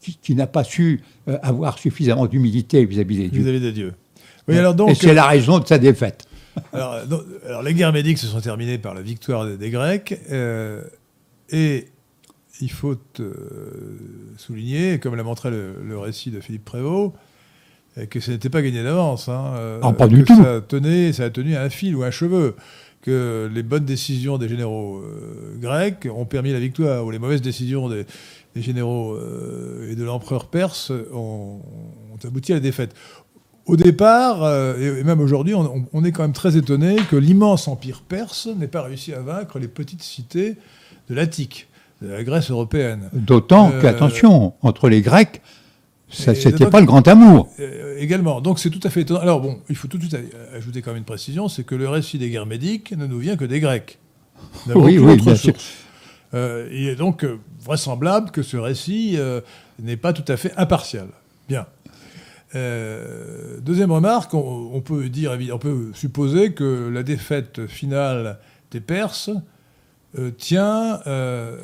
[0.00, 3.42] qui, qui n'a pas su euh, avoir suffisamment d'humilité vis-à-vis des dieux.
[3.42, 3.94] vis-à-vis des dieux.
[4.48, 6.25] Oui, alors donc, Et c'est la raison de sa défaite.
[6.72, 10.18] Alors, les guerres médiques se sont terminées par la victoire des, des Grecs.
[10.30, 10.82] euh,
[11.50, 11.88] et
[12.60, 13.98] il faut euh,
[14.38, 17.12] souligner, comme l'a montré le, le récit de Philippe Prévost,
[17.98, 19.28] euh, que ce n'était pas gagné d'avance.
[19.28, 20.34] hein, euh, Ah, pas que du tout.
[20.34, 22.56] Ça, tenait, ça a tenu à un fil ou un cheveu.
[23.02, 25.00] Que les bonnes décisions des généraux
[25.60, 28.04] grecs ont permis la victoire, ou les mauvaises décisions des,
[28.56, 29.16] des généraux
[29.88, 31.60] et de l'empereur perse ont,
[32.12, 32.94] ont abouti à la défaite.
[33.66, 37.66] Au départ, euh, et même aujourd'hui, on, on est quand même très étonné que l'immense
[37.66, 40.56] empire perse n'ait pas réussi à vaincre les petites cités
[41.10, 41.66] de l'Attique,
[42.00, 43.10] de la Grèce européenne.
[43.12, 45.42] D'autant Euh, qu'attention, entre les Grecs,
[46.08, 47.48] ça d'autant pas le grand amour.
[47.58, 48.40] Euh, également.
[48.40, 49.20] Donc c'est tout à fait étonnant.
[49.20, 50.16] Alors bon, il faut tout de suite
[50.54, 53.36] ajouter quand même une précision, c'est que le récit des guerres médiques ne nous vient
[53.36, 53.98] que des Grecs.
[54.74, 55.34] Oui, oui, bien.
[56.34, 57.26] Euh, il est donc
[57.64, 59.40] vraisemblable que ce récit euh,
[59.80, 61.08] n'est pas tout à fait impartial.
[61.48, 61.66] Bien.
[62.54, 68.38] Euh, deuxième remarque, on, peut dire, on peut supposer que la défaite finale
[68.70, 69.30] des Perses
[70.18, 71.56] euh, tient, euh,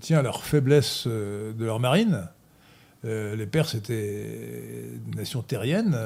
[0.00, 2.28] tient à leur faiblesse de leur marine.
[3.04, 4.26] Les Perses étaient
[5.06, 5.96] une nation terrienne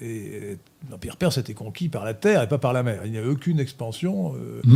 [0.00, 0.58] et
[0.90, 3.02] l'Empire perse était conquis par la terre et pas par la mer.
[3.04, 4.34] Il n'y avait aucune expansion.
[4.34, 4.68] et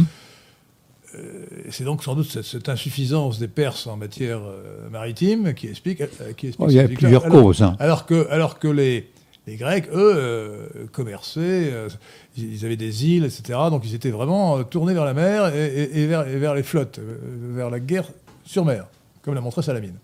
[1.70, 6.00] c'est donc sans doute cette, cette insuffisance des Perses en matière euh, maritime qui explique,
[6.00, 7.62] euh, qui explique Oh, il y a plusieurs Alors- causes.
[7.62, 7.76] hein.
[7.78, 9.08] alors que, alors que les,
[9.46, 11.88] les Grecs, eux, euh, commerçaient, euh,
[12.36, 13.58] ils avaient des îles, etc.
[13.70, 16.54] Donc ils étaient vraiment euh, tournés vers la mer et, et- et vers, et vers
[16.54, 17.16] les flottes, euh,
[17.54, 18.08] vers la guerre
[18.44, 18.86] sur mer,
[19.22, 19.94] comme l'a montré Salamine.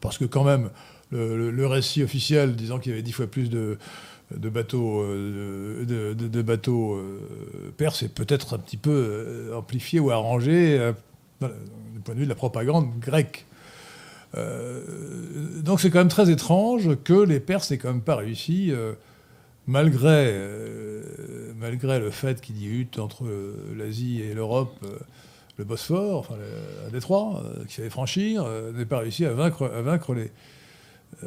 [0.00, 0.70] Parce que quand même,
[1.10, 3.78] le, le- le récit officiel disant qu'il y avait dix fois plus de,
[4.34, 10.10] de bateaux, euh, de, bateaux euh, perses est peut-être un petit peu euh, amplifié ou
[10.10, 10.92] arrangé
[11.40, 13.46] du point de vue de la propagande grecque.
[15.62, 18.70] Donc c'est quand même très étrange que les Perses n'aient quand même pas réussi,
[19.66, 20.34] malgré,
[21.56, 24.74] malgré le fait qu'il y eut entre euh, l'Asie et l'Europe
[25.56, 26.34] le Bosphore, enfin
[26.86, 30.30] un détroit qu'il fallait franchir, n'aient pas réussi à vaincre, à vaincre les.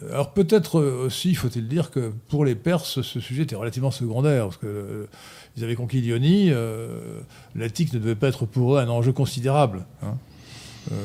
[0.03, 3.91] Euh, Alors peut-être euh, aussi, faut-il dire que pour les Perses, ce sujet était relativement
[3.91, 5.05] secondaire, parce que euh,
[5.57, 7.19] ils avaient conquis l'Ionie, euh,
[7.55, 9.85] l'Attique ne devait pas être pour eux un enjeu considérable.
[10.03, 10.15] hein.
[10.91, 10.95] Euh,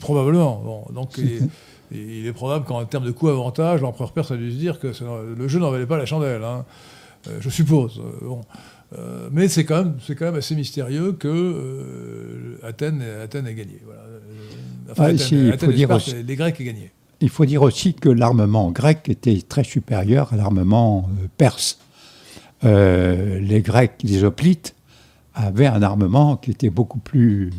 [0.00, 0.60] probablement.
[0.64, 1.48] Bon, donc il,
[1.92, 4.92] il est probable qu'en termes de coût-avantage, l'empereur perse a dû se dire que
[5.36, 6.44] le jeu n'en valait pas la chandelle.
[6.44, 6.64] hein.
[7.40, 8.00] Je suppose.
[8.22, 8.40] Bon.
[9.30, 13.80] Mais c'est quand, même- quand même assez mystérieux que Athènes, Athènes ait gagné.
[13.84, 14.00] Voilà.
[14.90, 15.18] Enfin, Ah, Athènes,
[15.70, 16.90] si, dire les Grecs aient gagné.
[17.20, 21.78] Il faut dire aussi que l'armement grec était très supérieur à l'armement euh, perse.
[22.64, 24.74] Euh, les Grecs, les hoplites,
[25.34, 27.50] avaient un armement qui était beaucoup plus,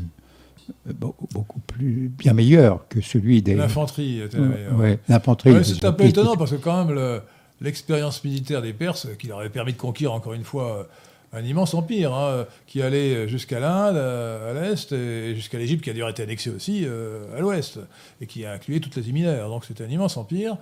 [0.87, 0.93] euh,
[1.33, 3.55] beaucoup, plus bien meilleur que celui des.
[3.55, 4.75] L'infanterie était la meilleure.
[4.79, 5.51] ouais, l'infanterie.
[5.53, 7.21] Ouais, c'est un peu étonnant parce que quand même le-
[7.61, 10.87] l'expérience militaire des Perses, qui leur avait permis de conquérir encore une fois
[11.33, 15.89] un immense empire, hein, qui allait jusqu'à l'Inde à, à l'est et jusqu'à l'Égypte qui
[15.89, 17.79] a d'ailleurs été annexée aussi euh, à l'ouest
[18.19, 19.47] et qui a inclué toute l'Asie mineure.
[19.49, 20.57] Donc c'était un immense empire.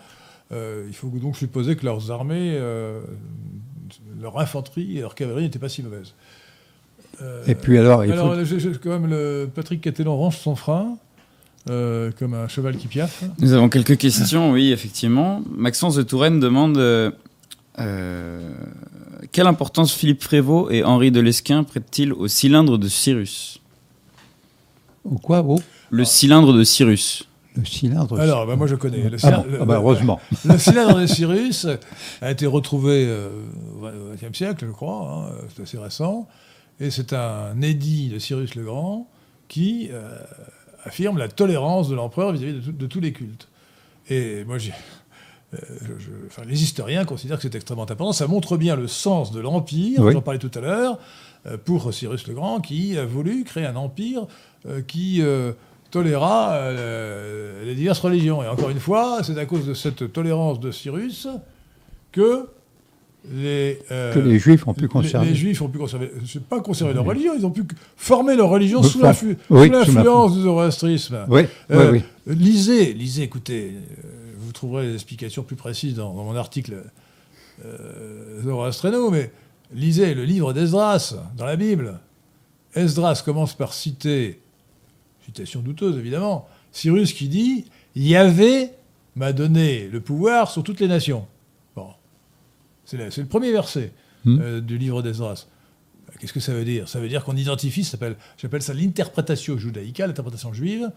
[0.52, 3.02] Euh, il faut donc supposer que leurs armées, euh,
[4.22, 6.14] leur infanterie et leur cavalerie n'étaient pas si mauvaises.
[7.22, 8.46] Euh, Et puis alors, il alors, faut.
[8.46, 10.98] je- je- quand même, le Patrick Catelon range son frein,
[11.70, 13.24] euh, comme un cheval qui piaffe.
[13.40, 15.42] Nous avons quelques questions, oui, effectivement.
[15.50, 17.12] Maxence de Touraine demande euh,
[17.78, 18.54] euh,
[19.32, 23.62] quelle importance Philippe Prévost et Henri de Lesquin prêtent-ils au cylindre de Cyrus?
[25.06, 25.60] Ou quoi oh,
[25.90, 27.26] Le cylindre de Cyrus.
[27.56, 28.20] Le cylindre.
[28.20, 29.10] Alors, bah, moi je connais.
[29.10, 30.20] Le, Ah cylindre- bon, le- ah bah, heureusement.
[30.46, 31.68] le cylindre de Cyrus
[32.22, 33.30] a été retrouvé euh,
[33.82, 36.28] au XXe siècle, je crois, hein, c'est assez récent,
[36.80, 39.08] et c'est un édit de Cyrus le Grand
[39.48, 40.16] qui euh,
[40.84, 43.48] affirme la tolérance de l'empereur vis-à-vis de, de tous les cultes.
[44.10, 44.74] Et moi, j'ai-
[45.54, 48.14] je- je- enfin, les historiens considèrent que c'est extrêmement important.
[48.14, 50.14] Ça montre bien le sens de l'empire, Oui.
[50.14, 51.00] j'en parlais tout à l'heure,
[51.48, 54.28] euh, pour Cyrus le Grand, qui a voulu créer un empire
[54.68, 55.54] euh, qui euh,
[55.92, 58.44] toléra euh, les diverses religions.
[58.44, 61.28] Et encore une fois, c'est à cause de cette tolérance de Cyrus
[62.12, 62.46] que
[63.34, 65.28] les, euh, Que les Juifs ont pu les- conserver.
[65.30, 66.12] Les, Juifs ont pu conserver.
[66.26, 67.64] C'est pas conserver leur religion, ils ont pu
[67.98, 69.00] former leur religion Oui, sous
[69.50, 71.26] oui, sous l'influence du zoroastrisme.
[71.28, 71.42] Oui,
[71.72, 72.00] Euh.
[72.28, 74.09] Lisez, lisez, écoutez, euh,
[74.50, 76.84] vous trouverez les explications plus précises dans, dans mon article
[77.66, 79.32] euh, Zoroastreno, mais
[79.72, 82.00] lisez le livre d'Esdras dans la Bible.
[82.74, 84.40] Esdras commence par citer,
[85.26, 88.70] citation douteuse évidemment, Cyrus qui dit Yahvé
[89.16, 91.28] m'a donné le pouvoir sur toutes les nations.
[91.76, 91.90] Bon.
[92.86, 93.92] C'est le, premier verset
[94.26, 94.40] Hmm.
[94.42, 95.46] euh, du livre d'Esdras.
[96.20, 96.90] Qu'est-ce que ça veut dire?
[96.90, 100.92] Ça veut dire qu'on identifie, j'appelle ça l'interprétatio judaïca, l'interprétation juive.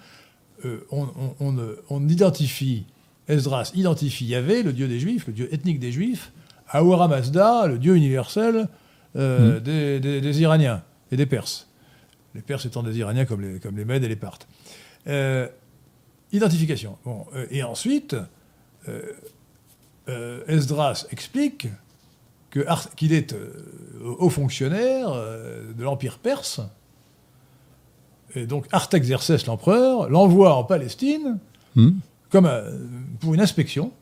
[0.65, 2.85] Euh, on, on- on, euh, on identifie,
[3.29, 6.33] Esdras identifie Yahvé, le dieu des Juifs, le dieu ethnique des Juifs,
[6.69, 8.69] Ahura Mazda, le dieu universel
[9.17, 11.69] euh, des, des- des Iraniens et des Perses.
[12.35, 14.49] Les Perses étant des Iraniens comme les, comme les Mèdes et les Parthes.
[15.07, 15.47] Euh,
[16.33, 16.97] identification.
[17.05, 18.17] Bon, euh, et ensuite,
[20.49, 21.69] Esdras explique
[22.51, 23.35] qu'il est
[24.03, 26.61] haut fonctionnaire de l'Empire perse.
[28.35, 31.39] Et donc Artaxerxès, l'empereur, l'envoie en Palestine
[31.75, 31.93] Hmm.
[32.33, 32.71] Comme euh,
[33.21, 33.93] pour une inspection.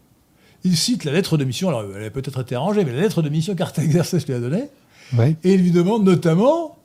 [0.64, 3.20] Il cite la lettre de mission, alors elle a peut-être été arrangée, mais la lettre
[3.22, 4.68] de mission qu'Artaxerxès lui a donnée,
[5.42, 6.76] et il lui demande notamment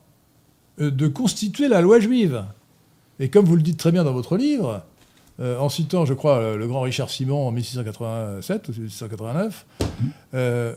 [0.80, 2.44] euh, de constituer la loi juive.
[3.20, 4.82] Et comme vous le dites très bien dans votre livre,
[5.40, 9.66] euh, en citant, je crois, le, le grand Richard Simon en 1687 ou 1689,
[10.34, 10.74] euh,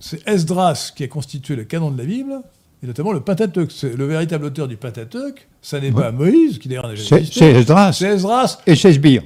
[0.00, 2.40] c'est Esdras qui a constitué le canon de la Bible,
[2.82, 3.70] et notamment le Pentateuque.
[3.72, 6.02] C'est le véritable auteur du Pentateuque, ça n'est Ouais.
[6.04, 7.40] pas Moïse, qui d'ailleurs n'a jamais C'est existé.
[7.40, 8.58] c'est Esdras C'est Esdras.
[8.66, 9.22] et c'est Sbire.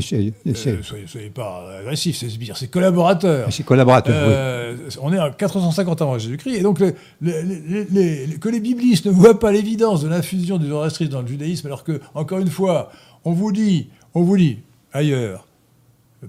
[0.00, 3.48] C'est c'est- Euh, soyez, soyez pas agressif, c'est Sbire, c'est collaborateur.
[3.66, 4.26] collaborateurs.
[4.28, 4.32] oui.
[4.36, 8.48] Euh, On est en 450 avant Jésus-Christ, et donc le- le- le- les- les- que
[8.48, 12.00] les biblistes ne voient pas l'évidence de l'infusion du zoroastrisme dans le judaïsme, alors que,
[12.14, 12.90] encore une fois,
[13.24, 14.58] on vous dit, on vous dit
[14.92, 15.46] ailleurs,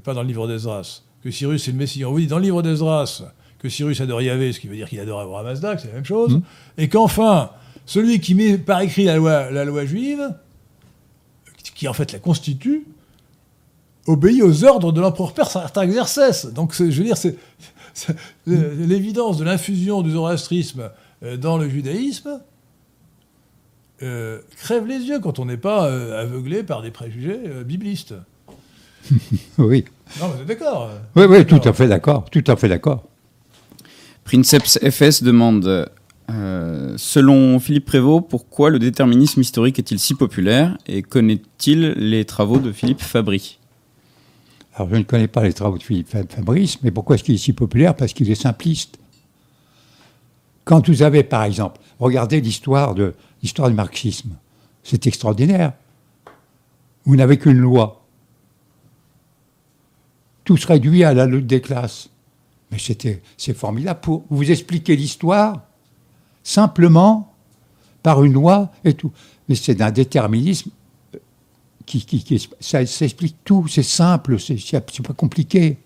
[0.04, 2.06] pas dans le livre d'Esdras, que Cyrus est le Messie.
[2.06, 3.24] On vous dit dans le livre d'Esdras
[3.60, 5.96] que Cyrus adore Yahvé, ce qui veut dire qu'il adore Abraham Mazda, que c'est la
[5.96, 6.42] même chose, Mhm.
[6.78, 7.50] et qu'enfin,
[7.86, 10.22] celui qui met par écrit la loi, la loi juive,
[11.74, 12.86] qui en fait la constitue,
[14.08, 16.48] obéit aux ordres de l'empereur perse Artaxerxès.
[16.54, 17.38] Donc, je veux dire, c'est
[18.46, 20.90] l'évidence de l'infusion du zoroastrisme
[21.24, 22.42] euh, dans le judaïsme
[24.04, 28.16] euh, crève les yeux quand on n'est pas euh, aveuglé par des préjugés euh, biblistes.
[29.58, 29.86] Oui.
[30.20, 32.26] Non, mais vous êtes d'accord oui, oui, tout à fait d'accord.
[32.30, 33.04] Tout à fait d'accord.
[34.24, 35.90] Princeps FS demande
[36.30, 42.60] euh, Selon Philippe Prévost, pourquoi le déterminisme historique est-il si populaire et connaît-il les travaux
[42.60, 43.60] de Philippe Fabry?
[44.76, 47.36] Alors, je ne connais pas les travaux de Philippe Fab- Fabrice, mais pourquoi est-ce qu'il
[47.36, 47.96] est si populaire?
[47.96, 49.00] Parce qu'il est simpliste.
[50.66, 54.32] Quand vous avez, par exemple, regardez l'histoire de l'histoire du marxisme,
[54.84, 55.74] c'est extraordinaire.
[57.06, 58.04] Vous n'avez qu'une loi.
[60.44, 62.10] Tout se réduit à la lutte des classes.
[62.72, 65.62] Mais c'était, c'est formidable pour vous expliquer l'histoire
[66.44, 67.34] simplement
[68.04, 69.12] par une loi et tout.
[69.48, 70.72] Mais c'est d'un déterminisme
[72.60, 75.78] ça, ça explique tout, c'est simple, c'est pas compliqué.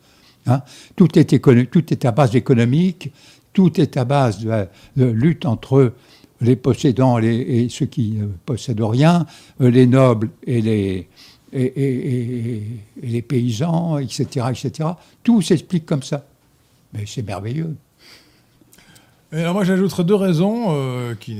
[0.48, 0.62] hein.
[0.96, 3.12] Tout, est écono- tout est à base économique,
[3.54, 5.94] tout est à base de, de lutte entre
[6.42, 9.26] les possédants et ceux qui ne possèdent rien,
[9.60, 10.62] les nobles et
[11.52, 14.90] les, paysans, etc., etc.
[15.24, 16.26] Tout s'explique comme ça.
[16.94, 17.76] Mais c'est merveilleux.
[19.32, 21.38] Alors moi j'ajouterai deux raisons euh, qui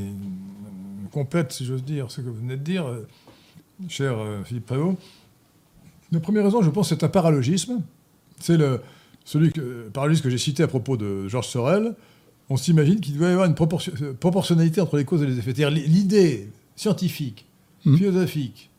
[1.12, 2.86] complètent, si j'ose dire, ce que vous venez de dire,
[3.88, 4.98] cher euh, Philippe Prévost.
[6.12, 7.82] La première raison, je pense, c'est un paralogisme.
[8.40, 8.82] C'est le,
[9.26, 11.96] celui que, paralogisme que j'ai cité à propos de Georges Sorel.
[12.50, 15.34] On s'imagine qu'il doit y avoir une proportion- euh, proportionnalité entre les causes et les
[15.38, 15.54] effets.
[15.56, 17.46] C'est-à-dire l'idée scientifique,
[17.86, 17.98] Mhm.
[17.98, 18.70] philosophique,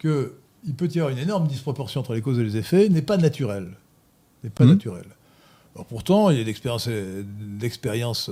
[0.00, 3.16] qu'il peut y avoir une énorme disproportion entre les causes et les effets n'est pas
[3.16, 3.68] naturelle.
[4.42, 5.06] N'est pas naturelle.
[5.74, 8.30] Alors pourtant, il y a d'expérience, d'expérience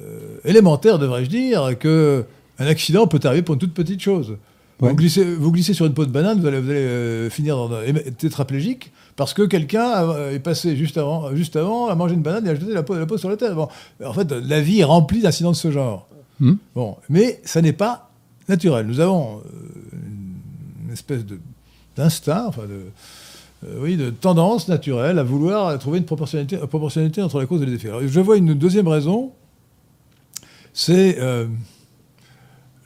[0.00, 2.24] euh, élémentaire, devrais-je dire, que
[2.58, 4.36] un accident peut arriver pour une toute petite chose.
[4.80, 4.90] Ouais.
[4.90, 7.56] Vous, glissez, vous glissez sur une peau de banane, vous allez, vous allez, euh, finir
[7.56, 7.80] dans
[8.16, 12.46] tétraplégique parce que quelqu'un a- est passé juste avant, juste avant à manger une banane
[12.46, 13.54] et a jeté la peau, la peau sur la tête.
[13.54, 13.66] Bon,
[14.04, 16.06] en fait, la vie est remplie d'incidents de ce genre.
[16.38, 16.54] Hmm.
[16.76, 18.10] Bon, mais ça n'est pas
[18.48, 18.86] naturel.
[18.86, 19.98] Nous avons euh,
[20.86, 21.22] une espèce
[21.96, 22.82] d'instinct, enfin de,
[23.68, 27.60] euh, oui, de tendance naturelle à vouloir trouver une proportionnalité, une proportionnalité entre la cause
[27.62, 27.88] et les effets.
[27.88, 29.32] Alors, je vois une deuxième raison,
[30.72, 31.46] c'est euh,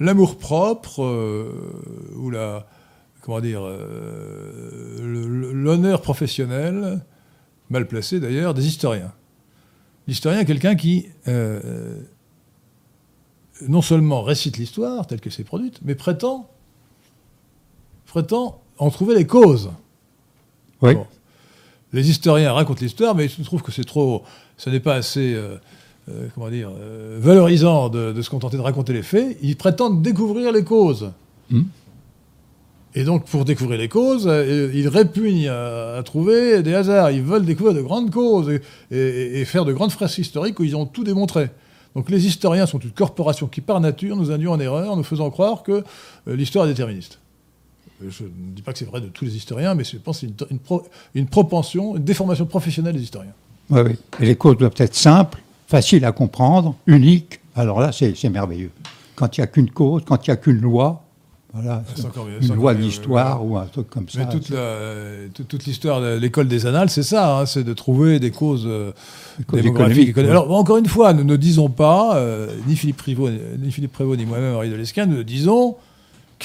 [0.03, 2.66] l'amour propre euh, ou la
[3.20, 4.98] comment dire euh,
[5.53, 7.05] l'honneur professionnel
[7.70, 9.12] mal placé d'ailleurs des historiens.
[10.09, 12.03] L'historien est quelqu'un qui euh,
[13.68, 16.50] non seulement récite l'histoire telle que c'est produite, mais prétend
[18.07, 19.70] prétend en trouver les causes.
[20.82, 20.94] Oui.
[20.94, 21.07] Bon.
[21.92, 24.24] Les historiens racontent l'histoire, mais je trouve que c'est trop,
[24.57, 25.38] ce n'est pas assez,
[26.09, 29.38] euh, comment dire, euh, valorisant de, de se contenter de raconter les faits.
[29.42, 31.12] Ils prétendent découvrir les causes.
[31.50, 31.62] Hmm.
[32.94, 37.11] Et donc, pour découvrir les causes, euh, ils répugnent à, à trouver des hasards.
[37.11, 38.61] Ils veulent découvrir de grandes causes et,
[38.94, 41.48] et- et faire de grandes fresques historiques où ils ont tout démontré.
[41.94, 45.03] Donc les historiens sont une corporation qui, par nature, nous induit en erreur en nous
[45.05, 45.72] faisant croire que
[46.28, 47.18] euh, l'histoire est déterministe.
[48.07, 50.26] Je ne dis pas que c'est vrai de tous les historiens, mais je pense que
[50.26, 50.82] c'est une, une, pro-
[51.14, 53.32] une propension, une déformation professionnelle des historiens.
[53.70, 53.92] Oui, oui.
[54.20, 55.40] Et les causes doivent être simples,
[55.72, 57.40] faciles à comprendre, uniques.
[57.56, 58.70] Alors là, c'est merveilleux.
[59.14, 61.02] Quand il n'y a qu'une cause, quand il n'y a qu'une loi,
[61.54, 61.82] voilà,
[62.26, 64.18] mieux, une loi de l'histoire ou un truc comme ça.
[64.18, 67.72] Mais toute, euh, toute, toute l'histoire de l'école des annales, c'est ça, hein, c'est de
[67.72, 68.92] trouver des causes euh,
[69.50, 70.08] démographiques.
[70.08, 73.92] économiques, Alors, encore une fois, nous ne disons pas, euh, ni Philippe Prévost, ni Philippe
[73.92, 75.76] Prévost, ni moi-même, Henri de Lesquin, nous ne disons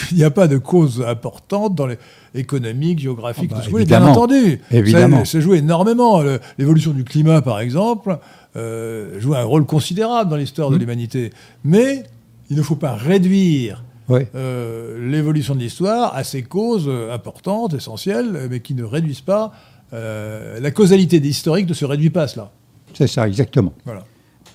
[0.05, 1.97] qu'il n'y a pas de cause importante dans les
[2.35, 4.59] économiques, géographiques, Ah bah, tout ce que vous voulez, bien entendu.
[4.71, 5.25] Évidemment.
[5.25, 6.21] Ça, ça joue énormément.
[6.57, 8.17] L'évolution du climat, par exemple,
[8.55, 10.79] euh, joue un rôle considérable dans l'histoire de Mmh.
[10.79, 11.33] l'humanité.
[11.63, 12.03] Mais
[12.49, 14.21] il ne faut pas réduire Oui.
[14.35, 19.51] euh, l'évolution de l'histoire à ces causes euh, importantes, essentielles, mais qui ne réduisent pas.
[19.93, 22.51] euh, la causalité des historiques ne se réduit pas à cela.
[22.93, 23.73] C'est ça, exactement.
[23.85, 24.03] Voilà.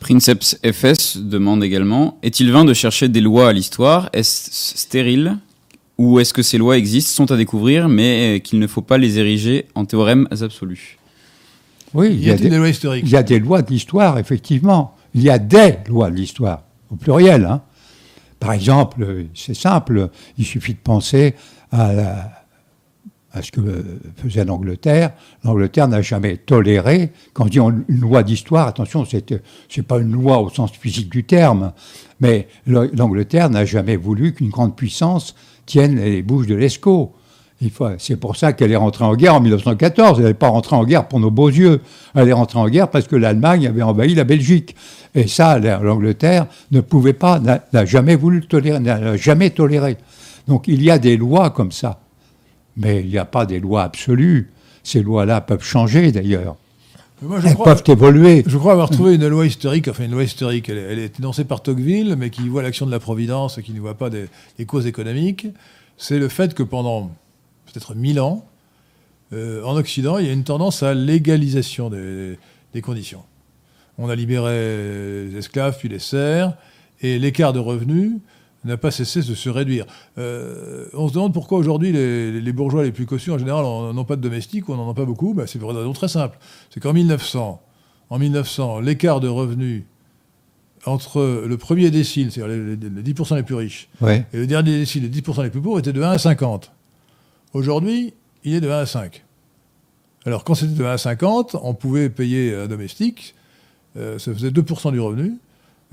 [0.02, 4.10] Princeps FS demande également Est-il vain de chercher des lois à l'histoire?
[4.12, 5.38] Est-ce stérile?
[5.98, 9.18] Ou est-ce que ces lois existent, sont à découvrir, mais qu'il ne faut pas les
[9.18, 10.98] ériger en théorèmes absolus
[11.94, 14.18] Oui, il y, a des des, lois historiques il y a des lois de l'histoire,
[14.18, 14.96] effectivement.
[15.14, 17.44] Il y a des lois de l'histoire, au pluriel.
[17.44, 17.60] hein.
[18.40, 21.34] Par exemple, c'est simple, il suffit de penser
[21.70, 22.41] à, la-
[23.32, 23.82] à ce que euh,
[24.16, 25.12] faisait l'Angleterre.
[25.44, 30.38] L'Angleterre n'a jamais toléré, quand on- une loi d'histoire, attention, c'est n'est pas une loi
[30.40, 31.72] au sens physique du terme,
[32.20, 35.34] mais le- l'Angleterre n'a jamais voulu qu'une grande puissance
[35.66, 37.12] tienne les bouches de l'Escaut.
[37.98, 40.18] C'est pour ça qu'elle est rentrée en guerre en 1914.
[40.18, 41.80] Elle n'est pas rentrée en guerre pour nos beaux yeux.
[42.16, 44.74] Elle est rentrée en guerre parce que l'Allemagne avait envahi la Belgique.
[45.14, 49.96] Et ça, la- l'Angleterre ne pouvait pas, n'a jamais voulu tolérer, n'a jamais toléré.
[50.48, 52.00] Donc il y a des lois comme ça.
[52.76, 54.50] Mais il n'y a pas des lois absolues.
[54.82, 56.56] Ces lois-là peuvent changer d'ailleurs.
[57.20, 58.42] Moi, je Elles crois, peuvent évoluer.
[58.46, 61.18] je crois avoir trouvé une loi historique, enfin une loi historique, elle, est- elle est
[61.20, 64.10] énoncée par Tocqueville, mais qui voit l'action de la Providence et qui ne voit pas
[64.10, 64.26] des,
[64.58, 65.46] des causes économiques.
[65.96, 67.12] C'est le fait que pendant
[67.66, 68.44] peut-être mille ans,
[69.32, 72.38] euh, en Occident, il y a une tendance à légalisation des,
[72.74, 73.22] des conditions.
[73.98, 76.52] On a libéré les esclaves, puis les serfs,
[77.02, 78.14] et l'écart de revenus
[78.64, 79.86] n'a pas cessé de se réduire.
[80.18, 84.04] Euh, on se demande pourquoi aujourd'hui les, les bourgeois les plus cossus, en général, n'ont
[84.04, 85.34] pas de domestiques ou n'en ont pas beaucoup.
[85.34, 86.38] Ben, c'est pour une raison très simple.
[86.70, 87.60] C'est qu'en 1900,
[88.10, 89.82] en 1900, l'écart de revenus
[90.84, 94.26] entre le premier décile, c'est-à-dire les, les- les 10% les plus riches, Ouais.
[94.32, 96.72] et le dernier décile, les 10% les plus pauvres, était de 1 à 50.
[97.54, 99.22] Aujourd'hui, il est de 1 à 5.
[100.24, 103.34] Alors, quand c'était de 1 à 50, on pouvait payer un domestique,
[103.96, 105.34] euh, ça faisait 2% du revenu.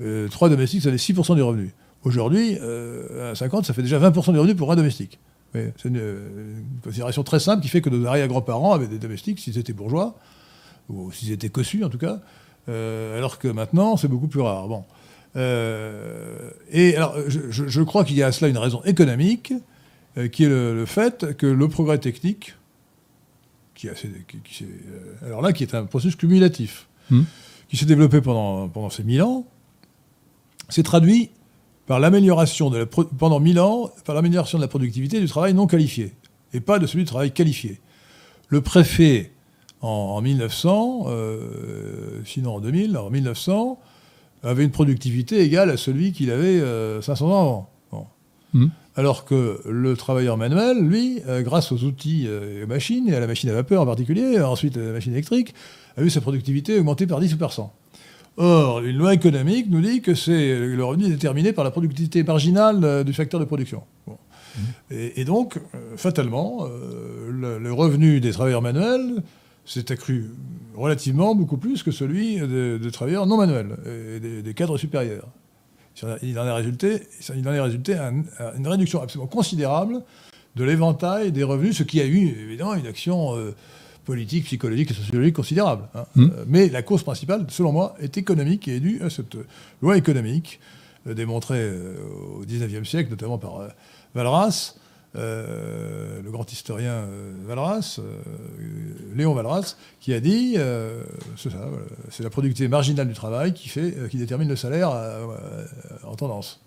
[0.00, 1.72] Euh, trois domestiques, ça faisait 6% du revenu.
[2.04, 5.18] Aujourd'hui, euh, à 50, ça fait déjà 20% du revenu pour un domestique.
[5.52, 9.58] C'est une, une considération très simple qui fait que nos arrière-grands-parents avaient des domestiques, s'ils
[9.58, 10.16] étaient bourgeois,
[10.88, 12.20] ou s'ils étaient cossus en tout cas,
[12.68, 14.68] euh, alors que maintenant, c'est beaucoup plus rare.
[14.68, 14.84] Bon.
[15.36, 19.52] Euh, et alors, je, je- je crois qu'il y a à cela une raison économique,
[20.32, 22.54] qui est le, le fait que le progrès technique,
[23.74, 23.92] qui, euh,
[25.24, 27.22] alors là, qui est un processus cumulatif, Hmm.
[27.68, 29.44] qui s'est développé pendant, pendant ces 1000 ans,
[30.68, 31.30] s'est traduit
[31.90, 35.54] par l'amélioration de la pro- pendant 1000 ans par l'amélioration de la productivité du travail
[35.54, 36.12] non qualifié
[36.54, 37.80] et pas de celui du travail qualifié.
[38.46, 39.32] Le préfet
[39.80, 43.80] en, en 1900, euh, sinon en 2000, en 1900,
[44.44, 47.70] avait une productivité égale à celui qu'il avait euh, 500 ans avant.
[47.90, 48.06] Bon.
[48.52, 48.68] Hmm.
[48.94, 53.16] Alors que le travailleur manuel, lui, euh, grâce aux outils euh, et aux machines, et
[53.16, 55.54] à la machine à vapeur en particulier, ensuite à la machine électrique,
[55.96, 57.72] a vu sa productivité augmenter par 10 ou par 100.
[58.42, 62.22] Or, une loi économique nous dit que c'est le revenu est déterminé par la productivité
[62.22, 63.82] marginale euh, du facteur de production.
[64.06, 64.16] Bon.
[64.90, 65.60] Et, et donc, euh,
[65.96, 69.22] fatalement, euh, le, le revenu des travailleurs manuels
[69.66, 70.30] s'est accru
[70.74, 73.76] relativement beaucoup plus que celui des des travailleurs non manuels
[74.16, 75.28] et des, des cadres supérieurs.
[76.22, 77.02] Il en est résulté,
[77.36, 80.02] il en est résulté un- un- une réduction absolument considérable
[80.56, 83.54] de l'éventail des revenus, ce qui a eu évidemment une action euh,
[84.10, 85.84] politique, psychologique et sociologique considérable.
[85.94, 86.04] hein.
[86.16, 86.22] Mm.
[86.24, 89.36] Euh, mais la cause principale, selon moi, est économique et est due à cette
[89.82, 90.58] loi économique
[91.06, 91.94] euh, démontrée euh,
[92.36, 93.54] au XIXe siècle, notamment par
[94.16, 94.74] Valras,
[95.16, 97.04] euh, le grand historien
[97.46, 98.02] Valras, euh,
[99.16, 101.02] Léon Valras, qui a dit euh,
[101.36, 104.90] c'est ça, voilà, c'est la productivité marginale du travail qui, fait, qui détermine le salaire
[106.04, 106.60] en tendance.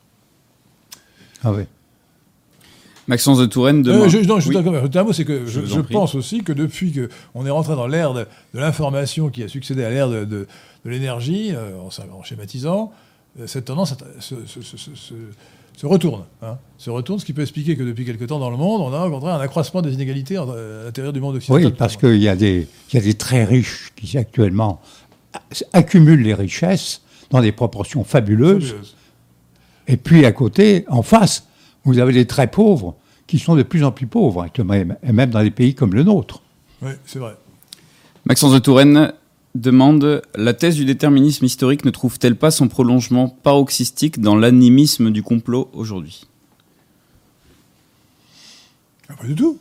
[1.44, 1.64] Ah oui.
[3.08, 4.10] Maxence de Touraine Euh, demande.
[4.10, 4.58] je, non, juste Oui.
[4.68, 6.94] un, un mot, c'est que je, Je je pense aussi que depuis
[7.34, 10.48] qu'on est rentré dans l'ère de, de l'information qui a succédé à l'ère de, de-
[10.86, 12.92] de l'énergie, euh, en, en schématisant,
[13.40, 15.14] euh, cette tendance se, se- se- se- se-
[15.76, 16.24] se retourne.
[16.44, 16.58] hein.
[16.78, 19.08] se retourne, ce qui peut expliquer que depuis quelque temps dans le monde, on a
[19.08, 21.66] au contraire un accroissement des inégalités entre- à l'intérieur du monde occidental.
[21.66, 22.68] Oui, parce qu'il y a des
[23.18, 24.82] très riches qui actuellement
[25.74, 27.02] accumulent les richesses
[27.32, 28.76] dans des proportions fabuleuses.
[29.88, 31.48] Et puis à côté, en face,
[31.86, 32.96] vous avez les très pauvres
[33.28, 36.42] qui sont de plus en plus pauvres, et même dans des pays comme le nôtre.
[36.82, 37.36] Oui, c'est vrai.
[38.26, 39.14] Maxence de Touraine
[39.56, 45.24] demande La thèse du déterminisme historique ne trouve-t-elle pas son prolongement paroxystique dans l'animisme du
[45.24, 46.28] complot aujourd'hui?
[49.10, 49.58] Ah, Pas du tout.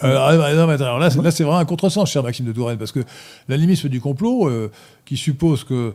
[0.00, 3.00] Alors, là, c'est vraiment un contresens, cher Maxime de Touraine, parce que
[3.48, 4.70] l'animisme du complot, euh,
[5.04, 5.92] qui suppose que euh,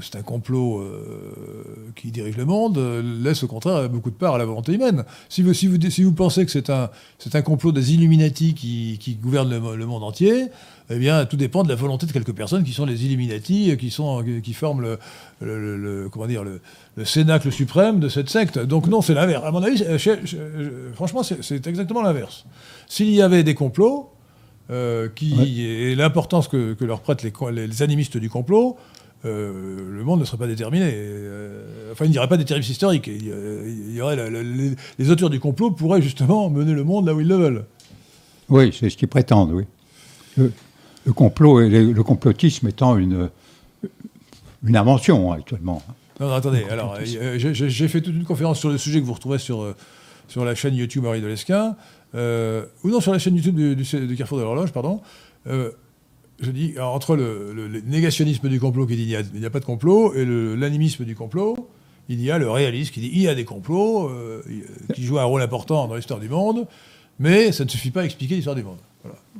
[0.00, 2.78] c'est un complot euh, qui dirige le monde,
[3.22, 5.04] laisse au contraire beaucoup de part à la volonté humaine.
[5.28, 6.90] Si vous, si vous, si vous pensez que c'est un,
[7.32, 10.46] un complot des Illuminati qui, qui gouverne le, monde entier,
[10.90, 13.90] eh bien, tout dépend de la volonté de quelques personnes qui sont les Illuminati, qui,
[13.90, 14.98] sont, qui forment le,
[15.40, 16.60] le, comment dire, le,
[17.04, 18.58] cénacle suprême de cette secte.
[18.58, 19.44] Donc non, c'est l'inverse.
[19.44, 19.84] À mon avis,
[20.94, 22.44] franchement, c'est exactement l'inverse.
[22.86, 24.10] S'il y avait des complots,
[24.70, 28.78] euh, qui, et l'importance que, leur prêtent les, les, animistes du complot,
[29.24, 30.90] euh, le monde ne serait pas déterminé.
[30.92, 33.06] Euh, enfin, il n'y aurait pas d'éternisme historique.
[33.06, 34.16] Il, y aurait
[34.98, 37.64] les, auteurs du complot pourraient justement mener le monde là où ils le veulent.
[38.48, 39.64] Oui, c'est ce qu'ils prétendent, oui.
[40.36, 43.30] Le, complot et le, complotisme étant une,
[44.64, 45.82] une invention actuellement.
[46.20, 49.74] Non, attendez, alors, j'ai fait toute une conférence sur le sujet que vous retrouvez sur,
[50.28, 51.76] sur la chaîne YouTube Marie de Lesquin.
[52.14, 55.00] Euh, ou non, sur la chaîne YouTube du, Carrefour de l'Horloge, pardon,
[55.46, 55.70] euh,
[56.40, 60.14] je dis, entre le, négationnisme du complot qui dit il n'y a, pas de complot,
[60.14, 61.68] et l'animisme du complot,
[62.08, 64.42] il y a le réalisme qui dit il y a des complots, euh,
[64.94, 66.66] qui jouent un rôle important dans l'histoire du monde,
[67.18, 68.78] mais ça ne suffit pas à expliquer l'histoire du monde.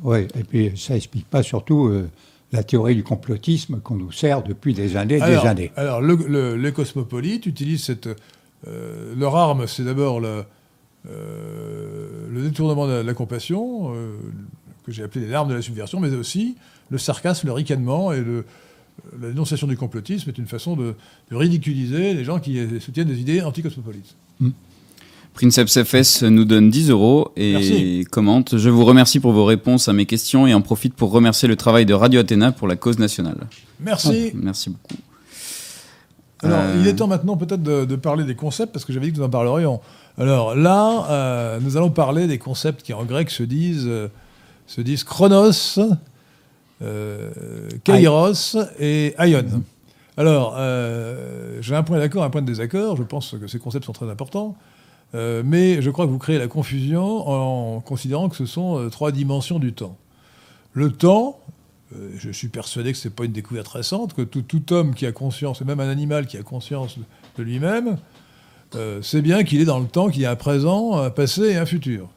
[0.02, 1.90] Oui, et puis ça n'explique pas surtout
[2.52, 5.72] la théorie du complotisme qu'on nous sert depuis des années et des années.
[5.76, 8.08] Alors, les cosmopolites utilisent cette.
[8.64, 10.44] leur arme, c'est d'abord le,
[11.10, 14.16] euh, détournement de la, compassion, euh,
[14.84, 16.56] que j'ai appelé les larmes de la subversion, mais aussi
[16.90, 18.44] le sarcasme, le ricanement et le,
[19.20, 20.94] la dénonciation du complotisme est une façon de,
[21.30, 24.14] ridiculiser les gens qui soutiennent des idées anticosmopolites.
[24.40, 24.50] Mmh.
[25.34, 29.92] Princeps FS nous donne 10 euros et commente Je vous remercie pour vos réponses à
[29.92, 33.00] mes questions et en profite pour remercier le travail de Radio Athéna pour la cause
[33.00, 33.38] nationale.
[33.80, 34.30] Merci.
[34.32, 34.94] Ah, merci beaucoup.
[36.44, 39.12] Alors, il est temps maintenant peut-être de, de, parler des concepts parce que j'avais dit
[39.12, 39.80] que nous en parlerions.
[40.18, 44.08] Alors là, euh, nous allons parler des concepts qui en grec se disent, euh,
[44.66, 45.90] se disent chronos, euh,
[47.84, 49.62] kairos et aion.
[50.16, 50.56] Alors,
[51.60, 52.96] j'ai un point d'accord, un point de désaccord.
[52.96, 54.56] Je pense que ces concepts sont très importants.
[55.12, 59.58] mais je crois que vous créez la confusion en considérant que ce sont trois dimensions
[59.58, 59.96] du temps.
[60.72, 61.38] Le temps,
[62.16, 65.12] je suis persuadé que ce n'est pas une découverte récente, que tout, homme qui a
[65.12, 66.96] conscience, et même un animal qui a conscience
[67.36, 67.98] de lui-même,
[68.74, 71.42] euh, c'est bien qu'il est dans le temps, qu'il y a un présent, un passé
[71.42, 72.08] et un futur.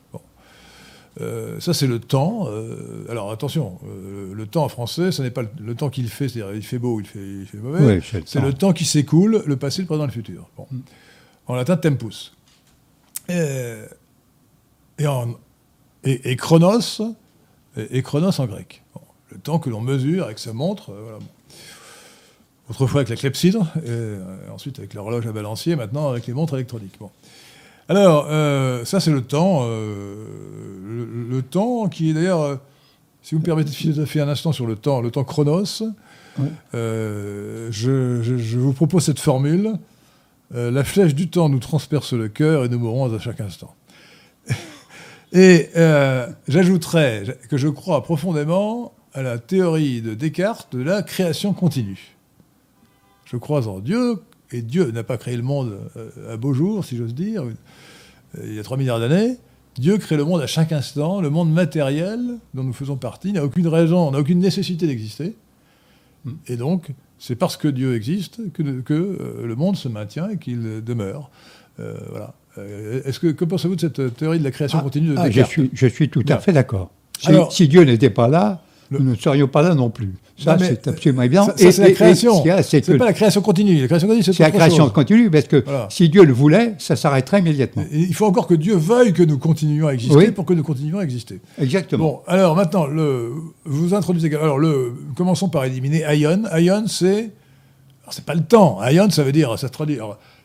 [1.19, 2.47] Euh, ça, c'est le temps.
[2.47, 3.79] Euh, alors attention,
[4.33, 6.99] le temps en français, ce n'est pas le, temps qu'il fait, c'est-à-dire il fait beau,
[6.99, 8.01] il fait, il fait mauvais.
[8.25, 10.49] c'est le, temps qui s'écoule, le passé, le présent et le futur.
[10.57, 10.77] Mm.
[11.47, 12.33] En latin, tempus.
[13.29, 13.73] Et,
[14.99, 17.01] et, chronos,
[17.75, 18.83] et, chronos en grec.
[19.31, 20.91] le temps que l'on mesure avec sa montre.
[20.91, 21.19] Voilà
[22.69, 24.19] autrefois avec la clepsydre, et euh,
[24.51, 26.95] ensuite avec l'horloge à balancier, maintenant avec les montres électroniques.
[26.99, 27.09] Bon.
[27.89, 30.25] Alors, euh, ça c'est le temps, euh,
[31.29, 32.59] le, temps qui est d'ailleurs,
[33.21, 35.83] si vous me permettez de philosopher un instant sur le temps, le temps chronos,
[37.71, 39.73] je, vous propose cette formule,
[40.53, 43.73] la flèche du temps nous transperce le cœur et nous mourrons à chaque instant.
[45.31, 45.69] et
[46.47, 52.17] j'ajouterais que je crois profondément à la théorie de Descartes de la création continue
[53.31, 56.85] je crois en Dieu, et Dieu n'a pas créé le monde euh, à beau jour,
[56.85, 59.37] si j'ose dire, euh, il y a 3 milliards d'années.
[59.77, 62.19] Dieu crée le monde à chaque instant, le monde matériel
[62.53, 65.35] dont nous faisons partie n'a aucune raison, n'a aucune nécessité d'exister.
[66.47, 70.37] Et donc, c'est parce que Dieu existe que, que euh, le monde se maintient et
[70.37, 71.29] qu'il demeure.
[71.77, 72.33] voilà.
[73.05, 75.43] Est-ce que, que pensez-vous de cette théorie de la création ah, continue de ah, je,
[75.43, 76.89] suis, je suis tout à fait d'accord.
[77.51, 80.15] si Dieu n'était pas là, nous ne serions pas là non plus.
[80.37, 81.47] Ça, c'est absolument évident.
[81.55, 82.43] c'est la création.
[82.61, 83.81] C'est pas la création continue.
[83.81, 87.39] La création continue, c'est la création continue, parce que si Dieu le voulait, ça s'arrêterait
[87.39, 87.83] immédiatement.
[87.91, 90.99] il faut encore que Dieu veuille que nous continuions à exister pour que nous continuions
[90.99, 91.39] à exister.
[91.59, 92.03] Exactement.
[92.03, 93.33] Bon, alors maintenant, le,
[93.65, 94.33] vous introduisez.
[94.35, 96.43] Alors, le, commençons par éliminer Aion.
[96.51, 97.31] Aion, c'est.
[98.09, 98.81] C'est pas le temps.
[98.83, 99.57] Aion, ça veut dire.
[99.59, 99.99] Ça se traduit.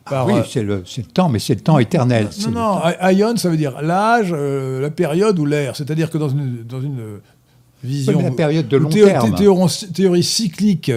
[0.05, 2.27] Ah oui, c'est le, le, temps, mais c'est le temps éternel.
[2.51, 5.75] Non, non, ça veut dire l'âge, euh, la période ou l'ère.
[5.75, 7.19] C'est-à-dire que dans une, dans une
[7.83, 9.35] vision, la période de long terme.
[9.93, 10.91] Théorie, cyclique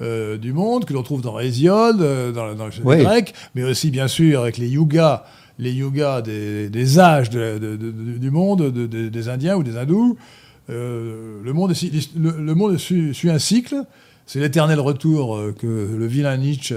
[0.00, 3.90] euh, du monde que l'on trouve dans Hésiode, euh, dans, dans le grec, mais aussi
[3.90, 5.24] bien sûr avec les yugas,
[5.58, 10.16] les yugas des, âges du monde, des Indiens ou des Hindous.
[10.70, 13.76] Euh, le monde, est, le, monde suit, un cycle
[14.26, 16.74] c'est l'éternel retour que le vilain Nietzsche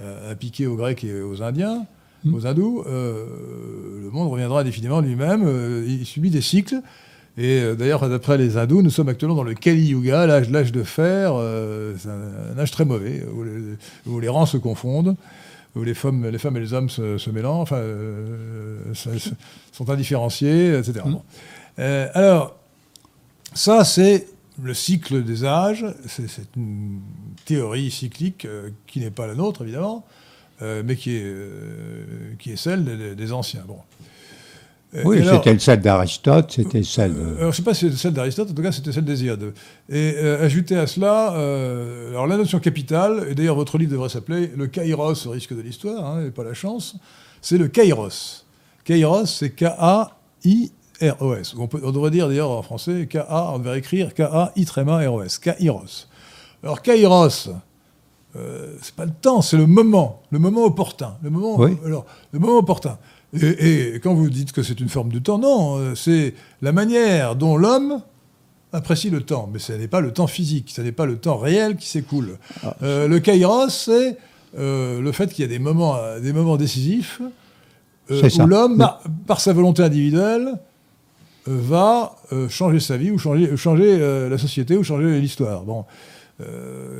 [0.00, 1.84] a piqué aux Grecs et aux Indiens,
[2.24, 2.34] mm.
[2.34, 2.84] aux Hindous.
[2.86, 5.44] le monde reviendra définitivement lui-même.
[5.86, 6.80] il subit des cycles.
[7.38, 11.34] Et d'ailleurs, d'après les hindous, nous sommes actuellement dans le Kali Yuga, l'âge de fer.
[11.98, 13.52] c'est un, âge très mauvais, où les,
[14.06, 15.16] où les rangs se confondent
[15.76, 18.94] où les femmes, les femmes et les hommes se, mélangent, enfin, euh,
[19.72, 21.04] sont indifférenciés, etc.
[21.04, 21.16] Mm.
[21.78, 22.56] Euh, alors,
[23.54, 24.26] ça, c'est
[24.60, 25.84] le cycle des âges.
[26.06, 27.00] C'est une
[27.44, 30.04] théorie cyclique euh, qui n'est pas la nôtre, évidemment,
[30.62, 31.36] mais qui est,
[32.38, 33.64] qui est celle des, des anciens.
[33.68, 33.76] Bon.
[34.96, 37.12] Euh, oui, c'était celle d'Aristote, c'était celle.
[37.12, 39.04] Euh, alors, je ne sais pas si c'était celle d'Aristote, en tout cas, c'était celle
[39.04, 39.52] d'Hésiode.
[39.90, 41.28] Et euh, ajouter à cela,
[42.10, 45.60] alors la notion capitale, et d'ailleurs votre livre devrait s'appeler Le Kairos au risque de
[45.60, 46.96] l'histoire, hein, et pas la chance,
[47.42, 48.46] c'est le Kairos.
[48.84, 49.84] Kairos, c'est K-A-I-R-O-S.
[51.58, 56.08] On, on, devrait dire d'ailleurs en français, K-A, on devrait écrire K-A-I-R-O-S, Kairos.
[56.62, 57.50] Alors, Kairos,
[58.82, 61.16] c'est pas le temps, c'est le moment, le moment opportun.
[61.22, 62.98] Le moment, alors, le moment opportun.
[63.34, 67.36] Et, quand vous dites que c'est une forme de temps, non, euh, c'est la manière
[67.36, 68.00] dont l'homme
[68.72, 69.48] apprécie le temps.
[69.52, 72.38] Mais ce n'est pas le temps physique, ce n'est pas le temps réel qui s'écoule.
[72.62, 72.76] Ah.
[72.82, 74.16] Euh, le kairos, c'est
[74.58, 77.20] euh, le fait qu'il y a des moments, des moments décisifs
[78.08, 78.88] où l'homme,
[79.26, 80.54] par sa volonté individuelle,
[81.46, 82.14] va
[82.48, 83.98] changer sa vie ou changer, changer
[84.28, 85.64] la société ou changer l'histoire.
[85.64, 85.84] Bon,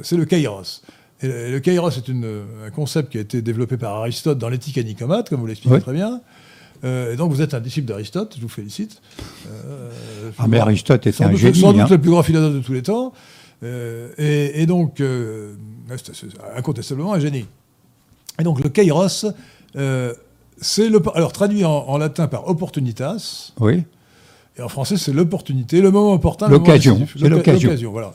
[0.02, 0.82] c'est le kairos.
[1.22, 4.82] Et le kairos est un concept qui a été développé par Aristote dans l'éthique à
[4.82, 6.20] Nicomate, comme vous l'expliquez très bien.
[6.84, 9.00] Euh, et donc vous êtes un disciple d'Aristote, je vous félicite.
[9.50, 9.90] Euh,
[10.38, 11.58] ah mais Aristote était un génie.
[11.58, 11.86] Sans doute hein.
[11.90, 13.12] le plus grand philosophe de tous les temps.
[13.62, 15.02] Euh, et, donc,
[16.54, 17.46] incontestablement un génie.
[18.38, 19.26] Et donc le kairos,
[19.74, 21.02] c'est le...
[21.14, 23.52] Alors traduit en, latin par opportunitas.
[23.58, 23.84] Oui.
[24.58, 26.48] Et en français, c'est l'opportunité, le moment opportun.
[26.48, 27.06] L'occasion.
[27.18, 27.92] C'est l'occasion.
[27.92, 28.12] Voilà.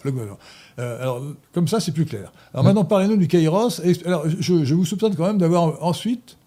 [0.80, 1.22] Euh, alors,
[1.54, 2.32] comme ça, c'est plus clair.
[2.54, 3.82] Alors maintenant, parlez-nous du Kairos.
[4.06, 6.38] alors, je, vous soupçonne quand même d'avoir ensuite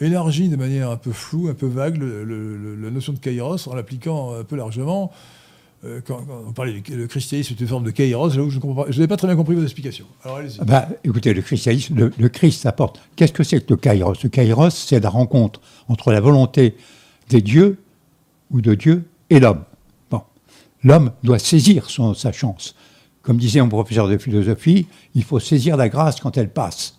[0.00, 4.34] élargi de manière un peu floue, un peu vague, la notion de Kairos en l'appliquant
[4.34, 5.12] un peu largement.
[5.82, 9.28] Euh, quand, on parlait du christianisme, c'est une forme de Kairos, je n'ai pas très
[9.28, 10.04] bien compris vos explications.
[10.24, 10.58] Alors allez-y.
[10.60, 13.00] Ah bah, écoutez, le christianisme, le, Christ apporte.
[13.16, 14.22] Qu'est-ce que c'est que le Kairos?
[14.22, 16.76] Le Kairos, c'est la rencontre entre la volonté
[17.30, 17.78] des dieux
[18.50, 19.64] ou de Dieu et l'homme.
[20.10, 20.20] Bon.
[20.84, 22.74] L'homme doit saisir son, sa chance.
[23.22, 26.96] Comme disait mon professeur de philosophie, il faut saisir la grâce quand elle passe.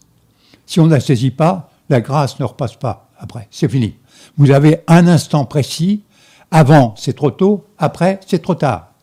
[0.66, 3.48] Si on ne la saisit pas, la grâce ne repasse pas après.
[3.52, 3.96] C'est fini.
[4.38, 6.04] Vous avez un instant précis.
[6.52, 7.66] Avant, c'est trop tôt.
[7.78, 8.94] Après, c'est trop tard.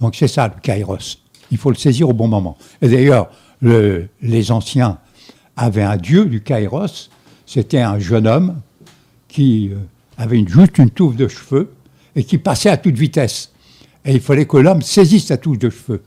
[0.00, 1.18] Donc c'est ça le kairos.
[1.50, 2.56] Il faut le saisir au bon moment.
[2.80, 3.30] Et d'ailleurs,
[3.62, 4.98] les anciens
[5.56, 7.10] avaient un dieu du kairos.
[7.46, 8.60] C'était un jeune homme
[9.28, 9.76] qui euh,
[10.16, 11.74] avait une, juste une touffe de cheveux
[12.16, 13.52] et qui passait à toute vitesse.
[14.04, 16.02] Et il fallait que l'homme saisisse sa touffe de cheveux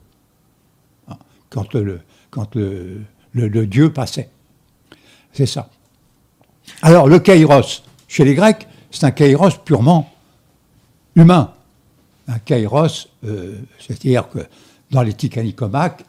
[1.50, 4.30] quand le, quand le, dieu passait.
[5.34, 5.70] C'est ça.
[6.82, 10.12] Alors le kairos, chez les Grecs, c'est un kairos purement
[11.16, 11.54] humain.
[12.28, 14.40] Un kairos, euh, c'est-à-dire que
[14.92, 16.04] dans l'éthique anicomaque,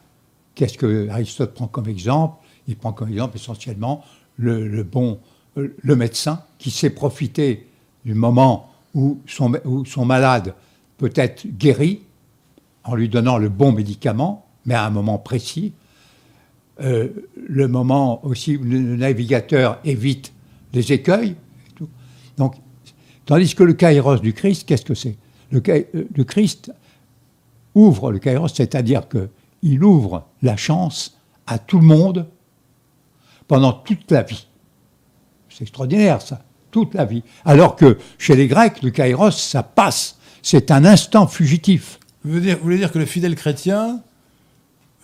[0.55, 2.43] qu'est-ce que Aristote prend comme exemple?
[2.67, 4.03] Il prend comme exemple essentiellement
[4.37, 5.19] le, bon,
[5.55, 7.67] le médecin qui sait profiter
[8.05, 10.55] du moment où son, où son malade
[10.97, 12.01] peut être guéri
[12.83, 15.73] en lui donnant le bon médicament mais à un moment précis.
[16.79, 17.09] Euh,
[17.47, 20.31] le moment aussi où le navigateur évite
[20.73, 21.35] les écueils.
[22.37, 22.53] Donc,
[23.25, 25.17] tandis que le kairos du Christ, qu'est-ce que c'est?
[25.51, 26.71] Le, euh, le, Christ
[27.73, 31.17] ouvre le kairos, c'est-à-dire qu'il ouvre la chance
[31.47, 32.27] à tout le monde
[33.47, 34.47] pendant toute la vie.
[35.49, 37.23] C'est extraordinaire ça, toute la vie.
[37.43, 41.99] Alors que chez les Grecs, le kairos, ça passe, c'est un instant fugitif.
[42.23, 44.03] Vous voulez dire, vous voulez dire que le fidèle chrétien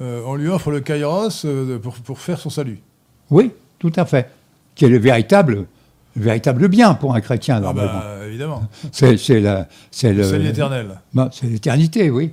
[0.02, 2.80] euh, on lui offre le kairos euh, pour, faire son salut.
[3.30, 4.30] Oui, tout à fait.
[4.76, 5.68] Qui est le véritable,
[6.18, 8.64] véritable bien pour un chrétien, ah bah, évidemment.
[8.92, 11.00] C'est l'éternel.
[11.32, 12.32] C'est l'éternité, oui.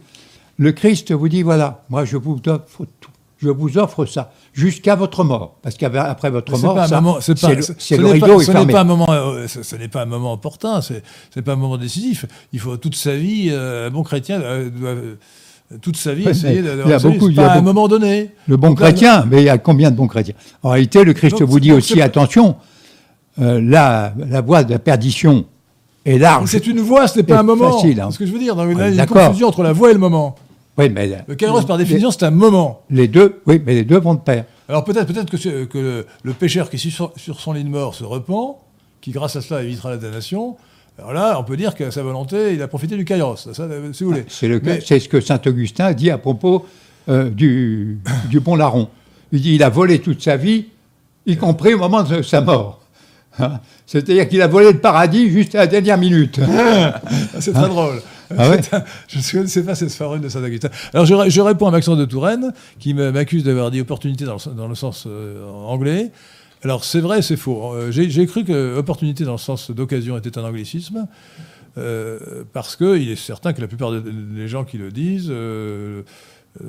[0.59, 3.11] Le Christ vous dit voilà, moi je vous offre tout.
[3.39, 6.79] Je vous offre ça jusqu'à votre mort, parce qu'après votre mort,
[7.21, 10.81] c'est le, rideau ce n'est pas un moment, euh, ce, n'est pas un moment opportun,
[10.81, 11.03] c'est
[11.35, 12.25] n'est pas un moment décisif.
[12.53, 14.95] Il faut toute sa vie, un bon chrétien doit
[15.81, 18.31] toute sa vie essayer de, il beaucoup, à un moment donné.
[18.47, 20.35] Le bon chrétien, mais il y a combien de bons chrétiens?
[20.63, 22.57] En réalité, le Christ vous dit aussi attention,
[23.41, 25.47] euh, la, la voie de la perdition
[26.05, 26.49] est large.
[26.51, 27.73] C'est une voie, ce n'est pas un moment.
[27.73, 28.09] Facile, hein.
[28.09, 28.57] C'est ce que je veux dire.
[28.71, 30.37] il y a une confusion entre la voie et le moment.
[30.79, 32.83] Oui, mais le kairos, par définition, c'est un moment.
[32.91, 34.45] Les deux, oui, mais les deux vont de pair.
[34.69, 37.95] Alors peut-être peut que, que le, pécheur qui est sur, sur son lit de mort
[37.95, 38.59] se repent,
[39.01, 40.57] qui grâce à cela évitera la damnation,
[40.99, 44.05] alors là, on peut dire qu'à sa volonté, il a profité du kairos, ça, si
[44.05, 44.25] vous voulez.
[44.29, 46.67] C'est, ce que saint Augustin dit à propos
[47.09, 47.99] euh, du,
[48.29, 48.89] du bon larron.
[49.33, 50.67] Il dit il a volé toute sa vie,
[51.27, 52.81] y compris au moment de sa mort.
[53.39, 53.61] Hein?
[53.87, 56.39] C'est-à-dire qu'il a volé le paradis juste à la dernière minute.
[57.41, 58.03] c'est très drôle.
[58.37, 58.61] Ah ouais?
[59.09, 60.69] Je ne sais pas cette farine de Saint-Augustin.
[60.93, 64.55] Alors je, je, réponds à Maxence de Touraine, qui m'accuse d'avoir dit opportunité dans le,
[64.55, 66.11] dans le sens euh, anglais.
[66.63, 67.75] Alors c'est vrai, c'est faux.
[67.75, 71.09] Euh, J'ai cru que opportunité dans le sens d'occasion était un anglicisme.
[71.79, 76.03] Euh, parce qu'il est certain que la plupart des gens qui le disent euh,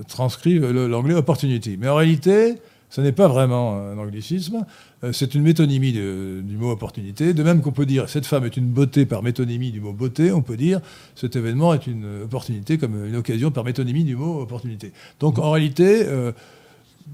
[0.08, 1.78] transcrivent l'anglais opportunity.
[1.78, 2.56] Mais en réalité,
[2.90, 4.66] ce n'est pas vraiment un anglicisme,
[5.04, 7.34] euh, c'est une métonymie du mot opportunité.
[7.34, 10.32] De même qu'on peut dire cette femme est une beauté par métonymie du mot beauté,
[10.32, 10.80] on peut dire
[11.16, 14.94] cet événement est une opportunité comme une occasion par métonymie du mot opportunité.
[15.20, 16.06] Donc en réalité,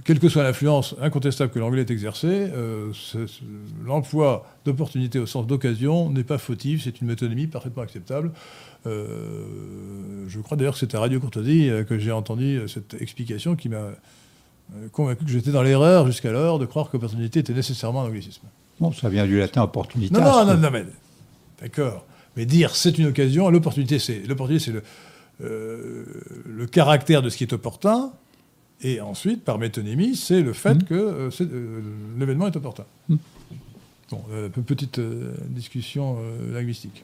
[0.05, 2.91] quelle que soit l'influence incontestable que l'anglais est exercé, euh,
[3.85, 8.31] l'emploi d'opportunité au sens d'occasion n'est pas fautif, c'est une métonymie parfaitement acceptable.
[8.87, 9.45] Euh,
[10.27, 13.69] je crois d'ailleurs que c'était à Radio Courtoisie euh, que j'ai entendu cette explication qui
[13.69, 13.89] m'a
[14.91, 18.47] convaincu que j'étais dans l'erreur jusqu'alors de croire qu'opportunité était nécessairement un anglicisme.
[18.79, 20.13] Bon, ça vient du latin opportunité.
[20.13, 20.85] Non, non, non, non, mais
[21.59, 22.05] d'accord.
[22.37, 26.05] Mais dire c'est une occasion, l'opportunité c'est l'opportunité c'est le,
[26.45, 28.11] le caractère de ce qui est opportun.
[28.81, 30.83] Et ensuite, par métonymie, c'est le fait mmh.
[30.83, 31.81] que euh, euh,
[32.17, 32.85] l'événement est opportun.
[33.09, 33.15] Mmh.
[34.11, 34.99] Bon, euh, petite
[35.49, 36.17] discussion
[36.51, 37.03] linguistique.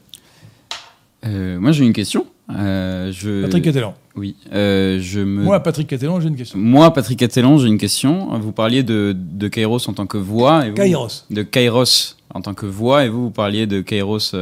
[1.24, 2.26] moi, j'ai une question.
[2.50, 3.44] je...
[3.44, 3.94] Patrick Catalan.
[4.16, 4.36] Oui.
[4.52, 5.44] je me...
[5.44, 6.58] Moi, Patrick Catalan, j'ai une question.
[6.58, 8.40] Moi, Patrick Catalan, j'ai une question.
[8.40, 10.66] Vous parliez de, de Kairos en tant que voix.
[10.66, 11.26] Et Kairos.
[11.30, 14.34] De Kairos en tant que voix, et vous, vous parliez de Kairos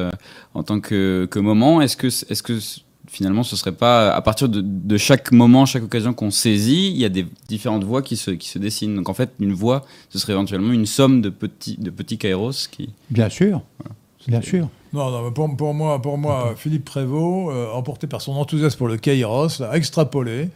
[0.54, 1.82] en tant que, que moment.
[1.82, 2.60] Est-ce que, est-ce que
[3.14, 7.06] finalement, ce serait pas à partir de, chaque moment, chaque occasion qu'on saisit, il y
[7.06, 8.96] a des différentes voies qui se, qui se dessinent.
[8.96, 12.68] Donc en fait, une voie, ce serait éventuellement une somme de petits, de petits kairos
[12.72, 12.90] qui.
[13.12, 13.62] Bien sûr.
[14.28, 14.68] Bien sûr.
[14.94, 18.88] Non, non pour, pour, moi, pour moi Philippe Prévost, euh, emporté par son enthousiasme pour
[18.88, 20.50] le kairos, a extrapolé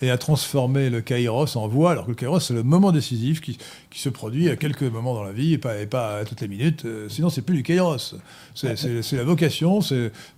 [0.00, 3.40] et a transformé le kairos en voie, alors que le kairos, c'est le moment décisif
[3.40, 3.58] qui,
[3.90, 6.40] qui, se produit à quelques moments dans la vie et pas, et pas à toutes
[6.40, 6.84] les minutes.
[6.84, 8.14] Euh, sinon, c'est plus du kairos.
[8.54, 9.80] C'est la vocation.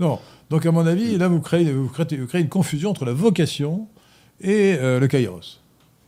[0.01, 0.19] Non.
[0.51, 3.13] Donc, à mon avis, là, vous créez, vous créez, vous créez une confusion entre la
[3.13, 3.87] vocation
[4.41, 5.61] et euh, le kairos.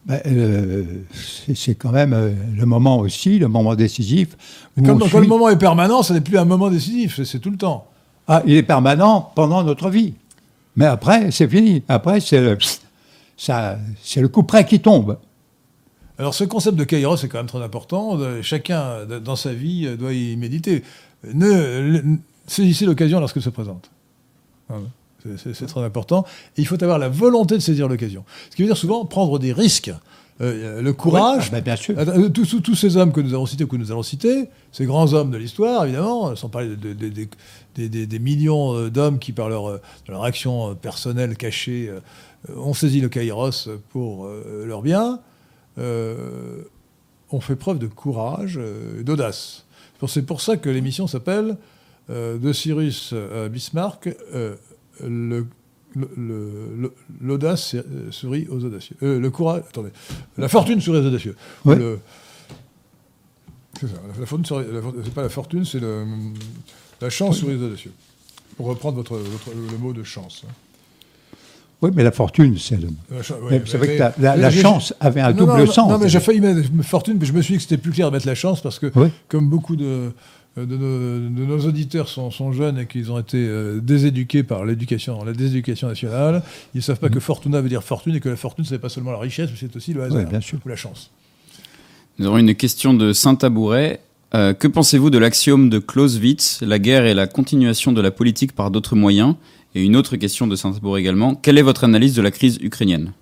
[0.04, 0.84] Ben, euh,
[1.54, 4.36] c'est quand même le moment aussi, le moment décisif.
[4.84, 7.56] Comme quand le moment est permanent, ce n'est plus un moment décisif, c'est tout le
[7.56, 7.86] temps.
[8.26, 10.14] Ah, il est permanent pendant notre vie.
[10.74, 11.84] Mais après, c'est fini.
[11.88, 12.58] Après, c'est le
[13.36, 15.18] c'est le coup près qui tombe.
[16.18, 18.18] Alors ce concept de kairos est quand même très important.
[18.42, 20.84] Chacun dans sa vie doit y méditer.
[21.34, 23.90] Ne, saisissez l'occasion lorsqu'elle se présente.
[25.38, 26.24] C'est très important.
[26.56, 28.24] il faut avoir la volonté de saisir l'occasion.
[28.50, 29.92] Ce qui veut dire souvent prendre des risques.
[30.40, 31.48] Euh, le courage.
[31.48, 31.94] Ah, bah, bien sûr.
[31.96, 35.12] Euh, tous, tous, ces hommes que nous avons cités, que nous allons citer, ces grands
[35.12, 36.74] hommes de l'histoire, évidemment, sans parler
[37.76, 39.78] des millions d'hommes qui, par leur,
[40.08, 41.92] leur action personnelle cachée,
[42.50, 45.20] euh, ont saisi le Kairos pour euh, leur bien,
[45.78, 46.62] euh,
[47.30, 48.58] ont fait preuve de courage
[48.98, 49.64] et d'audace.
[50.08, 51.56] C'est pour ça que l'émission s'appelle
[52.12, 54.10] De Cyrus à Bismarck,
[57.20, 57.76] l'audace
[58.10, 58.96] sourit aux audacieux.
[59.00, 59.90] le courage, attendez,
[60.36, 61.36] la fortune sourit aux audacieux.
[61.64, 61.78] c'est
[63.80, 64.62] ça, la fortune,
[65.04, 65.80] c'est pas la fortune, c'est
[67.00, 67.92] la chance sourit aux audacieux.
[68.56, 70.44] Pour reprendre votre, le mot de chance.
[70.46, 70.52] Hein.
[71.82, 72.88] Oui, mais la fortune, c'est le.
[73.10, 75.90] vous savez que la, chance avait un double sens.
[75.90, 78.06] Non, mais j'ai failli mettre fortune, mais je me suis dit que c'était plus clair
[78.08, 78.92] de mettre la chance parce que,
[79.26, 80.12] comme beaucoup de,
[80.56, 85.32] de, nos, auditeurs sont, sont jeunes et qu'ils ont été euh, déséduqués par l'éducation, la
[85.32, 86.42] déséducation nationale,
[86.74, 88.78] ils ne savent pas que fortuna veut dire fortune et que la fortune, ce n'est
[88.78, 90.58] pas seulement la richesse, mais c'est aussi le hasard bien sûr.
[90.64, 91.10] ou la chance.
[92.18, 94.00] Nous avons une question de Saint-Tabouret.
[94.34, 98.52] Euh, que pensez-vous de l'axiome de Clausewitz La guerre est la continuation de la politique
[98.52, 99.34] par d'autres moyens?
[99.74, 101.34] Et une autre question de Saint-Bourg également.
[101.34, 103.12] Quelle est votre analyse de la crise ukrainienne?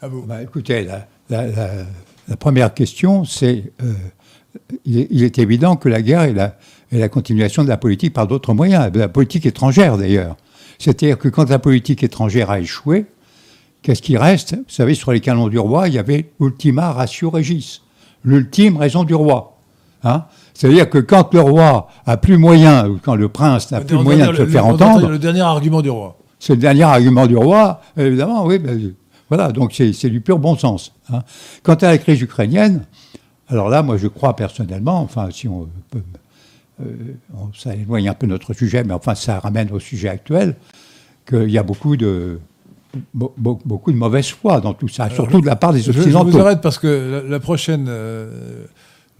[0.00, 0.22] À vous.
[0.22, 0.86] Bah, écoutez,
[1.30, 3.94] la, première question, c'est euh,
[4.84, 6.56] il, est évident que la guerre est la,
[6.92, 10.36] est la continuation de la politique par d'autres moyens, de la politique étrangère d'ailleurs.
[10.78, 13.06] C'est-à-dire que quand la politique étrangère a échoué,
[13.82, 14.54] qu'est-ce qui reste?
[14.54, 17.82] Vous savez, sur les canons du roi, il y avait ultima ratio regis,
[18.24, 19.58] l'ultime raison du roi.
[20.02, 20.24] Hein
[20.54, 24.30] c'est-à-dire que quand le roi a plus moyen, ou quand le prince n'a plus moyen
[24.30, 25.08] de se faire entendre.
[25.08, 26.16] Le dernier argument du roi.
[26.38, 28.58] C'est le dernier argument du roi, évidemment, oui.
[28.58, 28.94] Ben,
[29.28, 30.92] voilà, donc c'est du pur bon sens.
[31.12, 31.22] Hein.
[31.62, 32.84] Quant à la crise ukrainienne,
[33.48, 36.02] alors là, moi je crois personnellement, enfin, si on peut.
[36.82, 37.14] Euh,
[37.54, 40.56] ça éloigne un peu notre sujet, mais enfin, ça ramène au sujet actuel,
[41.28, 42.40] qu'il y a beaucoup de,
[43.14, 46.30] beaucoup de mauvaise foi dans tout ça, surtout de la part des Occidentaux.
[46.30, 48.64] Je, vous arrête parce que la, prochaine, euh,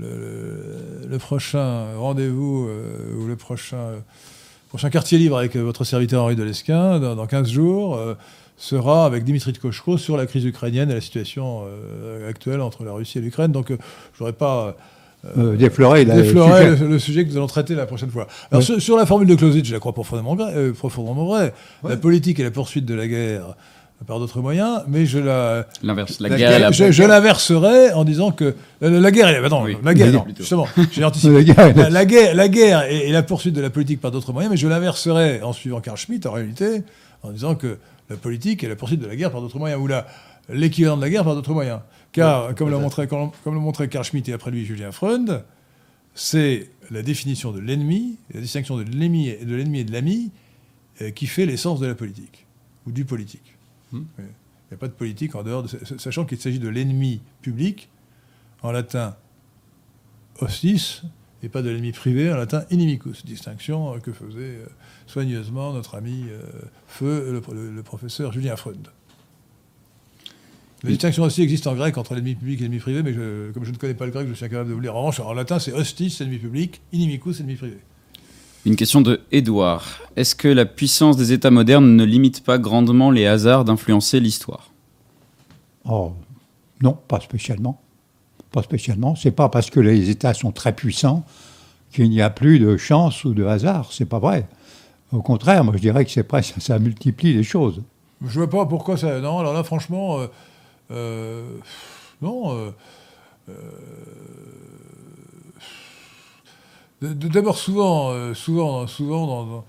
[0.01, 4.03] le, prochain rendez-vous euh, ou le prochain
[4.69, 8.01] prochain quartier libre avec votre serviteur Henri Delesquin, dans, dans 15 jours,
[8.57, 11.63] sera avec Dimitri Tkochko sur la crise ukrainienne et la situation
[12.29, 13.53] actuelle entre la Russie et l'Ukraine.
[13.53, 13.77] Donc, je
[14.21, 14.77] n'aurais pas
[15.39, 18.27] euh, déflorer, le, sujet que nous allons traiter la prochaine fois.
[18.51, 21.55] Alors sur, la formule de Clausewitz, je la crois profondément, euh, profondément vraie.
[21.83, 23.55] La politique est la poursuite de la guerre
[24.07, 29.11] par d'autres moyens, mais je la l'inverse, la, guerre, je, l'inverserai en disant que la,
[29.11, 31.43] guerre, est, non, la guerre, non, justement, j'ai anticipé.
[31.91, 34.69] la, guerre, la guerre est, la poursuite de la politique par d'autres moyens, mais je
[34.69, 36.83] l'inverserai en suivant Carl Schmitt en réalité,
[37.23, 37.77] en disant que la
[38.17, 39.89] politique est la poursuite de la guerre par d'autres moyens, ou
[40.53, 41.81] l'équivalent de la guerre par d'autres moyens.
[42.13, 45.45] Car, comme l'a montré, comme, montré Carl Schmitt et après lui Julien Freund,
[46.15, 50.31] c'est la définition de l'ennemi, la distinction de l'ennemi et de l'ennemi et de l'ami
[51.03, 52.47] euh, qui fait l'essence de la politique,
[52.87, 53.57] ou du politique.
[53.93, 54.05] Hmm.
[54.19, 54.25] Il
[54.71, 55.69] n'y a pas de politique en dehors de...
[55.99, 57.89] Sachant qu'il s'agit de l'ennemi public,
[58.63, 59.17] en latin
[60.41, 61.03] hostis,
[61.43, 64.67] et pas de l'ennemi privé, en latin inimicus, distinction que faisait euh,
[65.07, 66.43] soigneusement notre ami euh,
[66.87, 68.89] Feu, le professeur Julien Freund.
[70.85, 73.15] La distinction aussi existe en grec entre l'ennemi public et l'ennemi privé, mais
[73.55, 74.95] comme je ne connais pas le grec, je suis incapable de vous lire.
[74.95, 77.79] En revanche, en latin, c'est hostis, ennemi public, inimicus, ennemi privé.
[78.67, 80.01] Une question de Édouard.
[80.17, 84.73] Est-ce que la puissance des États modernes ne limite pas grandement les hasards d'influencer l'histoire?
[85.87, 86.13] Oh,
[86.83, 87.81] non, pas spécialement.
[88.53, 89.17] Pas spécialement.
[89.17, 91.25] C'est pas parce que les États sont très puissants
[91.93, 93.91] qu'il n'y a plus de chance ou de hasard.
[93.93, 94.47] C'est pas vrai.
[95.15, 97.83] Au contraire, moi je dirais que c'est presque ça multiplie les choses.
[98.27, 99.21] Je vois pas pourquoi ça.
[99.21, 100.19] Non, alors là, franchement.
[100.19, 100.27] Euh,
[100.91, 101.45] euh,
[102.21, 102.73] non.
[103.49, 103.55] Euh,
[107.01, 109.65] d'abord, souvent, souvent, souvent dans,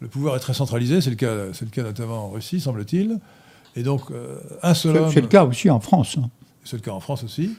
[0.00, 1.00] le pouvoir est très centralisé.
[1.00, 3.20] C'est le cas, c'est le cas notamment en Russie, semble-t-il.
[3.76, 4.02] Et donc,
[4.62, 5.10] un seul homme.
[5.12, 6.16] C'est le cas aussi en France.
[6.18, 6.28] Hein.
[6.64, 7.56] C'est le cas en France aussi,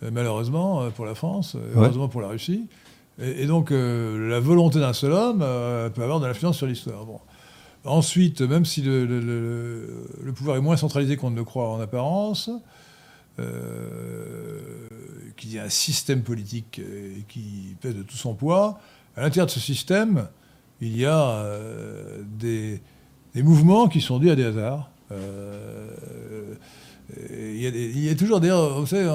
[0.00, 2.66] malheureusement pour la France, heureusement pour la Russie.
[3.20, 7.04] Et, donc, la volonté d'un seul homme peut avoir de l'influence sur l'histoire.
[7.04, 7.20] Bon.
[7.84, 10.04] Ensuite, même si le,
[10.34, 12.50] pouvoir est moins centralisé qu'on ne le croit en apparence,
[13.38, 14.88] euh,
[15.36, 18.80] qu'il y a un système politique euh, qui pèse de tout son poids,
[19.16, 20.26] à l'intérieur de ce système,
[20.80, 22.80] il y a euh, des,
[23.36, 24.90] mouvements qui sont dus à des hasards.
[27.30, 29.08] il, y a toujours, d'ailleurs, vous savez,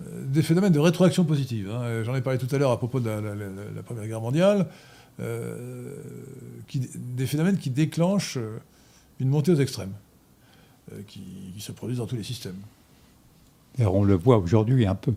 [0.00, 1.70] des phénomènes de rétroaction positive.
[1.70, 2.02] Hein.
[2.04, 4.66] J'en ai parlé tout à l'heure à propos de la Première Guerre mondiale.
[5.18, 5.96] Euh,
[6.94, 8.58] des phénomènes qui déclenchent euh,
[9.18, 9.94] une montée aux extrêmes,
[10.92, 11.22] euh, qui,
[11.58, 12.58] se produisent dans tous les systèmes.
[13.78, 15.14] Et on le voit aujourd'hui un peu.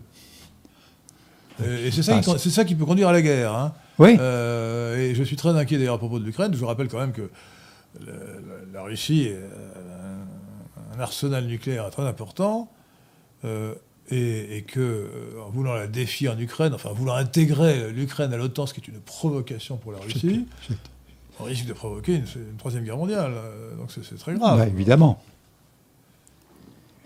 [1.62, 3.54] Et c'est ça, qui, ça qui peut conduire à la guerre.
[3.54, 3.74] Hein.
[3.98, 4.12] Oui.
[4.12, 6.54] et je suis très inquiet d'ailleurs à propos de l'Ukraine.
[6.54, 7.28] Je vous rappelle quand même que
[8.72, 12.70] la, Russie a un, arsenal nucléaire très important
[14.10, 18.36] et, que, euh, en voulant la défier en Ukraine, enfin, en voulant intégrer l'Ukraine à
[18.36, 20.46] l'OTAN, ce qui est une provocation pour la Russie,
[21.38, 23.32] on risque de provoquer une, troisième guerre mondiale.
[23.34, 24.58] Euh, donc c'est très grave.
[24.58, 25.22] Bah, évidemment.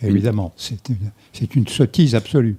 [0.02, 0.52] Évidemment.
[0.56, 1.10] C'est une,
[1.55, 2.56] une sottise absolue.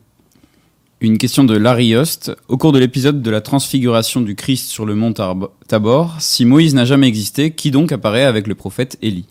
[1.01, 2.31] Une question de Larry Yost.
[2.47, 5.13] Au cours de l'épisode de la transfiguration du Christ sur le mont
[5.67, 9.27] Tabor, si Moïse n'a jamais existé, qui donc apparaît avec le prophète Élie?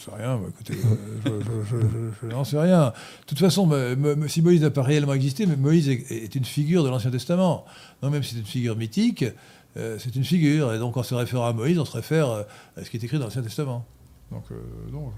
[0.00, 0.40] Sais rien.
[0.48, 0.74] Écoutez,
[1.24, 2.86] je, n'en sais rien.
[2.86, 3.68] De toute façon,
[4.28, 7.64] si Moïse n'a pas réellement existé, mais Moïse est, une figure de l'Ancien Testament.
[8.02, 9.24] Non, même si c'est une figure mythique,
[9.76, 10.72] euh, c'est une figure.
[10.72, 12.42] Et donc, on se réfère à Moïse, on se réfère euh,
[12.76, 13.84] à ce qui est écrit dans l'Ancien Testament.
[14.30, 14.56] Donc, euh,
[14.92, 15.10] non,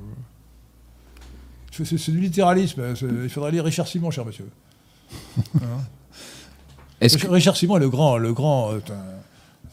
[1.70, 2.82] c'est du littéralisme.
[3.24, 4.48] Il faudrait lire Richard Simon, cher monsieur.
[5.56, 8.74] Hein Richard Simon est le grand, le grand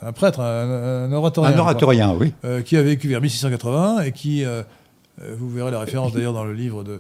[0.02, 1.54] un, prêtre, un, oratorien.
[1.54, 2.34] Un oratorien, oui.
[2.66, 4.64] qui a vécu vers 1680 et qui euh,
[5.38, 7.00] vous verrez la référence d'ailleurs dans le livre de,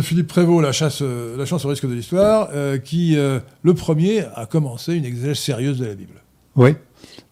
[0.00, 4.24] Philippe Prévost, La chasse, euh, la chance au risque de l'histoire, euh, qui, le premier,
[4.34, 6.14] a commencé une exégèse sérieuse de la Bible.
[6.56, 6.74] Oui,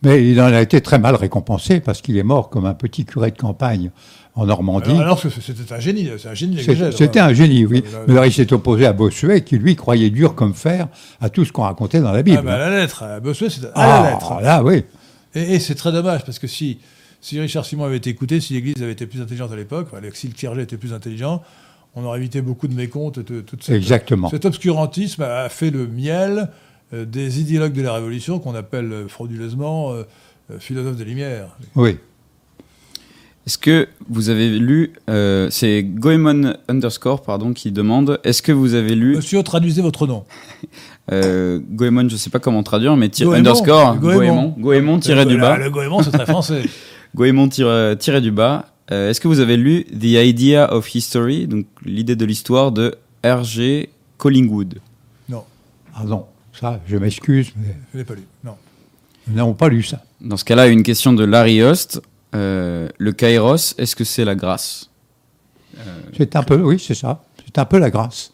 [0.03, 3.05] mais il en a été très mal récompensé parce qu'il est mort comme un petit
[3.05, 3.91] curé de campagne
[4.35, 4.91] en Normandie.
[4.91, 7.83] Alors, c'était un génie, c'est un génie C'était un génie, oui.
[8.07, 10.89] Mais alors il s'est opposé à Bossuet qui, lui, croyait dur comme fer
[11.21, 12.39] à tout ce qu'on racontait dans la Bible.
[12.41, 14.43] Ah, ben, à la lettre, Bossuet, c'était à la ah, lettre.
[14.43, 14.85] Là, oui.
[15.35, 16.79] Et, et c'est très dommage parce que si
[17.25, 20.29] si Richard Simon avait été écouté, si l'Église avait été plus intelligente à l'époque, si
[20.29, 21.43] le clergé était plus intelligent,
[21.95, 23.19] on aurait évité beaucoup de mécomptes.
[23.71, 24.29] Exactement.
[24.29, 26.51] Cet obscurantisme a fait le miel
[26.93, 30.05] euh, des idéologues de la Révolution qu'on appelle euh, frauduleusement euh,
[30.59, 31.57] philosophes des Lumières.
[31.75, 31.97] Oui.
[33.47, 34.93] Est-ce que vous avez lu,
[35.51, 40.25] c'est Goemon underscore pardon qui demande, est-ce que vous avez lu Monsieur, traduisez votre nom.
[41.11, 45.59] Goemon, je ne sais pas comment traduire, mais underscore Goemon, Goemon, tiré du bas.
[45.59, 46.63] Le Goemon, c'est très français.
[47.15, 48.67] Goemon tiré du bas.
[48.91, 52.97] Euh, est-ce que vous avez lu The Idea of History, donc l'idée de l'histoire de
[53.25, 53.89] R.G.
[54.19, 54.81] Collingwood?
[55.29, 55.45] Non.
[55.95, 58.25] Ah non, ça, je m'excuse, mais Je l'ai pas lu.
[58.43, 58.57] Non.
[59.27, 60.03] nous n'avons pas lu ça.
[60.21, 62.03] Dans ce cas-là, une question de Larry Host.
[62.35, 64.91] Euh, le kairos, est-ce que c'est la grâce?
[66.17, 67.23] C'est un peu, oui, c'est ça.
[67.45, 68.34] C'est un peu la grâce.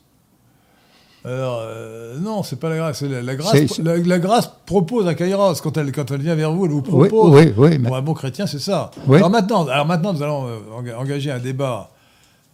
[1.25, 2.99] Alors, euh, non, c'est pas la grâce.
[3.01, 5.55] c'est La, la grâce C'est- c'est- la, la grâce propose un kairos.
[5.63, 7.31] Quand elle, quand elle vient vers vous, elle vous propose.
[7.35, 7.79] oui, oui.
[7.79, 8.91] mais- Pour un bon chrétien, c'est ça.
[9.09, 11.91] Alors, maintenant, alors maintenant, nous allons euh, enga- engager un débat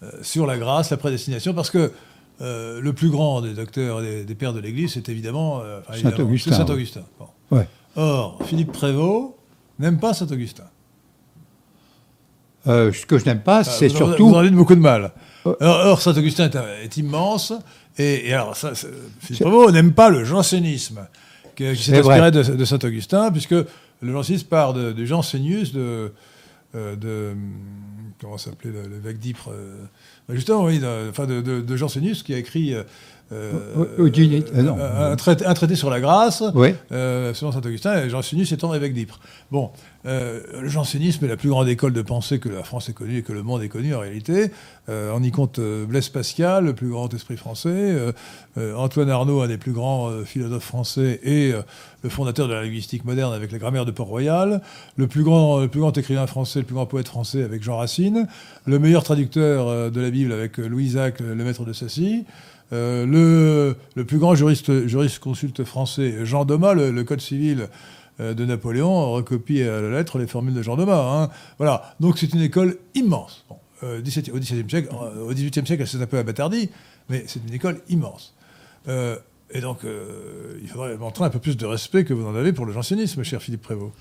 [0.02, 1.92] euh, sur la grâce, la prédestination, parce que
[2.42, 5.94] euh, le plus grand des docteurs, des, des pères de l'Église, c'est évidemment, euh, enfin,
[5.94, 6.66] évidemment, Saint-Augustin, c'est oui.
[6.66, 7.00] Saint-Augustin.
[7.20, 7.56] Bon.
[7.56, 7.68] Ouais.
[7.96, 9.34] Or, Philippe Prévost
[9.78, 10.64] n'aime pas Saint-Augustin.
[12.66, 14.28] Euh, ce que je n'aime pas, c'est Ah, en- surtout.
[14.28, 15.12] Vous en dites beaucoup de mal.
[15.44, 17.52] Or, est, un- est immense,
[17.98, 18.72] et, et alors, ça,
[19.20, 21.06] Philippe Prévost n'aime pas le jansénisme,
[21.54, 24.92] qui, qui s'est inspiré de, de Saint-Augustin, puisque le jansénisme part de,
[25.72, 26.12] de,
[26.74, 27.34] euh, de.
[28.20, 29.84] Comment s'appelait l'évêque d'Ypres euh,
[30.30, 32.74] Justement, oui, de, enfin, de, de, de qui a écrit.
[33.32, 34.76] Euh, euh, Euh, euh, non.
[34.78, 36.74] un, traité, un traité sur la grâce, Oui.
[36.92, 39.20] euh, selon saint Augustin, et Jansénius étant évêque d'Ypres.
[39.50, 39.70] Bon,
[40.06, 43.18] euh, le jansénisme est la plus grande école de pensée que la France ait connue
[43.18, 44.52] et que le monde ait connue en réalité.
[44.88, 48.12] Euh, on y compte euh, Blaise Pascal, le plus grand esprit français, euh,
[48.58, 51.62] euh, Antoine Arnaud, un des plus grands euh, philosophes français et euh,
[52.04, 54.60] le fondateur de la linguistique moderne avec la grammaire de Port-Royal,
[54.96, 57.78] le plus grand, le plus grand écrivain français, le plus grand poète français avec Jean
[57.78, 58.28] Racine,
[58.66, 62.24] le meilleur traducteur euh, de la Bible avec euh, Louis Isaac, le maître de Sassy.
[62.72, 67.68] Euh, le, le plus grand juriste, juriste consulte français, Jean Domas, le, le code civil
[68.20, 71.22] euh, de Napoléon, recopie à la lettre les formules de Jean Domas.
[71.22, 71.30] hein.
[71.58, 73.44] Voilà, donc c'est une école immense.
[73.82, 74.88] Euh, 17 au siècle,
[75.20, 76.70] au XVIIIe siècle, elle s'est un peu abattardie,
[77.08, 78.34] mais c'est une école immense.
[78.88, 79.80] Et donc,
[80.62, 83.22] il faudrait montrer un peu plus de respect que vous en avez pour le jansénisme,
[83.22, 83.92] cher Philippe Prévost.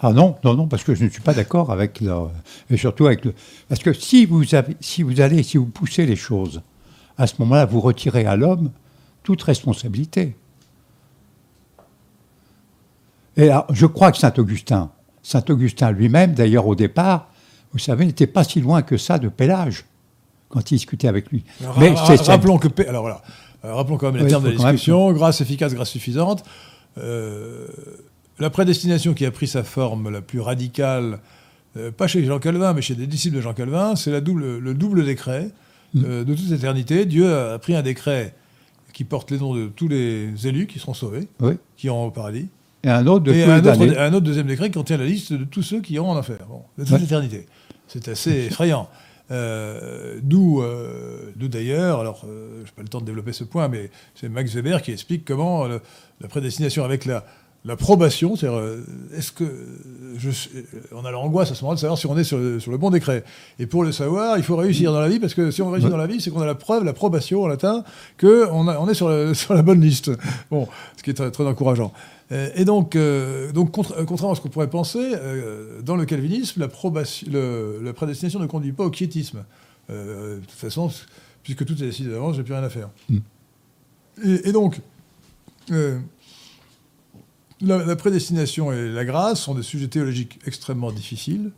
[0.00, 2.30] Ah non, non, non, parce que je ne suis pas d'accord avec leur,
[2.68, 3.34] et surtout avec le,
[3.68, 6.62] parce que si vous avez, si vous allez, si vous poussez les choses,
[7.18, 8.70] à ce moment-là, vous retirez à l'homme
[9.22, 10.36] toute responsabilité.
[13.36, 14.90] Et alors, je crois que Saint Augustin,
[15.22, 17.28] Saint Augustin lui-même, d'ailleurs au départ,
[17.72, 19.84] vous savez, n'était pas si loin que ça de Pélage
[20.48, 21.44] quand il discutait avec lui.
[21.62, 23.22] Alors, Mais ra- rappelons que, alors voilà,
[23.64, 26.44] Euh, rappelons quand même les Oui, termes de la même- discussion grâce efficace, grâce suffisante.
[26.98, 27.66] Euh,
[28.38, 31.18] la prédestination qui a pris sa forme la plus radicale,
[31.78, 34.74] euh, pas chez Jean Calvin, mais chez des disciples de Jean Calvin, c'est double, le
[34.74, 35.48] double décret
[35.94, 37.06] De toute éternité.
[37.06, 38.34] Dieu a pris un décret
[38.92, 41.54] qui porte les noms de tous les élus qui seront sauvés, oui.
[41.76, 42.48] qui iront au paradis,
[42.84, 43.96] Et un autre de et tous un autre, damnés.
[43.98, 46.38] un autre deuxième décret qui contient la liste de tous ceux qui iront en enfer,
[46.48, 46.98] bon, de toute Ouais.
[47.00, 47.46] l'éternité.
[47.88, 48.88] C'est assez effrayant.
[49.30, 53.42] Euh, D'où, euh, d'où d'ailleurs, alors euh, je n'ai pas le temps de développer ce
[53.44, 55.80] point, mais c'est Max Weber qui explique comment le-
[56.20, 57.24] la prédestination avec la
[57.66, 58.84] l'approbation, c'est-à-dire euh,
[59.16, 59.44] est-ce que
[60.18, 60.50] je, suis-
[60.92, 62.76] on a l'angoisse à ce moment-là de savoir si on est sur le, sur le
[62.78, 63.24] bon décret.
[63.58, 65.88] Et pour le savoir, il faut réussir dans la vie parce que si on réussit
[65.90, 67.82] dans la vie, c'est qu'on a la preuve, l'approbation en latin,
[68.18, 70.10] que on, est sur, le- sur la bonne liste.
[70.50, 71.92] Bon, ce qui est très, très encourageant.
[72.32, 75.96] Euh, Et donc, euh, donc contra- euh, contrairement à ce qu'on pourrait penser, euh, dans
[75.96, 79.44] le calvinisme, la, probation- le- la prédestination ne conduit pas au quiétisme.
[79.90, 80.90] Euh, de toute façon,
[81.42, 82.88] puisque tout est décidé d'avance, j'ai plus rien à faire.
[83.10, 83.18] Mm.
[84.24, 84.80] Et, et donc,
[85.70, 85.98] euh,
[87.60, 91.50] la, la prédestination et la grâce sont des sujets théologiques extrêmement difficiles.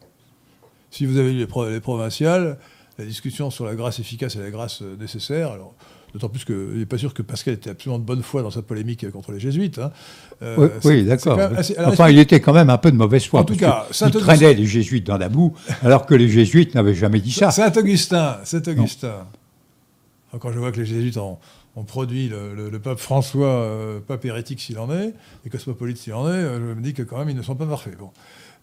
[0.90, 2.58] Si vous avez lu les, pro- les provinciales,
[2.98, 5.74] la discussion sur la grâce efficace et la grâce euh, nécessaire, alors
[6.14, 8.62] d'autant plus qu'il n'est pas sûr que Pascal était absolument de bonne foi dans sa
[8.62, 9.78] polémique contre les jésuites.
[9.78, 9.90] hein.
[10.42, 11.38] Euh, Oui, d'accord.
[11.38, 13.40] assez- Enfin, il était quand même un peu de mauvaise foi.
[13.40, 16.28] En tout cas, Saint il Augustin- traînait les jésuites dans la boue, alors que les
[16.30, 17.50] jésuites n'avaient jamais dit ça.
[17.50, 19.26] Saint-Augustin, Saint-Augustin.
[20.38, 21.38] Quand je vois que les jésuites ont,
[21.76, 26.26] ont produit le, pape François, euh, pape hérétique s'il en est, et cosmopolite s'il en
[26.26, 27.96] est, euh, je me dis que quand même ils ne sont pas parfaits.
[27.98, 28.10] Bon.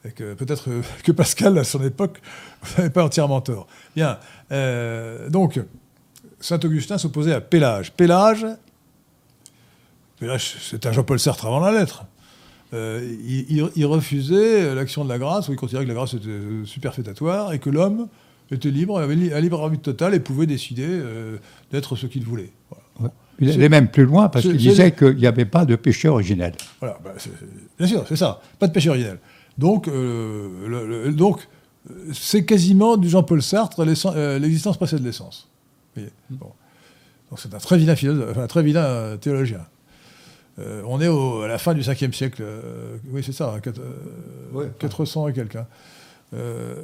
[0.03, 2.19] Et que peut-être euh, que Pascal, à son époque,
[2.77, 3.67] n'avait pas entièrement tort.
[3.95, 4.17] Bien.
[5.29, 5.59] donc,
[6.39, 7.93] Saint-Augustin s'opposait à Pélage.
[7.93, 8.45] Pélage,
[10.19, 12.05] Pélage c'était un Jean-Paul Sartre avant la lettre.
[12.73, 17.59] Il, refusait l'action de la grâce, où il considérait que la grâce était superfétatoire et
[17.59, 18.07] que l'homme
[18.49, 21.01] était libre, avait un libre arbitre total et pouvait décider
[21.71, 22.51] d'être ce qu'il voulait.
[23.39, 26.53] Il allait même plus loin parce qu'il disait qu'il n'y avait pas de péché originel.
[26.79, 27.11] Voilà, bah,
[27.77, 28.41] bien sûr, c'est ça.
[28.59, 29.17] Pas de péché originel.
[29.57, 31.47] Donc, euh, le- le- donc
[32.13, 35.49] c'est quasiment du Jean-Paul Sartre, l'essence- euh, l'existence précède l'essence.
[35.95, 36.51] Vous voyez Bon.
[37.29, 39.65] Donc c'est un très vilain philosophe, un très vilain euh, théologien.
[40.59, 42.41] Euh, on est au- à la fin du 5e siècle.
[42.45, 44.71] euh, oui, c'est ça, hein, quatre- euh, Ouais.
[44.79, 45.55] 400 et quelques.
[45.55, 45.65] hein.
[46.33, 46.75] Euh,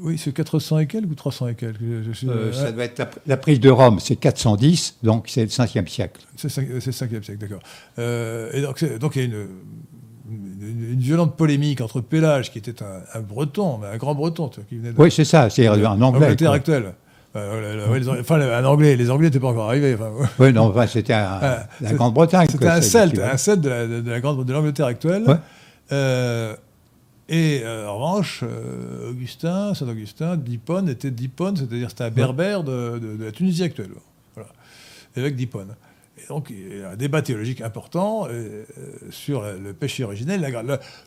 [0.00, 2.72] oui, c'est 400 et quelques ou 300 et quelques je- je suis- Euh, ça ouais,
[2.72, 6.20] doit être la, la prise de Rome, c'est 410, donc c'est le 5e siècle.
[6.36, 7.60] C'est le 5e siècle, d'accord.
[7.98, 9.46] Euh, et donc, donc il y a une,
[10.30, 14.48] une- une violente polémique entre Pélage, qui était un, un breton, mais un grand breton,
[14.48, 15.72] tu vois, qui venait de Oui, c'est ça, c'est un
[16.02, 16.36] anglais.
[17.36, 19.96] Euh, les, enfin, un anglais, les Anglais n'étaient pas encore arrivés.
[20.38, 22.48] oui, non, enfin, c'était la Grande-Bretagne.
[22.50, 25.24] C'était un celte, un celte de, la, de, de l'Angleterre actuelle.
[27.28, 28.42] Et en revanche,
[29.08, 33.90] Augustin, Saint-Augustin, Dipone était Dipone, c'est-à-dire c'était un berbère de, la Tunisie actuelle.
[34.34, 34.50] Voilà.
[35.16, 35.74] Évêque Dipone.
[36.16, 38.28] Et donc, il y a un débat théologique important
[39.10, 40.40] sur le péché originel.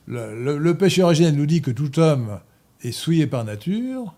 [0.07, 2.39] Le, le, péché originel nous dit que tout homme
[2.83, 4.13] est souillé par nature,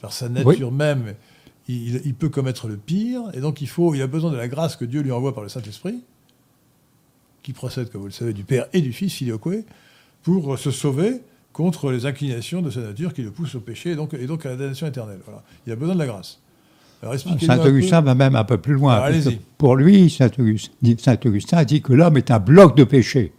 [0.00, 1.14] par sa nature même,
[1.68, 4.76] il, peut commettre le pire, et donc il, faut, il a besoin de la grâce
[4.76, 6.02] que Dieu lui envoie par le Saint-Esprit,
[7.42, 9.64] qui procède, comme vous le savez, du Père et du Fils, filioque,
[10.22, 11.22] pour se sauver
[11.52, 14.46] contre les inclinations de sa nature qui le poussent au péché et donc, et donc
[14.46, 15.20] à la damnation éternelle.
[15.24, 15.42] Voilà.
[15.66, 16.40] Il a besoin de la grâce.
[17.40, 19.02] Saint-Augustin va même un peu plus loin.
[19.58, 23.32] pour lui, Saint-Augustin dit que l'homme est un bloc de péché.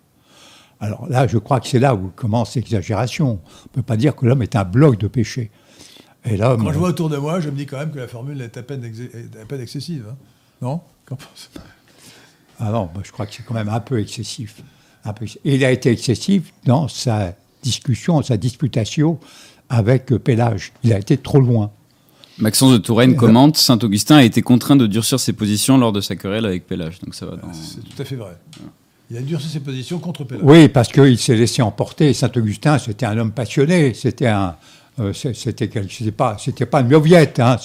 [0.81, 3.39] Alors là, je crois que c'est là où commence l'exagération.
[3.39, 5.49] On ne peut pas dire que l'homme est un bloc de péché.
[6.25, 8.07] Et là, quand je vois autour de moi, je me dis quand même que la
[8.07, 8.83] formule est à peine,
[9.61, 10.07] excessive.
[10.09, 10.15] Hein.
[10.61, 10.81] non?
[11.05, 11.49] Qu'en pense
[12.59, 14.61] Ah non, je crois que c'est quand même un peu excessif.
[15.45, 19.19] Et il a été excessif dans sa discussion, sa disputation
[19.69, 20.71] avec Pélage.
[20.83, 21.71] Il a été trop loin.
[22.39, 26.15] Maxence de Touraine commente Saint-Augustin a été contraint de durcir ses positions lors de sa
[26.15, 26.99] querelle avec Pélage.
[27.01, 28.37] Donc ça va C'est tout à fait vrai.
[29.11, 30.45] Il a durci ses positions contre Pélage.
[30.45, 32.13] Oui, parce qu'il s'est laissé emporter.
[32.13, 33.93] Saint-Augustin, c'était un homme passionné.
[33.93, 34.55] C'était un,
[34.99, 37.57] euh, c'était pas, c'était pas une mauviette, hein,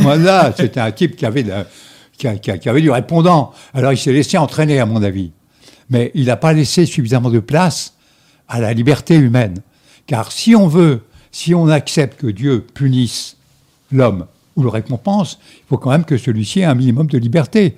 [0.00, 1.44] là c'était un type qui avait,
[2.16, 3.52] qui, avait du répondant.
[3.74, 5.32] Alors il s'est laissé entraîner, à mon avis.
[5.90, 7.94] Mais il n'a pas laissé suffisamment de place
[8.48, 9.58] à la liberté humaine.
[10.06, 11.02] Car si on veut,
[11.32, 13.36] si on accepte que Dieu punisse
[13.92, 14.26] l'homme
[14.56, 17.76] ou le récompense, il faut quand même que celui-ci ait un minimum de liberté,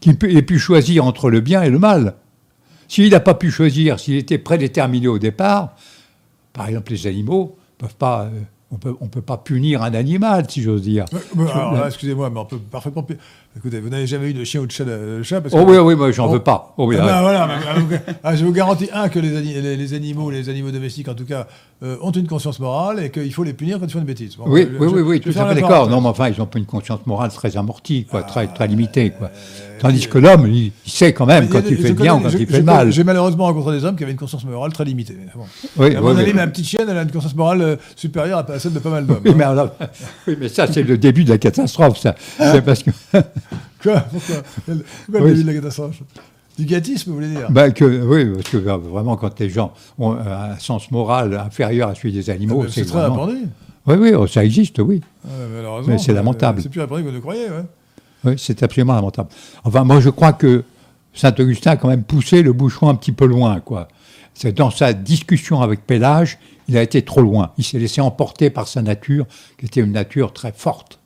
[0.00, 2.14] qu'il ait pu choisir entre le bien et le mal.
[2.88, 5.74] S'il n'a pas pu choisir, s'il était prédéterminé au départ,
[6.52, 8.24] par exemple les animaux, peuvent pas.
[8.24, 8.40] Euh,
[8.70, 11.04] on peut, on peut pas punir un animal, si j'ose dire.
[11.86, 13.06] excusez-moi, mais on peut parfaitement.
[13.56, 15.76] Écoutez, vous n'avez jamais eu de chien ou de chat, de chat parce Oh oui,
[15.76, 16.74] oui, moi j'en veux pas.
[16.76, 17.48] Oh, oui, ah, bah, voilà,
[18.24, 21.46] ah, je vous garantis un que les, les, animaux, les animaux domestiques en tout cas,
[21.84, 24.36] euh, ont une conscience morale et qu'il faut les punir quand ils font une bêtise.
[24.44, 25.88] oui, oui, oui, oui, tout à fait d'accord.
[25.88, 29.10] Non, mais enfin, ils ont pas une conscience morale très amortie, quoi, très, très limitée,
[29.10, 29.30] quoi.
[29.80, 32.62] Tandis que l'homme, il, sait quand même quand il fait bien ou quand il fait
[32.62, 32.90] mal.
[32.90, 35.16] J'ai malheureusement rencontré des hommes qui avaient une conscience morale très limitée.
[35.76, 38.58] Oui, à mon avis, ma petite chienne, elle a une conscience morale euh, supérieure à
[38.58, 39.20] celle de pas mal d'hommes.
[39.24, 39.70] Oui, hein.
[40.26, 42.14] oui, mais ça, c'est le début de la catastrophe, ça.
[42.38, 42.90] C'est parce que.
[43.82, 44.36] Quoi Pourquoi
[45.06, 46.02] Pourquoi le début de la catastrophe
[46.56, 49.72] du gâtisme, vous voulez dire ben que, Oui, parce que euh, vraiment, quand les gens
[49.98, 53.48] ont un sens moral inférieur à celui des animaux, ah, c'est très répandu.
[53.86, 55.00] Oui, oui, oh, ça existe, oui.
[55.26, 55.30] Ah,
[55.86, 56.62] mais, c'est lamentable.
[56.62, 57.64] C'est plus répandu que vous ne croyez, ouais.
[58.24, 59.28] Oui, c'est absolument lamentable.
[59.64, 60.64] Enfin, moi, je crois que
[61.12, 63.88] Saint-Augustin a quand même poussé le bouchon un petit peu loin, quoi.
[64.32, 66.38] C'est dans sa discussion avec Pélage,
[66.68, 67.52] il a été trop loin.
[67.58, 69.26] Il s'est laissé emporter par sa nature,
[69.58, 70.98] qui était une nature très forte.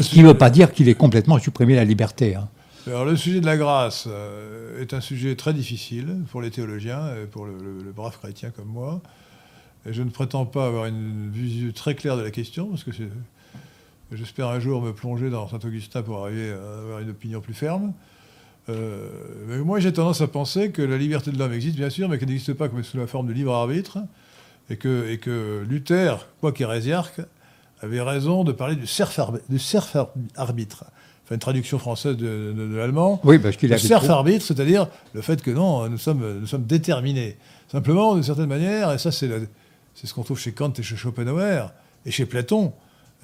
[0.00, 2.34] Ce qui ne veut pas dire qu'il ait complètement supprimé la liberté.
[2.34, 2.48] Hein.
[2.86, 7.14] Alors le sujet de la grâce euh, est un sujet très difficile pour les théologiens
[7.14, 9.00] et pour le, brave chrétien comme moi.
[9.86, 12.90] Et je ne prétends pas avoir une vue très claire de la question, parce que
[14.10, 17.92] J'espère un jour me plonger dans Saint-Augustin pour arriver à avoir une opinion plus ferme.
[18.70, 19.10] Euh,
[19.48, 22.16] mais moi, j'ai tendance à penser que la liberté de l'homme existe, bien sûr, mais
[22.18, 23.98] qu'elle n'existe pas comme sous la forme de libre arbitre,
[24.70, 27.20] et que, et que Luther, quoi qu'hérésiarque,
[27.80, 29.20] avait raison de parler du serf
[30.36, 30.84] arbitre.
[31.24, 33.20] Enfin, une traduction française de, l'allemand.
[33.24, 33.76] Oui, parce qu'il a.
[33.76, 37.36] Le serf arbitre, c'est-à-dire le fait que non, nous sommes, nous sommes déterminés.
[37.70, 39.28] Simplement, d'une certaine manière, et ça, c'est
[39.94, 41.72] ce qu'on trouve chez Kant et chez Schopenhauer
[42.06, 42.72] et chez Platon.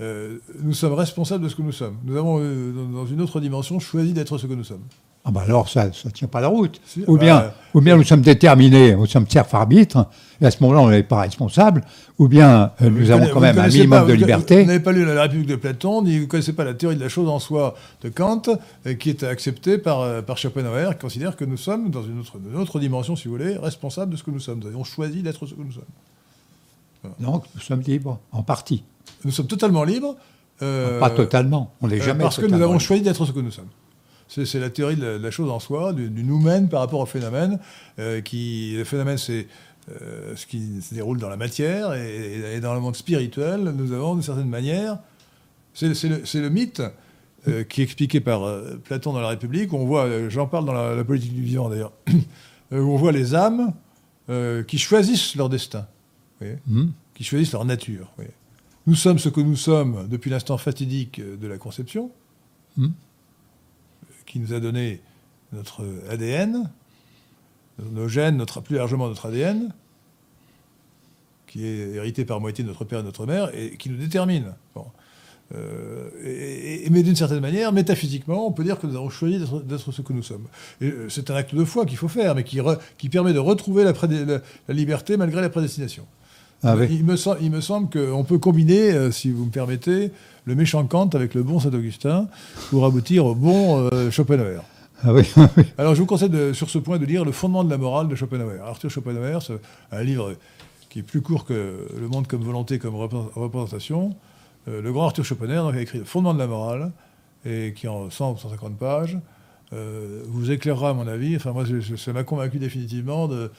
[0.00, 1.98] Euh, nous sommes responsables de ce que nous sommes.
[2.04, 4.82] Nous avons, euh, dans une autre dimension, choisi d'être ce que nous sommes.
[5.26, 6.80] Ah ben alors, ça ne tient pas la route.
[7.06, 10.06] ou, bien, bah, ou bien nous sommes déterminés, nous sommes serf arbitre,
[10.40, 11.82] et à ce moment-là, on n'est pas responsable,
[12.18, 14.60] ou bien euh, nous avons quand même un minimum de liberté.
[14.60, 16.96] Vous n'avez pas lu la République de Platon, ni vous ne connaissez pas la théorie
[16.96, 18.42] de la chose en soi de Kant,
[18.98, 22.60] qui est acceptée par, par Schopenhauer, qui considère que nous sommes, dans une autre, une
[22.60, 24.60] autre dimension, si vous voulez, responsables de ce que nous sommes.
[24.60, 25.84] Nous avons choisi d'être ce que nous sommes.
[27.18, 28.82] Donc, nous sommes libres, en partie.
[29.24, 30.16] Nous sommes totalement libres.
[30.62, 32.22] Euh, pas totalement, on n'est euh, jamais.
[32.22, 33.68] parce que nous avons choisi d'être ce que nous sommes.
[34.28, 37.58] C'est la théorie de la, chose en soi, du, du nous-mêmes par rapport au phénomène.
[37.98, 39.46] Euh, qui, le phénomène, c'est
[40.34, 43.60] ce qui se déroule dans la matière et, dans le monde spirituel.
[43.76, 44.98] Nous avons, d'une certaine manière,
[45.74, 46.82] c'est le, le, mythe
[47.68, 48.50] qui est expliqué par
[48.84, 49.74] Platon dans la République.
[49.74, 51.92] On voit, j'en parle dans la, politique du vivant d'ailleurs,
[52.72, 53.74] où on voit les âmes
[54.66, 55.86] qui choisissent leur destin,
[56.40, 56.86] mmh.
[57.14, 58.10] qui choisissent leur nature.
[58.86, 62.10] Nous sommes ce que nous sommes depuis l'instant fatidique de la conception,
[62.76, 62.88] hmm.
[64.34, 65.00] Qui nous a donné
[65.52, 66.68] notre ADN,
[67.78, 69.72] nos gènes, plus largement notre ADN,
[71.46, 73.96] qui est hérité par moitié de notre père et de notre mère, et qui nous
[73.96, 74.54] détermine.
[75.54, 76.10] Euh,
[76.90, 80.12] mais d'une certaine manière, métaphysiquement, on peut dire que nous avons choisi d'être ce que
[80.12, 80.48] nous sommes.
[80.82, 83.92] Euh, c'est un acte de foi qu'il faut faire, mais qui, permet de retrouver la,
[84.74, 86.08] liberté malgré la prédestination.
[86.64, 90.10] Ah il, me il, me semble qu'on peut combiner, euh, si vous me permettez,
[90.46, 92.26] le méchant Kant avec le bon Saint-Augustin
[92.70, 94.62] pour aboutir au bon Schopenhauer.
[95.06, 95.24] Ah oui,
[95.76, 98.14] Alors je vous conseille sur ce point de lire Le fondement de la morale de
[98.14, 98.58] Schopenhauer.
[98.64, 99.60] Arthur Schopenhauer, c'est
[99.92, 100.34] un livre
[100.88, 104.14] qui est plus court que Le monde comme volonté, comme représentation,
[104.68, 106.92] euh, le grand Arthur Schopenhauer a écrit Le fondement de la morale,
[107.44, 109.18] et qui en 100 ou 150 pages
[109.74, 111.36] euh, vous éclairera, à mon avis.
[111.36, 111.64] Enfin, moi,
[111.96, 113.50] ça m'a convaincu définitivement de,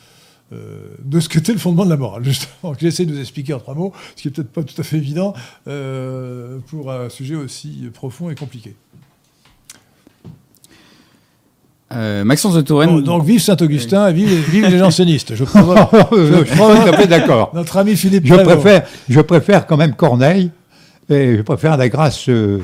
[0.54, 2.74] euh, de ce qu'était le fondement de la morale, justement.
[2.80, 4.98] J'essaie de vous expliquer en trois mots, ce qui n'est peut-être pas tout à fait
[4.98, 5.34] évident
[6.68, 8.76] pour un sujet aussi profond et compliqué.
[12.26, 13.02] Maxence de Touraine.
[13.04, 15.34] donc, vive Saint-Augustin, vive, vive, les jansénistes.
[15.34, 17.52] Je crois, je, d'accord.
[17.54, 20.52] Notre ami Philippe je préfère, je préfère quand même Corneille.
[21.10, 22.28] Et je préfère la grâce.
[22.30, 22.62] Euh,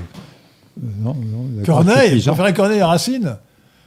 [0.82, 3.38] non, non, Corneille Vous préférez Corneille à Racine?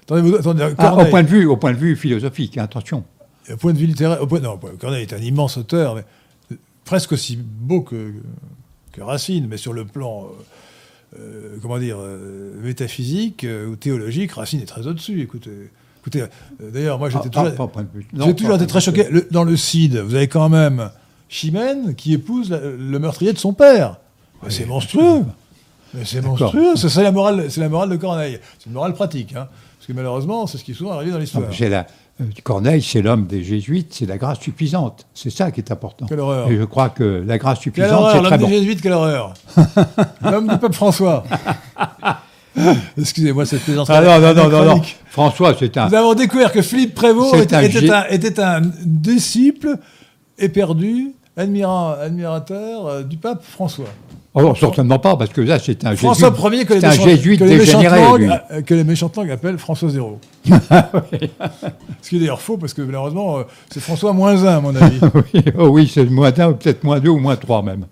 [0.04, 3.04] Attendez, attendez, ah, au, point de vue, au point de vue philosophique, attention.
[3.52, 4.22] Au point de vue littéraire.
[4.22, 6.04] Au point, non, Corneille est un immense auteur, mais
[6.84, 8.12] presque aussi beau que,
[8.92, 10.24] que Racine, mais sur le plan.
[10.24, 10.42] Euh,
[11.20, 11.98] euh, comment dire,
[12.60, 15.20] métaphysique ou théologique, Racine est très au-dessus.
[15.22, 16.24] Écoutez, écoutez
[16.58, 17.70] d'ailleurs, moi j'étais ah, toujours,
[18.26, 19.06] j'ai toujours été très choqué.
[19.30, 20.90] dans le Cid, vous avez quand même
[21.28, 24.00] Chimène qui épouse le meurtrier de son père
[24.48, 25.24] c'est monstrueux.
[26.04, 26.76] c'est monstrueux.
[26.76, 28.38] C'est la morale, c'est la morale de Corneille.
[28.58, 29.48] C'est une morale pratique, hein.
[29.78, 31.44] parce que malheureusement, c'est ce qui est souvent arrivé dans l'histoire.
[31.60, 31.86] La...
[32.20, 35.06] Euh, Corneille, c'est l'homme des jésuites, c'est la grâce suffisante.
[35.14, 36.06] C'est ça qui est important.
[36.06, 36.50] Quelle horreur.
[36.50, 38.42] Et je crois que la grâce suffisante, c'est très bon.
[38.42, 39.34] L'homme des jésuites, quelle horreur.
[40.22, 41.24] l'homme du peuple François.
[42.98, 43.96] Excusez-moi cette plaisanterie.
[43.98, 45.88] Ah non, non, non, non, François, c'est un.
[45.88, 49.76] Nous avons découvert que Philippe Prévost était, un, était, un, disciple
[50.38, 53.88] éperdu, admirateur euh, du pape François.
[54.36, 56.34] Oh, certainement pas, parce que là, c'est un François jésuite.
[56.34, 59.30] François Ier que les, méchants, jésuite que, les dégénéré, langues, euh, que les méchantes langues
[59.30, 60.18] appellent François zéro.
[62.02, 64.74] Ce qui est d'ailleurs faux, parce que malheureusement, euh, c'est François moins 1, à mon
[64.74, 64.98] avis.
[65.34, 67.86] oui, oh oui c'est moins 1, peut-être moins 2 ou moins 3 même.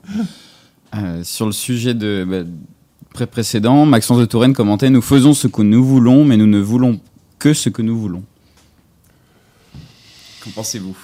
[0.96, 5.62] Euh, sur le sujet de, bah, précédent, Maxence de Touraine commentait Nous faisons ce que
[5.62, 6.98] nous voulons, mais nous ne voulons
[7.38, 8.24] que ce que nous voulons.
[10.42, 10.96] Qu'en pensez-vous?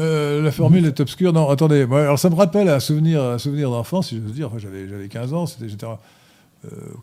[0.00, 1.32] Euh, la formule est obscure.
[1.32, 1.82] Non, attendez.
[1.82, 4.50] alors ça me rappelle un souvenir, un souvenir d'enfance, si je veux dire.
[4.58, 5.86] j'avais 15 ans, j'étais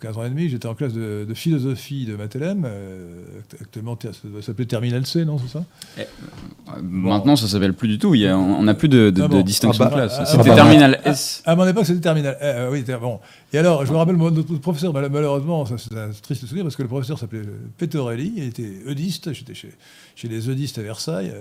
[0.01, 2.65] 15 euh, ans et demi, j'étais en classe de, philosophie de Mathelem.
[2.65, 3.23] Euh,
[3.61, 4.11] actuellement, ça
[4.41, 5.63] s'appelait Terminal C, non, c'est ça?
[5.97, 8.15] Eh, euh, Maintenant, ça s'appelle plus du tout.
[8.15, 10.17] Il on n'a plus de, de, distinction ah bah, de classe.
[10.19, 11.43] Ah, c'était ah, Terminal S.
[11.45, 12.37] À mon époque, c'était Terminal.
[12.71, 13.19] oui, bon.
[13.53, 16.89] Et alors, je me rappelle notre professeur, malheureusement, c'est un triste souvenir parce que le
[16.89, 17.43] professeur s'appelait
[17.77, 19.33] Petorelli, il était eudiste.
[19.33, 19.71] J'étais chez,
[20.15, 21.31] chez les eudistes à Versailles,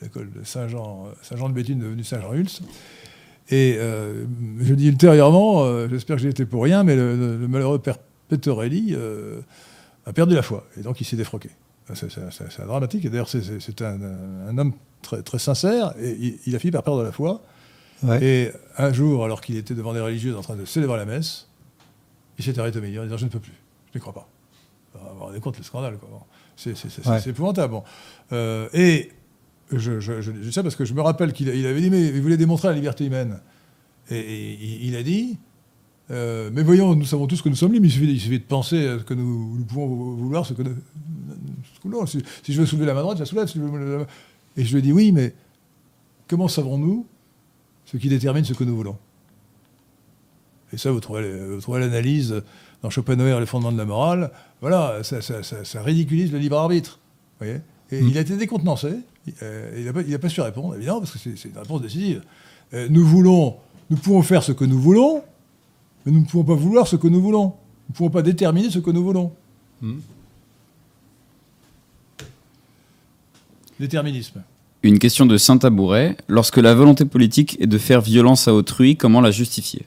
[0.00, 2.62] l'école de Saint-Jean, Saint-Jean de Béthune, devenue Saint-Jean-Hulst.
[3.50, 4.24] Et euh,
[4.60, 7.98] je dis ultérieurement, euh, j'espère que j'ai été pour rien, mais le, malheureux père
[8.28, 9.40] Petorelli euh,
[10.06, 10.66] a perdu la foi.
[10.78, 11.50] Et donc il s'est défroqué.
[11.94, 13.04] C'est dramatique.
[13.04, 15.94] Et d'ailleurs, c'est un, homme très, très sincère.
[16.00, 17.42] Et il, a fini par perdre la foi.
[18.20, 21.48] Et un jour, alors qu'il était devant des religieuses en train de célébrer la messe,
[22.38, 23.52] il s'est arrêté au milieu en disant Je ne peux plus,
[23.92, 24.28] je ne crois pas.
[24.94, 25.98] vous vous rendez compte le scandale.
[26.56, 27.74] C'est épouvantable.
[28.32, 29.10] et
[29.70, 32.68] je, dis ça parce que je me rappelle qu'il avait dit, mais il voulait démontrer
[32.68, 33.40] la liberté humaine.
[34.10, 35.38] Et, il a dit,
[36.10, 38.98] euh, mais voyons, nous savons tous que nous sommes libres, il suffit, de penser à
[38.98, 43.18] ce que nous, pouvons vouloir, ce que nous, Si, je veux soulever la main droite,
[43.18, 44.06] je la soulève.
[44.56, 45.34] et je lui ai dit, oui, mais
[46.28, 47.06] comment savons-nous
[47.86, 48.98] ce qui détermine ce que nous voulons?
[50.72, 51.22] Et ça, vous trouvez,
[51.68, 52.42] l'analyse
[52.82, 54.32] dans Schopenhauer, les fondements de la morale.
[54.60, 56.98] Voilà, ça, ça ridiculise le libre arbitre.
[57.38, 57.60] voyez?
[57.92, 58.08] Et hmm.
[58.08, 58.96] il a été décontenancé.
[59.42, 62.22] Euh, il n'a pas, su répondre, évidemment, parce que c'est une réponse décisive.
[62.74, 63.56] Euh, nous voulons,
[63.90, 65.22] nous pouvons faire ce que nous voulons,
[66.04, 67.44] mais nous ne pouvons pas vouloir ce que nous voulons.
[67.44, 69.32] Nous ne pouvons pas déterminer ce que nous voulons.
[69.80, 69.98] Hmm.
[73.78, 74.42] Déterminisme.
[74.82, 76.16] Une question de Saint-Tabouret.
[76.28, 79.86] Lorsque la volonté politique est de faire violence à autrui, comment la justifier?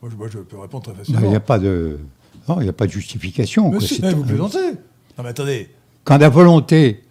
[0.00, 1.20] Moi, je, peux répondre très facilement.
[1.22, 1.98] Il n'y a pas de.
[2.48, 3.70] Non, il n'y a pas de justification.
[3.70, 4.58] Mais, vous plaisantez.
[5.16, 5.68] Non, mais attendez.
[6.04, 7.02] Quand la volonté.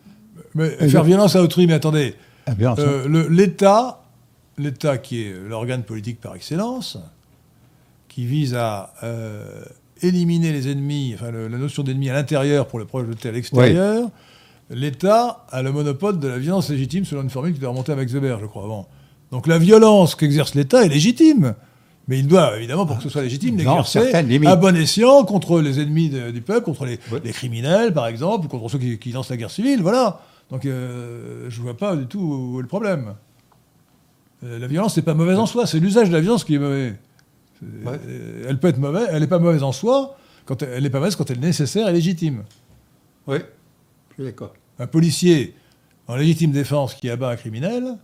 [0.53, 2.15] Mais, faire violence à autrui, mais attendez.
[2.49, 4.03] Euh, L'État,
[4.57, 6.97] l'État qui est l'organe politique par excellence,
[8.09, 9.63] qui vise à euh,
[10.01, 14.09] éliminer les ennemis, enfin la notion d'ennemi à l'intérieur pour le projeter à l'extérieur,
[14.69, 17.95] l'État a le monopole de la violence légitime selon une formule qui doit remonter à
[17.95, 18.89] Max Weber, je crois, avant.
[19.31, 21.55] Donc la violence qu'exerce l'État est légitime.
[22.07, 25.79] Mais il doit, évidemment, pour que ce soit légitime, l'exercer à bon escient contre les
[25.79, 26.97] ennemis du peuple, contre les,
[27.31, 29.81] criminels, par exemple, ou contre ceux qui, lancent la guerre civile.
[29.81, 30.21] Voilà.
[30.51, 33.15] Donc euh, je ne vois pas du tout où est le problème.
[34.43, 36.59] Euh, la violence n'est pas mauvaise en soi, c'est l'usage de la violence qui est
[36.59, 36.95] mauvais.
[37.63, 40.99] Euh, elle peut être mauvaise, elle n'est pas mauvaise en soi, quand elle n'est pas
[40.99, 42.43] mauvaise quand elle est nécessaire et légitime.
[43.27, 43.37] Oui,
[44.09, 44.53] je suis d'accord.
[44.79, 45.55] Un policier
[46.07, 47.97] en légitime défense qui abat un criminel,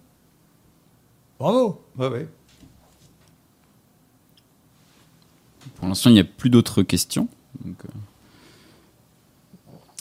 [1.40, 1.82] bravo.
[1.98, 2.20] Oui, oui.
[5.76, 7.28] Pour l'instant, il n'y a plus d'autres questions.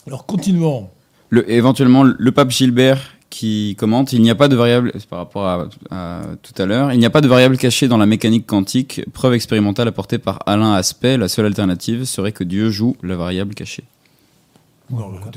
[0.05, 0.89] Alors continuons.
[1.29, 5.45] Le, éventuellement, le pape Gilbert qui commente il n'y a pas de variable par rapport
[5.45, 9.01] à, tout à l'heure il n'y a pas de variable cachée dans la mécanique quantique
[9.11, 13.53] preuve expérimentale apportée par Alain Aspect la seule alternative serait que Dieu joue la variable
[13.53, 13.83] cachée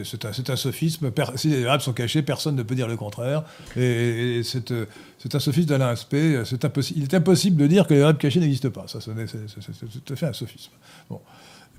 [0.04, 1.10] c'est un, sophisme.
[1.36, 3.44] Si les variables sont cachées, personne ne peut dire le contraire.
[3.76, 6.42] Et, c'est un sophisme d'Alain Aspect.
[6.96, 8.86] il est impossible de dire que les variables cachées n'existent pas.
[8.86, 10.72] Ça, c'est tout à fait un sophisme.
[11.08, 11.20] Bon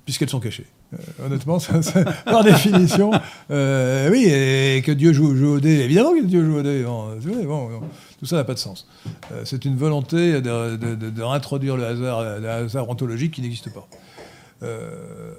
[0.04, 0.66] puisqu'elles sont cachées.
[0.92, 1.58] Euh, honnêtement,
[2.24, 3.12] par définition,
[3.50, 6.82] euh, oui, et que Dieu joue, au dé, évidemment que Dieu joue au dé.
[6.82, 7.80] Bon,
[8.18, 8.86] tout ça n'a pas de sens.
[9.32, 13.86] Euh, c'est une volonté de, réintroduire le hasard, le hasard ontologique qui n'existe pas.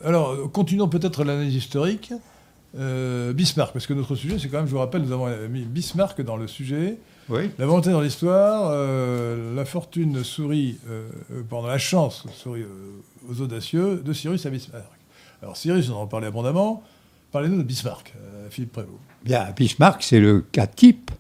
[0.04, 2.14] Alors, continuons peut-être l'analyse historique.
[2.74, 6.22] Bismarck, parce que notre sujet, c'est quand même, je vous rappelle, nous avons mis Bismarck
[6.22, 6.98] dans le sujet.
[7.30, 7.52] Oui.
[7.58, 8.72] La volonté dans l'histoire,
[9.56, 10.78] la fortune sourit,
[11.50, 12.66] pendant la chance sourit
[13.30, 14.86] aux audacieux de Cyrus à Bismarck.
[15.42, 16.84] Alors Cyrus, on en parlait abondamment.
[17.34, 19.00] Parlez-nous de Bismarck, euh, Philippe Prévost.
[19.26, 21.12] Bien, Bismarck, c'est le cas type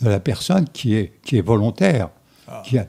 [0.00, 2.10] de la personne qui est, qui est volontaire.
[2.48, 2.62] Ah.
[2.64, 2.86] qui a,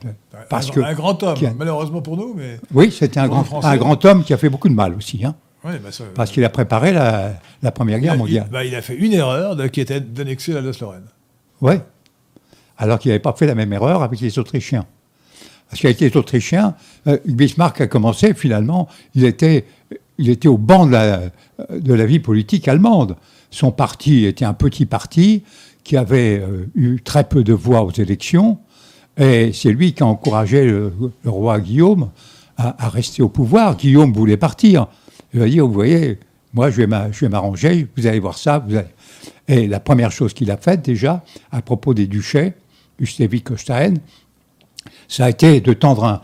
[0.48, 2.34] parce un, que, un grand homme, malheureusement pour nous.
[2.34, 5.24] Mais oui, c'était un, grand, un grand homme qui a fait beaucoup de mal aussi.
[5.24, 5.34] Hein.
[5.62, 5.70] bah
[6.14, 8.46] parce qu'il a préparé la, la Première Guerre mondiale.
[8.48, 11.06] Il, bah, il, a fait une erreur de, qui était d'annexer l'Alsace-Lorraine.
[11.60, 11.74] Oui,
[12.78, 14.86] alors qu'il n'avait pas fait la même erreur avec les Autrichiens.
[15.68, 16.74] Parce qu'il été autrichien,
[17.06, 19.64] euh, Bismarck a commencé finalement, il était,
[20.18, 21.20] il était au banc de la,
[21.70, 23.16] de la vie politique allemande.
[23.50, 25.42] Son parti était un petit parti
[25.82, 28.58] qui avait euh, eu très peu de voix aux élections,
[29.16, 30.92] et c'est lui qui a encouragé le,
[31.24, 32.10] roi Guillaume
[32.56, 33.76] à, rester au pouvoir.
[33.76, 34.86] Guillaume voulait partir.
[35.32, 36.18] Il a dit, vous voyez,
[36.52, 38.64] moi je vais m'arranger, vous allez voir ça.
[39.48, 42.54] Et la première chose qu'il a faite déjà, à propos des duchés,
[43.02, 43.94] Schleswig-Holstein,
[45.08, 46.20] ça a été de tendre un,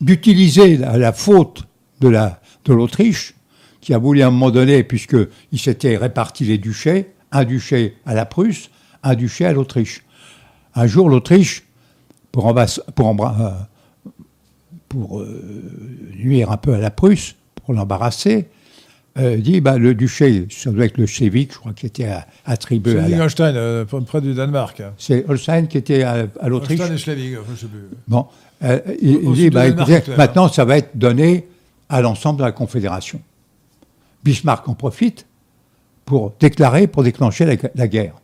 [0.00, 1.64] d'utiliser la, faute
[2.00, 3.34] de, la, de l'Autriche,
[3.80, 8.14] qui a voulu à un moment donné, puisqu'il s'était réparti les duchés, un duché à
[8.14, 8.70] la Prusse,
[9.02, 10.02] un duché à l'Autriche.
[10.74, 11.64] Un jour, l'Autriche,
[12.34, 12.52] pour,
[12.96, 13.50] pour, euh,
[14.88, 18.48] pour euh, nuire un peu à la Prusse, pour l'embarrasser,
[19.16, 22.10] euh, dit bah, le duché, ça doit être le Schleswig, je crois, qui était
[22.44, 23.22] attribué à.
[23.22, 24.82] Holstein, euh, près du Danemark.
[24.98, 26.80] C'est Holstein qui était à, l'Autriche.
[26.80, 27.96] Holstein et Schleswig, je ne sais plus.
[28.08, 28.26] Bon,
[28.64, 29.66] euh, il, dit bah,
[30.16, 31.46] maintenant, ça va être donné
[31.88, 33.20] à l'ensemble de la Confédération.
[34.24, 35.26] Bismarck en profite
[36.04, 38.14] pour déclarer, pour déclencher la, guerre.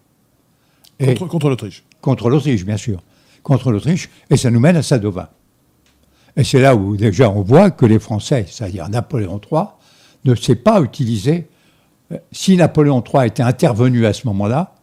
[1.28, 1.84] contre l'Autriche.
[2.00, 3.00] Contre l'Autriche, bien sûr.
[3.42, 5.32] Contre l'Autriche, et ça nous mène à Sadova.
[6.36, 9.62] Et c'est là où déjà on voit que les Français, c'est-à-dire Napoléon III,
[10.24, 11.48] ne s'est pas utilisé.
[12.32, 14.74] Si Napoléon III était intervenu à ce moment-là,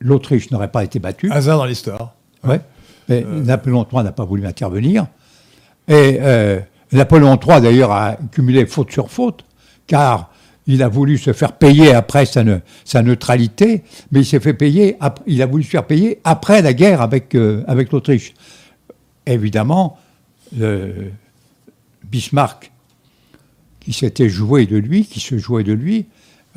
[0.00, 1.30] l'Autriche n'aurait pas été battue.
[1.30, 2.14] Hasard dans l'histoire.
[2.44, 2.60] Ouais.
[3.10, 3.42] Euh.
[3.42, 5.06] Napoléon III n'a pas voulu intervenir.
[5.88, 6.60] Et euh,
[6.92, 9.44] Napoléon III, d'ailleurs, a cumulé faute sur faute,
[9.86, 10.31] car
[10.66, 15.42] il a voulu se faire payer après sa, neutralité, mais il s'est fait payer, il
[15.42, 18.34] a voulu se faire payer après la guerre avec, euh, l'Autriche.
[19.26, 19.98] Évidemment,
[22.04, 22.72] Bismarck
[23.80, 26.06] qui s'était joué de lui, qui se jouait de lui.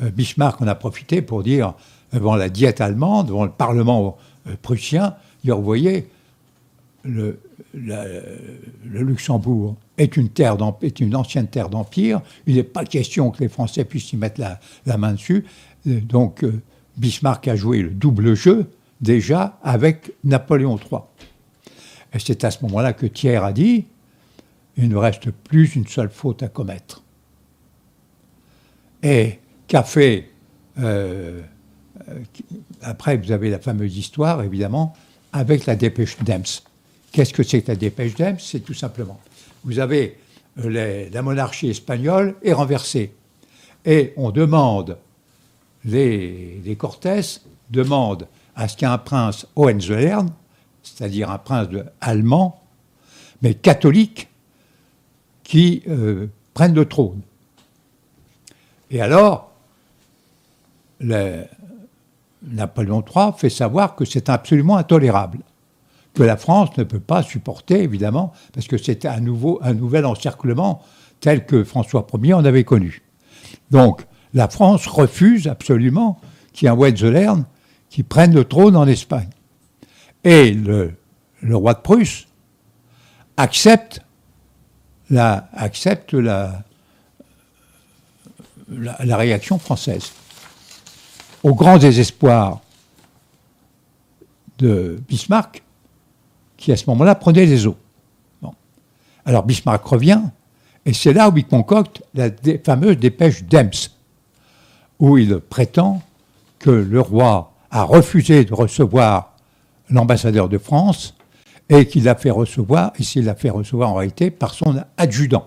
[0.00, 1.74] Euh, Bismarck en a profité pour dire
[2.12, 4.16] devant la diète allemande, devant le Parlement
[4.46, 6.08] euh, prussien, il vous voyez,
[7.06, 7.40] le,
[8.84, 13.48] Luxembourg est une, terre est une ancienne terre d'empire, il n'est pas question que les
[13.48, 14.40] Français puissent y mettre
[14.86, 15.44] la, main dessus.
[15.86, 16.44] Euh, donc
[16.96, 18.70] Bismarck a joué le double jeu
[19.00, 21.00] déjà avec Napoléon III.
[22.14, 23.84] Et c'est à ce moment-là que Thiers a dit,
[24.76, 27.02] il ne reste plus une seule faute à commettre
[29.06, 29.38] et
[29.68, 30.30] qu'a fait.
[30.78, 31.40] Euh,
[32.08, 32.18] euh,
[32.82, 34.94] après, vous avez la fameuse histoire, évidemment,
[35.32, 36.62] avec la dépêche d'Ems.
[37.12, 39.20] Qu'est-ce que c'est que la dépêche d'Ems C'est tout simplement.
[39.64, 40.18] Vous avez
[40.58, 43.12] euh, la monarchie espagnole est renversée.
[43.84, 44.98] Et on demande,
[45.84, 47.20] les, les Cortés
[47.70, 50.30] demandent à ce qu'il y ait un prince Hohenzollern,
[50.82, 51.68] c'est-à-dire un prince
[52.00, 52.62] allemand,
[53.42, 54.28] mais catholique,
[55.44, 55.84] qui
[56.54, 57.20] prenne le trône.
[58.90, 59.52] Et alors,
[62.42, 65.38] Napoléon III fait savoir que c'est absolument intolérable,
[66.16, 70.06] que la France ne peut pas supporter, évidemment, parce que c'était un, nouveau, un nouvel
[70.06, 70.82] encerclement
[71.20, 73.02] tel que François Ier en avait connu.
[73.70, 76.18] Donc, la France refuse absolument
[76.54, 77.44] qui est un Hohenzollern,
[77.90, 79.28] qui prenne le trône en Espagne.
[80.24, 80.96] Et le,
[81.42, 82.26] roi de Prusse
[83.36, 84.00] accepte
[85.10, 85.50] la
[88.90, 90.12] réaction française.
[91.42, 92.62] Au grand désespoir
[94.58, 95.62] de Bismarck,
[96.56, 97.76] qui à ce moment-là prenait les eaux.
[98.42, 98.52] Bon.
[99.24, 100.20] Alors Bismarck revient,
[100.84, 102.30] et c'est là où il concocte la
[102.64, 103.90] fameuse dépêche d'Ems,
[104.98, 106.02] où il prétend
[106.58, 109.34] que le roi a refusé de recevoir
[109.90, 111.14] l'ambassadeur de France
[111.68, 115.46] et qu'il l'a fait recevoir, et s'il l'a fait recevoir en réalité par son adjudant.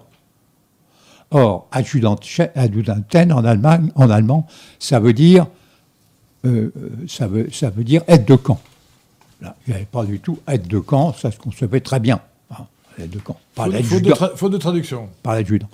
[1.32, 2.18] Or, adjudant,
[2.56, 4.48] adjudanten en, Allemagne, en allemand,
[4.80, 5.48] ça veut dire,
[6.46, 8.60] euh, euh, ça veut, ça veut dire aide de camp.
[9.42, 12.20] Là, il n'y avait pas du tout aide de camp, ça se concevait très bien.
[12.52, 12.66] hein,
[13.00, 13.38] aide de camp.
[13.56, 15.10] Par Faute, faute de faute traduction.
[15.24, 15.70] par l'adjudant.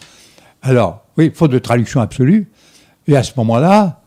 [0.61, 2.47] Alors, oui, faute de traduction absolue.
[3.07, 4.01] Et à ce moment-là,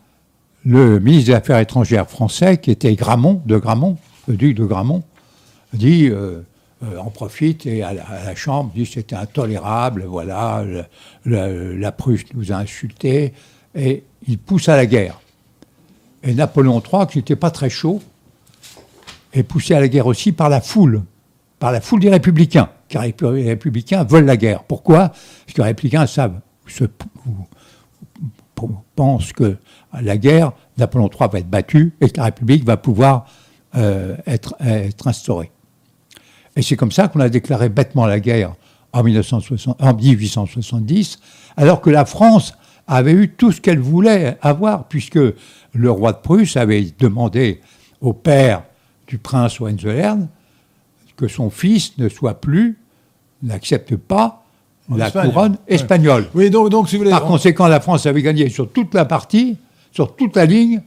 [0.64, 5.02] le ministre des Affaires étrangères français, qui était Gramont, de Gramont, le duc de Gramont,
[5.72, 6.40] dit, euh,
[6.84, 10.84] euh, en profite et à la, à la Chambre, dit c'était intolérable, voilà, le-
[11.24, 13.32] le- la Prusse nous a insultés,
[13.74, 15.20] et il pousse à la guerre.
[16.22, 18.00] Et Napoléon III, qui n'était pas très chaud,
[19.38, 21.02] est poussé à la guerre aussi par la foule,
[21.58, 24.64] par la foule des républicains, car les républicains veulent la guerre.
[24.64, 25.08] Pourquoi?
[25.08, 26.40] Parce que les républicains savent,
[28.94, 29.56] pensent que
[30.00, 33.26] la guerre, Napoléon III va être battu et que la République va pouvoir
[33.76, 34.54] euh, être,
[35.06, 35.50] instaurée.
[36.56, 38.54] Et c'est comme ça qu'on a déclaré bêtement la guerre
[38.92, 41.18] en, 1960 en 1870,
[41.56, 42.54] alors que la France
[42.86, 45.18] avait eu tout ce qu'elle voulait avoir, puisque
[45.72, 47.60] le roi de Prusse avait demandé
[48.00, 48.64] au père
[49.08, 50.28] du prince Hohenzollern
[51.16, 52.78] que son fils ne soit plus,
[53.42, 54.44] n'accepte pas
[54.90, 55.28] En la Espagne.
[55.30, 55.58] couronne Ouais.
[55.74, 56.26] espagnole.
[56.34, 57.10] Oui, donc, donc si vous voulez.
[57.10, 59.56] Par on- conséquent, la France avait gagné sur toute la partie,
[59.90, 60.80] sur toute la ligne,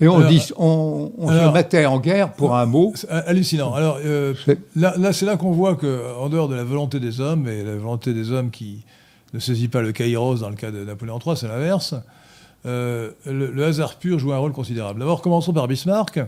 [0.00, 2.92] et on, Alors, dit, on, on se mettait en guerre pour un mot.
[2.94, 3.72] C'est hallucinant.
[3.74, 7.00] Alors euh, C'est- là, là, c'est là qu'on voit que, en dehors de la volonté
[7.00, 8.84] des hommes et la volonté des hommes qui
[9.34, 11.94] ne saisit pas le kairos dans le cas de Napoléon III, c'est l'inverse.
[12.66, 15.00] euh, le, le hasard pur joue un rôle considérable.
[15.00, 16.20] D'abord, commençons par Bismarck.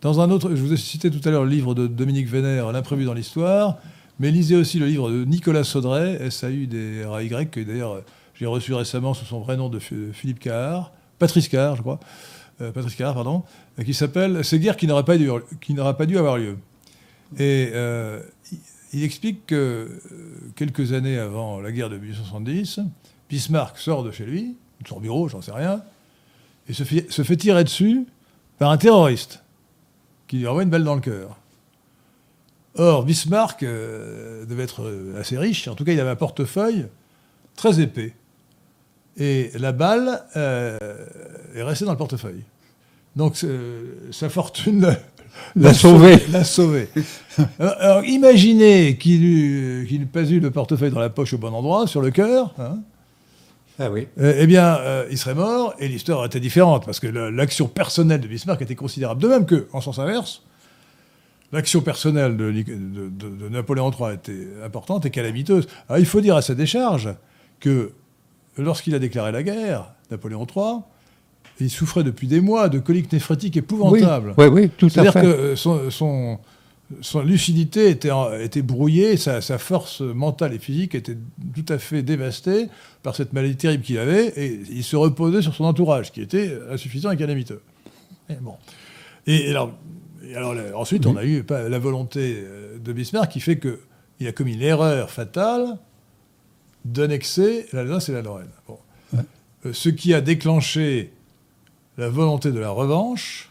[0.00, 2.72] Dans un autre, je vous ai cité tout à l'heure le livre de Dominique Vénère,
[2.72, 3.78] L'imprévu dans l'histoire,
[4.18, 8.04] mais lisez aussi le livre de Nicolas Saudray, S-A-U-D-R-A-Y, que d'ailleurs euh,
[8.34, 12.00] j'ai reçu récemment sous son vrai nom de Ph- Philippe Cahard, Patrice Cahard, je crois,
[12.62, 13.42] euh, Patrice Cahard, pardon,
[13.78, 15.28] euh, qui s'appelle Ces guerres qui n'auraient pas, dû-
[16.18, 16.56] avoir lieu.
[17.38, 18.20] Et euh,
[18.94, 19.88] il- explique que euh,
[20.56, 22.80] quelques années avant la guerre de 1870,
[23.28, 25.82] Bismarck sort de chez lui, de son bureau, j'en sais rien,
[26.68, 28.06] et se fait, se fait tirer dessus
[28.58, 29.42] par un terroriste
[30.30, 31.36] qui lui envoie une balle dans le cœur.
[32.76, 36.86] Or, Bismarck euh, devait être euh, assez riche, en tout cas il avait un portefeuille
[37.56, 38.14] très épais.
[39.16, 40.78] Et la balle euh,
[41.56, 42.44] est restée dans le portefeuille.
[43.16, 44.96] Donc euh, sa fortune
[45.56, 46.16] L'a sauvé.
[46.30, 46.88] L'a sauvé.
[47.58, 51.38] alors, alors, imaginez qu'il n'eût qu'il n'eût pas eu le portefeuille dans la poche au
[51.38, 52.54] bon endroit, sur le cœur.
[52.58, 52.78] hein.
[53.80, 54.06] Ah oui.
[54.20, 57.30] Euh, eh bien, euh, il serait mort et l'histoire aurait été différente parce que la-
[57.30, 59.20] l'action personnelle de Bismarck était considérable.
[59.22, 60.42] De même que, en sens inverse,
[61.52, 65.66] l'action personnelle de, Nic- de- de- de Napoléon III était importante et calamiteuse.
[65.88, 67.08] Alors, il faut dire à sa décharge
[67.58, 67.92] que
[68.58, 70.80] lorsqu'il a déclaré la guerre, Napoléon III,
[71.60, 74.34] il souffrait depuis des mois de coliques néphrétiques épouvantables.
[74.38, 75.22] oui, oui, tout à C'est-à-dire fait.
[75.22, 76.38] que euh, son, son-
[77.00, 81.16] son lucidité était, brouillée, sa, sa force mentale et physique était
[81.54, 82.68] tout à fait dévastée
[83.02, 86.58] par cette maladie terrible qu'il avait, et il se reposait sur son entourage, qui était
[86.70, 87.62] insuffisant et calamiteux.
[88.28, 88.54] Et, bon.
[89.26, 89.72] et, et alors,
[90.30, 93.58] et alors, là, ensuite, on a eu pas, la volonté euh, de Bismarck qui fait
[93.58, 95.78] qu'il a commis l'erreur fatale
[96.84, 98.50] d'annexer l'Alsace et la Lorraine.
[98.66, 98.78] Bon.
[99.66, 101.12] Euh, ce qui a déclenché
[101.98, 103.49] la volonté de la revanche,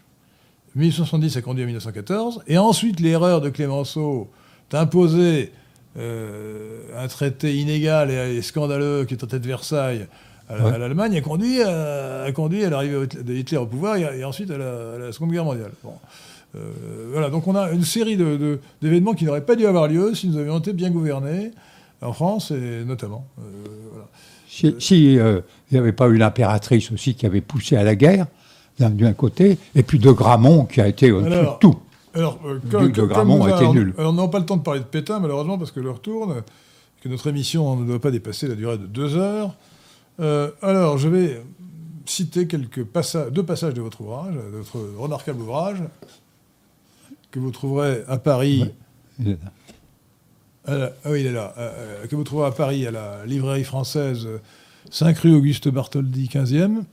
[0.75, 4.29] 1870 a conduit à 1914, et ensuite l'erreur de Clémenceau
[4.71, 5.51] d'imposer
[5.97, 10.05] euh, un traité inégal et, et scandaleux qui est en tête de Versailles
[10.47, 10.73] à, la- Ouais.
[10.73, 14.23] à l'Allemagne a conduit à, a conduit à l'arrivée de Hitler au pouvoir et, et
[14.23, 15.71] ensuite à la, à la Seconde Guerre mondiale.
[15.83, 15.93] Bon.
[16.55, 16.59] Euh,
[17.11, 20.13] voilà, donc on a une série de- de- d'événements qui n'auraient pas dû avoir lieu
[20.15, 21.51] si nous avions été bien gouvernés
[22.01, 23.25] en France et notamment.
[23.39, 23.41] Euh,
[23.91, 24.07] voilà.
[24.47, 27.95] Si, si, euh, il n'y avait pas eu l'impératrice aussi qui avait poussé à la
[27.95, 28.25] guerre,
[28.80, 31.76] d'un côté, et puis de Gramont qui a été au-dessus de tout.
[32.14, 33.93] Alors, euh, duc de Gramont nous a été nul.
[33.97, 36.41] Alors, on n'a pas le temps de parler de Pétain, malheureusement, parce que l'heure tourne,
[37.01, 39.53] que notre émission ne doit pas dépasser la durée de deux heures.
[40.19, 41.41] Euh, alors, je vais
[42.06, 45.84] citer quelques passages, deux passages de votre ouvrage, de votre remarquable ouvrage,
[47.31, 48.65] que vous trouverez à Paris.
[50.65, 51.53] à la- ah oui, il est là.
[51.57, 51.72] euh,
[52.03, 54.39] euh, que vous trouverez à Paris, à la librairie française, euh,
[54.89, 56.84] 5 rue Auguste Bartholdi, 15e.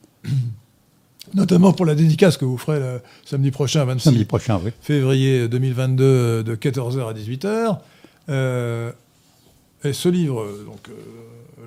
[1.34, 4.70] Notamment pour la dédicace que vous ferez le samedi prochain, 26 Samedi prochain, oui.
[4.80, 7.78] février 2022, euh, de 14h à 18h.
[8.28, 8.90] Euh,
[9.84, 10.92] et ce livre, euh, donc, euh,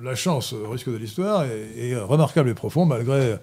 [0.02, 3.36] La chance risque de l'histoire, est, est remarquable et profond, malgré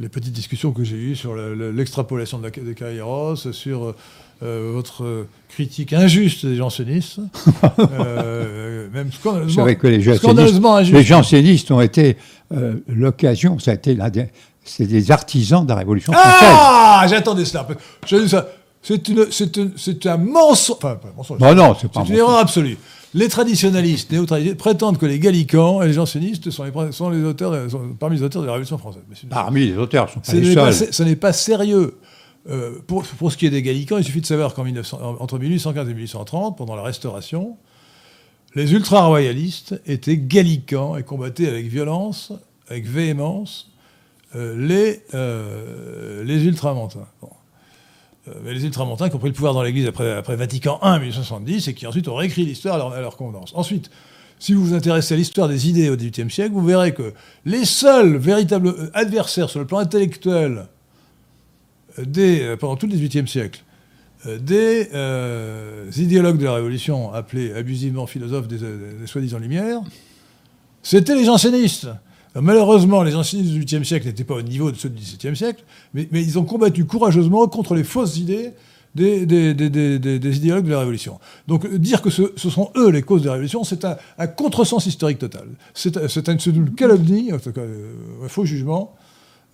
[0.00, 3.94] les petites discussions que j'ai eues sur le- le- l'extrapolation de des Kairos, sur
[4.42, 7.20] euh, votre euh, critique injuste des jansénistes,
[7.78, 10.96] euh, même scandaleusement, que les jansénistes, scandaleusement injuste.
[10.96, 12.16] les jansénistes ont été
[12.52, 14.26] euh, l'occasion, ça a été l'un des,
[14.64, 16.32] c'est des artisans de la Révolution française.
[16.52, 17.66] Ah J'attendais cela.
[18.28, 18.48] Ça.
[18.82, 19.26] C'est une-
[19.76, 20.76] c'est un- mensonge.
[20.78, 21.38] Enfin, pas un mensonge.
[21.40, 22.76] Non, non, c'est pas un une erreur absolue.
[23.14, 27.70] Les traditionalistes, néo-traditionalistes, prétendent que les gallicans et les jansénistes sont, les, sont les auteurs,
[27.70, 29.02] sont parmi les auteurs de la Révolution française.
[29.30, 30.88] Parmi les auteurs, sont pas ce les n'est pas, seuls.
[30.92, 31.96] ce n'est pas sérieux.
[32.50, 35.38] Euh, pour, pour ce qui est des gallicans, il suffit de savoir qu'en 1900 entre
[35.38, 37.56] 1815 et 1830, pendant la Restauration,
[38.54, 42.32] les ultra-royalistes étaient gallicans et combattaient avec violence,
[42.68, 43.70] avec véhémence,
[44.34, 47.06] les, euh, les ultramontains.
[48.28, 51.68] Euh, les ultramontains qui ont pris le pouvoir dans l'Église après, Vatican I en 1870
[51.68, 53.52] et qui ensuite ont réécrit l'histoire à leur, convenance.
[53.54, 53.90] Ensuite,
[54.38, 57.12] si vous vous intéressez à l'histoire des idées au XVIIIe siècle, vous verrez que
[57.44, 60.66] les seuls véritables euh, adversaires sur le plan intellectuel
[61.98, 63.62] euh, euh, pendant tout le XVIIIe siècle
[64.26, 69.80] euh, des euh, idéologues de la Révolution, appelés abusivement philosophes des, euh, soi-disant Lumières,
[70.82, 71.88] c'était les jansénistes.
[72.34, 75.36] Alors, malheureusement, les jansénistes du XVIIIe siècle n'étaient pas au niveau de ceux du XVIIe
[75.36, 75.62] siècle,
[75.94, 78.50] mais, mais ils ont combattu courageusement contre les fausses idées
[78.94, 81.18] des, des- des- des- des- des idéologues de la Révolution.
[81.48, 84.26] Donc dire que ce, ce sont eux les causes de la Révolution, c'est un, un
[84.28, 85.46] contresens historique total.
[85.74, 87.92] C'est un- c'est un- c'est une calomnie, en tout cas, euh,
[88.24, 88.94] un faux jugement,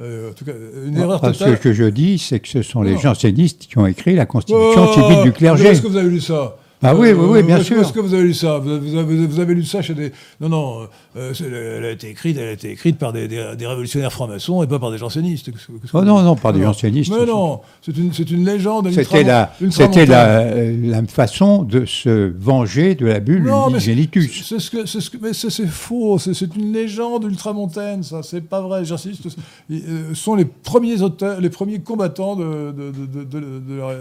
[0.03, 0.53] euh, en tout cas,
[0.87, 1.57] une erreur totale.
[1.57, 4.87] ce que je dis, c'est que ce sont les jansénistes qui ont écrit la constitution
[4.89, 5.67] Oh, civile du clergé.
[5.69, 6.57] Est-ce que vous avez lu ça?
[6.83, 7.81] Ah oui, oui, oui, bien est-ce sûr.
[7.81, 10.13] Est-ce que vous avez lu ça vous avez, vous lu ça chez des...
[10.41, 11.33] Non, non, euh,
[11.79, 14.67] elle a été écrite, elle a été écrite par des, des- des révolutionnaires francs-maçons et
[14.67, 15.51] pas par des jansénistes.
[15.93, 17.13] Oh non, non, par des jansénistes.
[17.15, 18.87] Mais non, c'est une, c'est une légende.
[18.87, 23.69] une C'était la, c'était la, euh, la façon de se venger de la bulle Non,
[23.69, 26.19] mais c'est ce que, c'est ce que, mais c'est c'est faux.
[26.19, 28.23] C'est une légende ultramontaine, ça.
[28.23, 28.87] C'est pas vrai.
[28.87, 29.27] J'insiste.
[29.69, 33.75] Ils euh, sont les premiers auteurs, les premiers combattants de, de- de- de- de- de
[33.77, 33.95] la-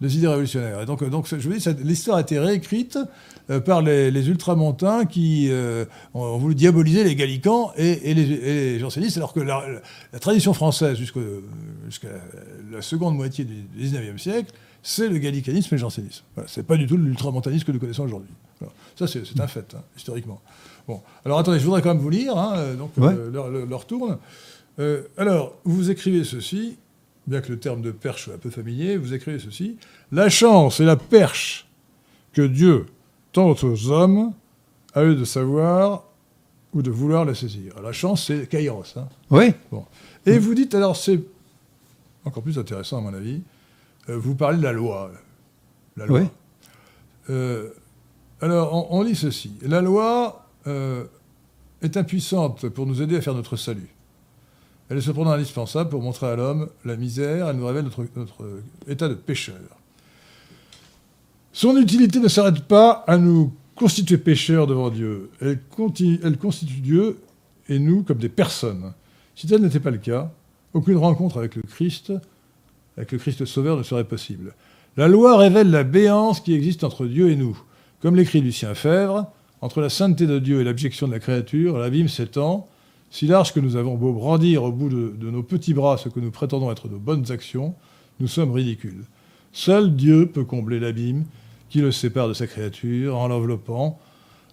[0.00, 0.80] des idées révolutionnaires.
[0.82, 2.98] Et donc, euh, donc, je vous dis, l'histoire a été réécrite
[3.50, 8.22] euh, par les, les ultramontains qui euh, ont, voulu diaboliser les gallicans et, et les,
[8.32, 9.62] et les jansénistes, alors que la,
[10.12, 12.08] la tradition française jusqu'à
[12.70, 14.52] la seconde moitié du 19e siècle,
[14.82, 16.24] c'est le gallicanisme et le jansénisme.
[16.34, 18.30] Voilà, c'est pas du tout l'ultramontanisme que nous connaissons aujourd'hui.
[18.96, 20.40] Ça, c'est un fait, hein, historiquement.
[20.86, 23.14] Bon, alors attendez, je voudrais quand même vous lire, hein, donc Ouais.
[23.14, 24.18] euh, l'heure tourne.
[24.78, 26.76] Euh, alors, vous écrivez ceci,
[27.26, 29.78] bien que le terme de perche soit un peu familier, vous écrivez ceci
[30.12, 31.68] La chance et la perche
[32.32, 32.86] que Dieu
[33.32, 34.32] tend aux hommes,
[34.94, 36.04] à eux de savoir
[36.72, 37.80] ou de vouloir la saisir.
[37.82, 38.84] La chance, c'est Kairos.
[38.96, 39.08] Hein.
[39.30, 39.52] Oui,
[40.26, 41.20] Et vous dites, alors c'est
[42.24, 43.42] encore plus intéressant à mon avis,
[44.08, 45.10] euh, vous parlez de la loi.
[45.96, 46.20] La loi.
[46.20, 46.26] Oui.
[47.30, 47.70] Euh,
[48.40, 49.52] alors, on, on lit ceci.
[49.62, 51.04] La loi euh,
[51.82, 53.88] est impuissante pour nous aider à faire notre salut.
[54.90, 58.04] Elle est cependant indispensable pour montrer à l'homme la misère, elle nous révèle notre,
[58.88, 59.54] état de pécheur.
[61.52, 65.30] Son utilité ne s'arrête pas à nous constituer pécheurs devant Dieu.
[65.40, 65.60] Elle,
[66.24, 67.18] elle constitue Dieu
[67.68, 68.92] et nous comme des personnes.
[69.36, 70.32] Si tel n'était pas le cas,
[70.74, 72.12] aucune rencontre avec le Christ,
[72.96, 74.54] avec le Christ Sauveur ne serait possible.
[74.96, 77.56] La loi révèle la béance qui existe entre Dieu et nous.
[78.02, 79.30] Comme l'écrit Lucien Fèvre,
[79.60, 82.66] entre la sainteté de Dieu et l'abjection de la créature, l'abîme s'étend,
[83.10, 86.08] si large que nous avons beau brandir au bout de, de nos petits bras ce
[86.08, 87.74] que nous prétendons être nos bonnes actions,
[88.20, 89.04] nous sommes ridicules.
[89.52, 91.24] Seul Dieu peut combler l'abîme
[91.68, 93.98] qui le sépare de sa créature en l'enveloppant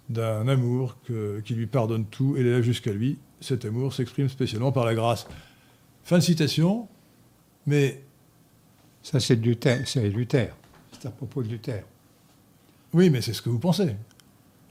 [0.08, 3.18] d'un amour que- qui lui pardonne tout et l'élève jusqu'à lui.
[3.40, 5.26] Cet amour s'exprime spécialement par la grâce.
[6.04, 6.88] Fin de citation,
[7.66, 8.02] mais
[9.02, 9.82] ça c'est Luther.
[9.86, 10.48] C'est Luther.
[10.92, 11.84] C'est à propos de Luther.
[12.94, 13.94] oui, mais c'est ce que vous pensez.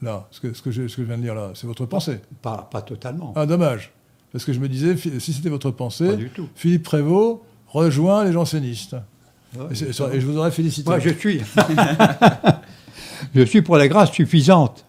[0.02, 1.86] Là, ce que, ce que, je, ce que je viens de dire là, c'est votre
[1.86, 2.20] pensée.
[2.42, 3.34] Pas, pas totalement.
[3.36, 3.92] Ah, dommage.
[4.32, 6.48] Parce que je me disais, si c'était votre pensée, du tout.
[6.56, 8.96] Philippe Prévost rejoint les jansénistes.
[9.58, 10.90] Ouais, Et, je vous aurais félicité.
[10.90, 11.42] Moi, je suis.
[13.36, 14.86] je suis pour la grâce suffisante.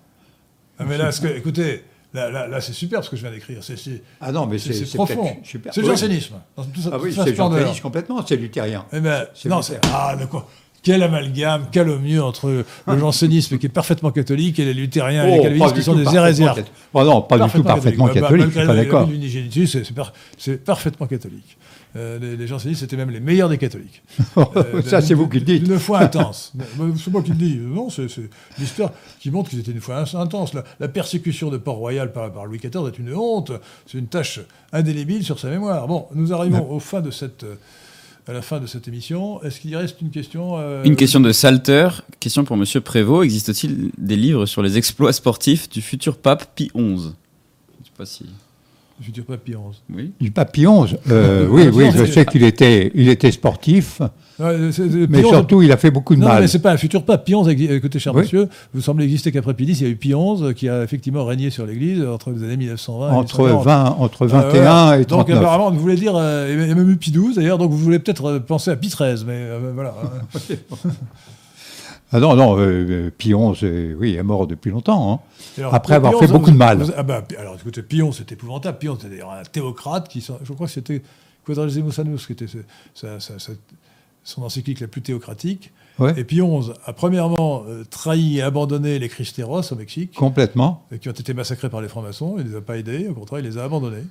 [0.79, 3.31] Ah, mais là, ce que- écoutez, là, là, là, c'est super ce que je viens
[3.31, 3.63] d'écrire.
[3.63, 3.77] C'est
[4.21, 5.37] Ah non, mais c'est- profond.
[5.45, 6.35] C'est le jansénisme.
[6.57, 6.63] Ah
[7.01, 7.59] oui, c'est splendeur.
[7.61, 8.85] janséniste complètement, c'est luthérien.
[8.93, 9.81] Eh ben, C'est non, c'est.
[9.93, 10.49] Ah, d'accord.
[10.83, 12.49] Quel amalgame, quel au mieux entre
[12.87, 15.95] le jansénisme qui est parfaitement catholique et les luthériens et les Oh, calvinistes qui sont
[15.95, 16.67] des catholique.
[16.95, 19.09] Oh non, pas du tout parfaitement catholique, je suis pas d'accord.
[19.67, 21.57] c'est- c'est par- c'est parfaitement catholique.
[21.97, 24.03] Euh, les, les jansénistes étaient même les meilleurs des catholiques.
[24.57, 25.67] Euh, Ça, c'est vous qui le dites.
[25.67, 26.53] Une foi intense.
[26.55, 27.57] Mais- mais c'est moi qui le dis.
[27.57, 28.07] Non, c'est
[28.59, 30.53] l'histoire qui montre qu'ils étaient une foi intense.
[30.55, 33.53] La, la persécution de Port-Royal par, par Louis XIV est une honte.
[33.87, 34.41] C'est une tâche
[34.73, 35.87] indélébile sur sa mémoire.
[35.89, 37.55] Bon, nous arrivons au fin de cette, euh,
[38.29, 39.43] à la fin de cette émission.
[39.43, 41.89] Est-ce qu'il reste une question euh, Une question de Salter,
[42.21, 43.25] question pour Monsieur Prévost.
[43.25, 47.91] Existe-t-il des livres sur les exploits sportifs du futur pape Pie XI Je ne sais
[47.97, 48.27] pas si.
[48.99, 49.81] Du futur pape Pie XI.
[49.95, 50.13] Oui.
[50.21, 54.01] Du papillon, euh, oui, papillon, oui, je sais qu'il était, il était sportif,
[54.41, 54.57] Ouais,
[55.09, 56.43] mais surtout, il a fait beaucoup de Non, mal.
[56.43, 57.25] mais c'est pas un futur pape.
[57.27, 58.23] XI, exi- écoutez, cher Oui.
[58.23, 61.25] monsieur, vous semblez exister qu'après X, il y a eu Pie XI qui a effectivement
[61.25, 63.65] régné sur l'Église entre les années 1920 et Entre 1940.
[63.65, 64.95] 20, entre Euh, 21 voilà.
[64.97, 65.39] et Donc 39.
[65.39, 67.79] apparemment, vous voulez dire, euh, il y a même eu Pie XII d'ailleurs, donc vous
[67.79, 69.93] voulez peut-être euh, penser à Pie XIII, mais euh, voilà.
[72.11, 75.13] Ah non, non, euh, Pie XI, euh, oui, est mort depuis longtemps.
[75.13, 75.21] hein.
[75.59, 76.79] Alors, Après avoir fait beaucoup de mal.
[76.83, 78.79] vous- ah bah, alors écoutez, XI, c'était épouvantable.
[78.81, 81.03] XI, c'était d'ailleurs un théocrate qui, je crois que c'était
[81.45, 82.59] Quadragesimus Annus qui était ce-
[82.95, 83.53] sa- sa- sa-
[84.25, 85.71] son encyclique la plus théocratique.
[85.99, 90.15] Ouais, Et XI a premièrement euh, trahi et abandonné les Cristeros au Mexique.
[90.15, 90.85] complètement.
[90.93, 92.37] et qui ont été massacrés par les francs-maçons.
[92.39, 94.05] Il ne les a pas aidés, au contraire, il les a abandonnés.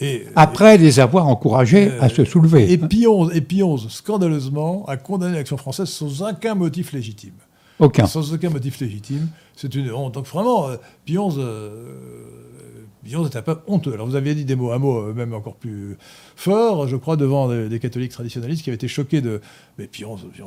[0.00, 2.72] Et, Après les avoir encouragés Euh, à se soulever.
[2.72, 7.34] et, XI, scandaleusement, a condamné l'action française sans aucun motif légitime.
[7.78, 8.06] Aucun.
[8.06, 9.28] Sans aucun motif légitime.
[9.56, 10.14] C'est une honte.
[10.14, 10.76] Donc vraiment, euh,
[11.06, 11.70] XI, euh,
[13.08, 13.92] XI était un peu honteux.
[13.94, 15.96] Alors vous aviez dit des mots, un mot euh, même encore plus
[16.36, 19.40] fort, je crois, devant des, des catholiques traditionnalistes qui avaient été choqués de...
[19.78, 20.04] Mais XI,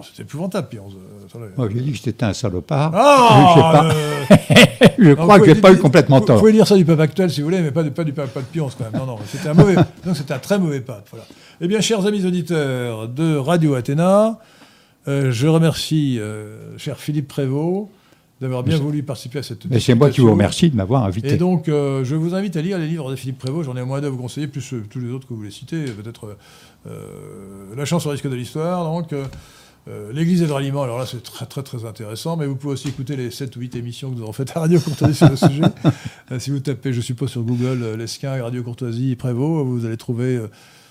[0.09, 0.77] c'était épouvantable, XI.
[0.77, 1.47] euh.
[1.57, 2.91] Moi, j'ai dit que c'était un salopard.
[2.93, 3.93] Ah je sais pas.
[3.93, 6.35] euh, je crois que j'ai pas eu complètement vous, tort.
[6.35, 8.13] Vous pouvez lire ça du pape actuel si vous voulez, mais pas, du- pas du
[8.13, 8.99] pape, pas de Pionce quand même.
[8.99, 9.75] Non, non, c'était un mauvais.
[9.75, 11.07] donc c'était un très mauvais pape.
[11.11, 11.25] Voilà.
[11.61, 14.39] Eh bien, chers amis auditeurs de Radio Athéna,
[15.07, 16.19] euh, je remercie
[16.77, 17.87] cher Philippe Prévost
[18.41, 19.65] d'avoir bien voulu participer à cette.
[19.65, 21.33] Mais c'est moi qui vous remercie de m'avoir invité.
[21.33, 23.65] Et donc, euh, je vous invite à lire les livres de Philippe Prévost.
[23.65, 25.39] J'en ai au moins deux à vous conseiller, plus euh, tous les autres que vous
[25.39, 25.85] voulez citer.
[25.85, 26.37] Peut-être
[26.87, 28.83] euh, La chance au risque de l'histoire.
[28.83, 29.25] Donc, euh,
[29.87, 30.83] euh, L'Église et le ralliement.
[30.83, 32.37] Alors là, c'est très, très, très intéressant.
[32.37, 34.61] Mais vous pouvez aussi écouter les 7 ou 8 émissions que nous avons faites à
[34.61, 35.63] Radio Courtoisie sur le sujet.
[36.31, 39.97] Euh, si vous tapez, je suppose, sur Google euh, Lesquin, Radio Courtoisie, Prévost, vous allez
[39.97, 40.47] trouver euh,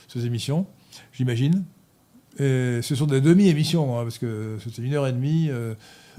[0.09, 0.67] ces émissions,
[1.13, 1.65] j'imagine.
[2.39, 5.51] Et ce sont des demi-émissions, hein, parce que c'était une heure et demie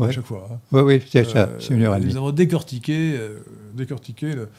[0.06, 0.48] euh, à chaque fois.
[0.52, 0.58] hein.
[0.72, 3.40] Oui, oui, c'est ça, Euh, c'est une heure et demie, Nous avons décortiqué, euh,
[3.74, 4.50] décortiqué le-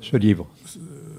[0.00, 0.46] ce livre.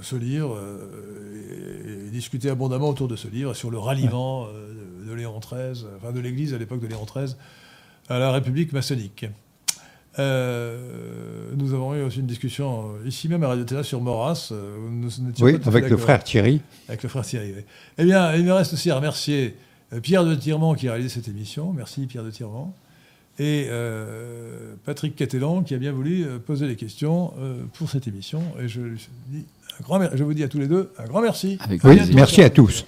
[0.02, 5.08] ce livre euh, et, et discuté abondamment autour de ce livre sur le ralliement euh,
[5.08, 7.36] de, Léon XIII, enfin de l'Église à l'époque de Léon XIII,
[8.10, 9.26] à la République maçonnique.
[10.20, 14.50] Euh, nous avons eu aussi une discussion euh, ici même à Radio Théâtre sur Maurras.
[14.52, 15.10] euh, nous
[15.40, 16.62] Oui, avec le frère Thierry.
[16.90, 17.54] Avec le frère Thierry.
[17.56, 17.64] oui.
[17.98, 19.56] Eh bien, il me reste aussi à remercier
[19.94, 21.72] euh, Pierre de Tirement qui a réalisé cette émission.
[21.74, 22.76] Merci Pierre de Tirement.
[23.44, 28.08] Et euh, Patrick Catelan qui a bien voulu euh, poser les questions euh, pour cette
[28.08, 28.44] émission.
[28.62, 28.82] Et je,
[29.30, 29.46] dis
[29.80, 31.58] un grand mer- je vous dis à tous les deux un grand merci.
[31.62, 32.86] Avec Oui, merci à tous.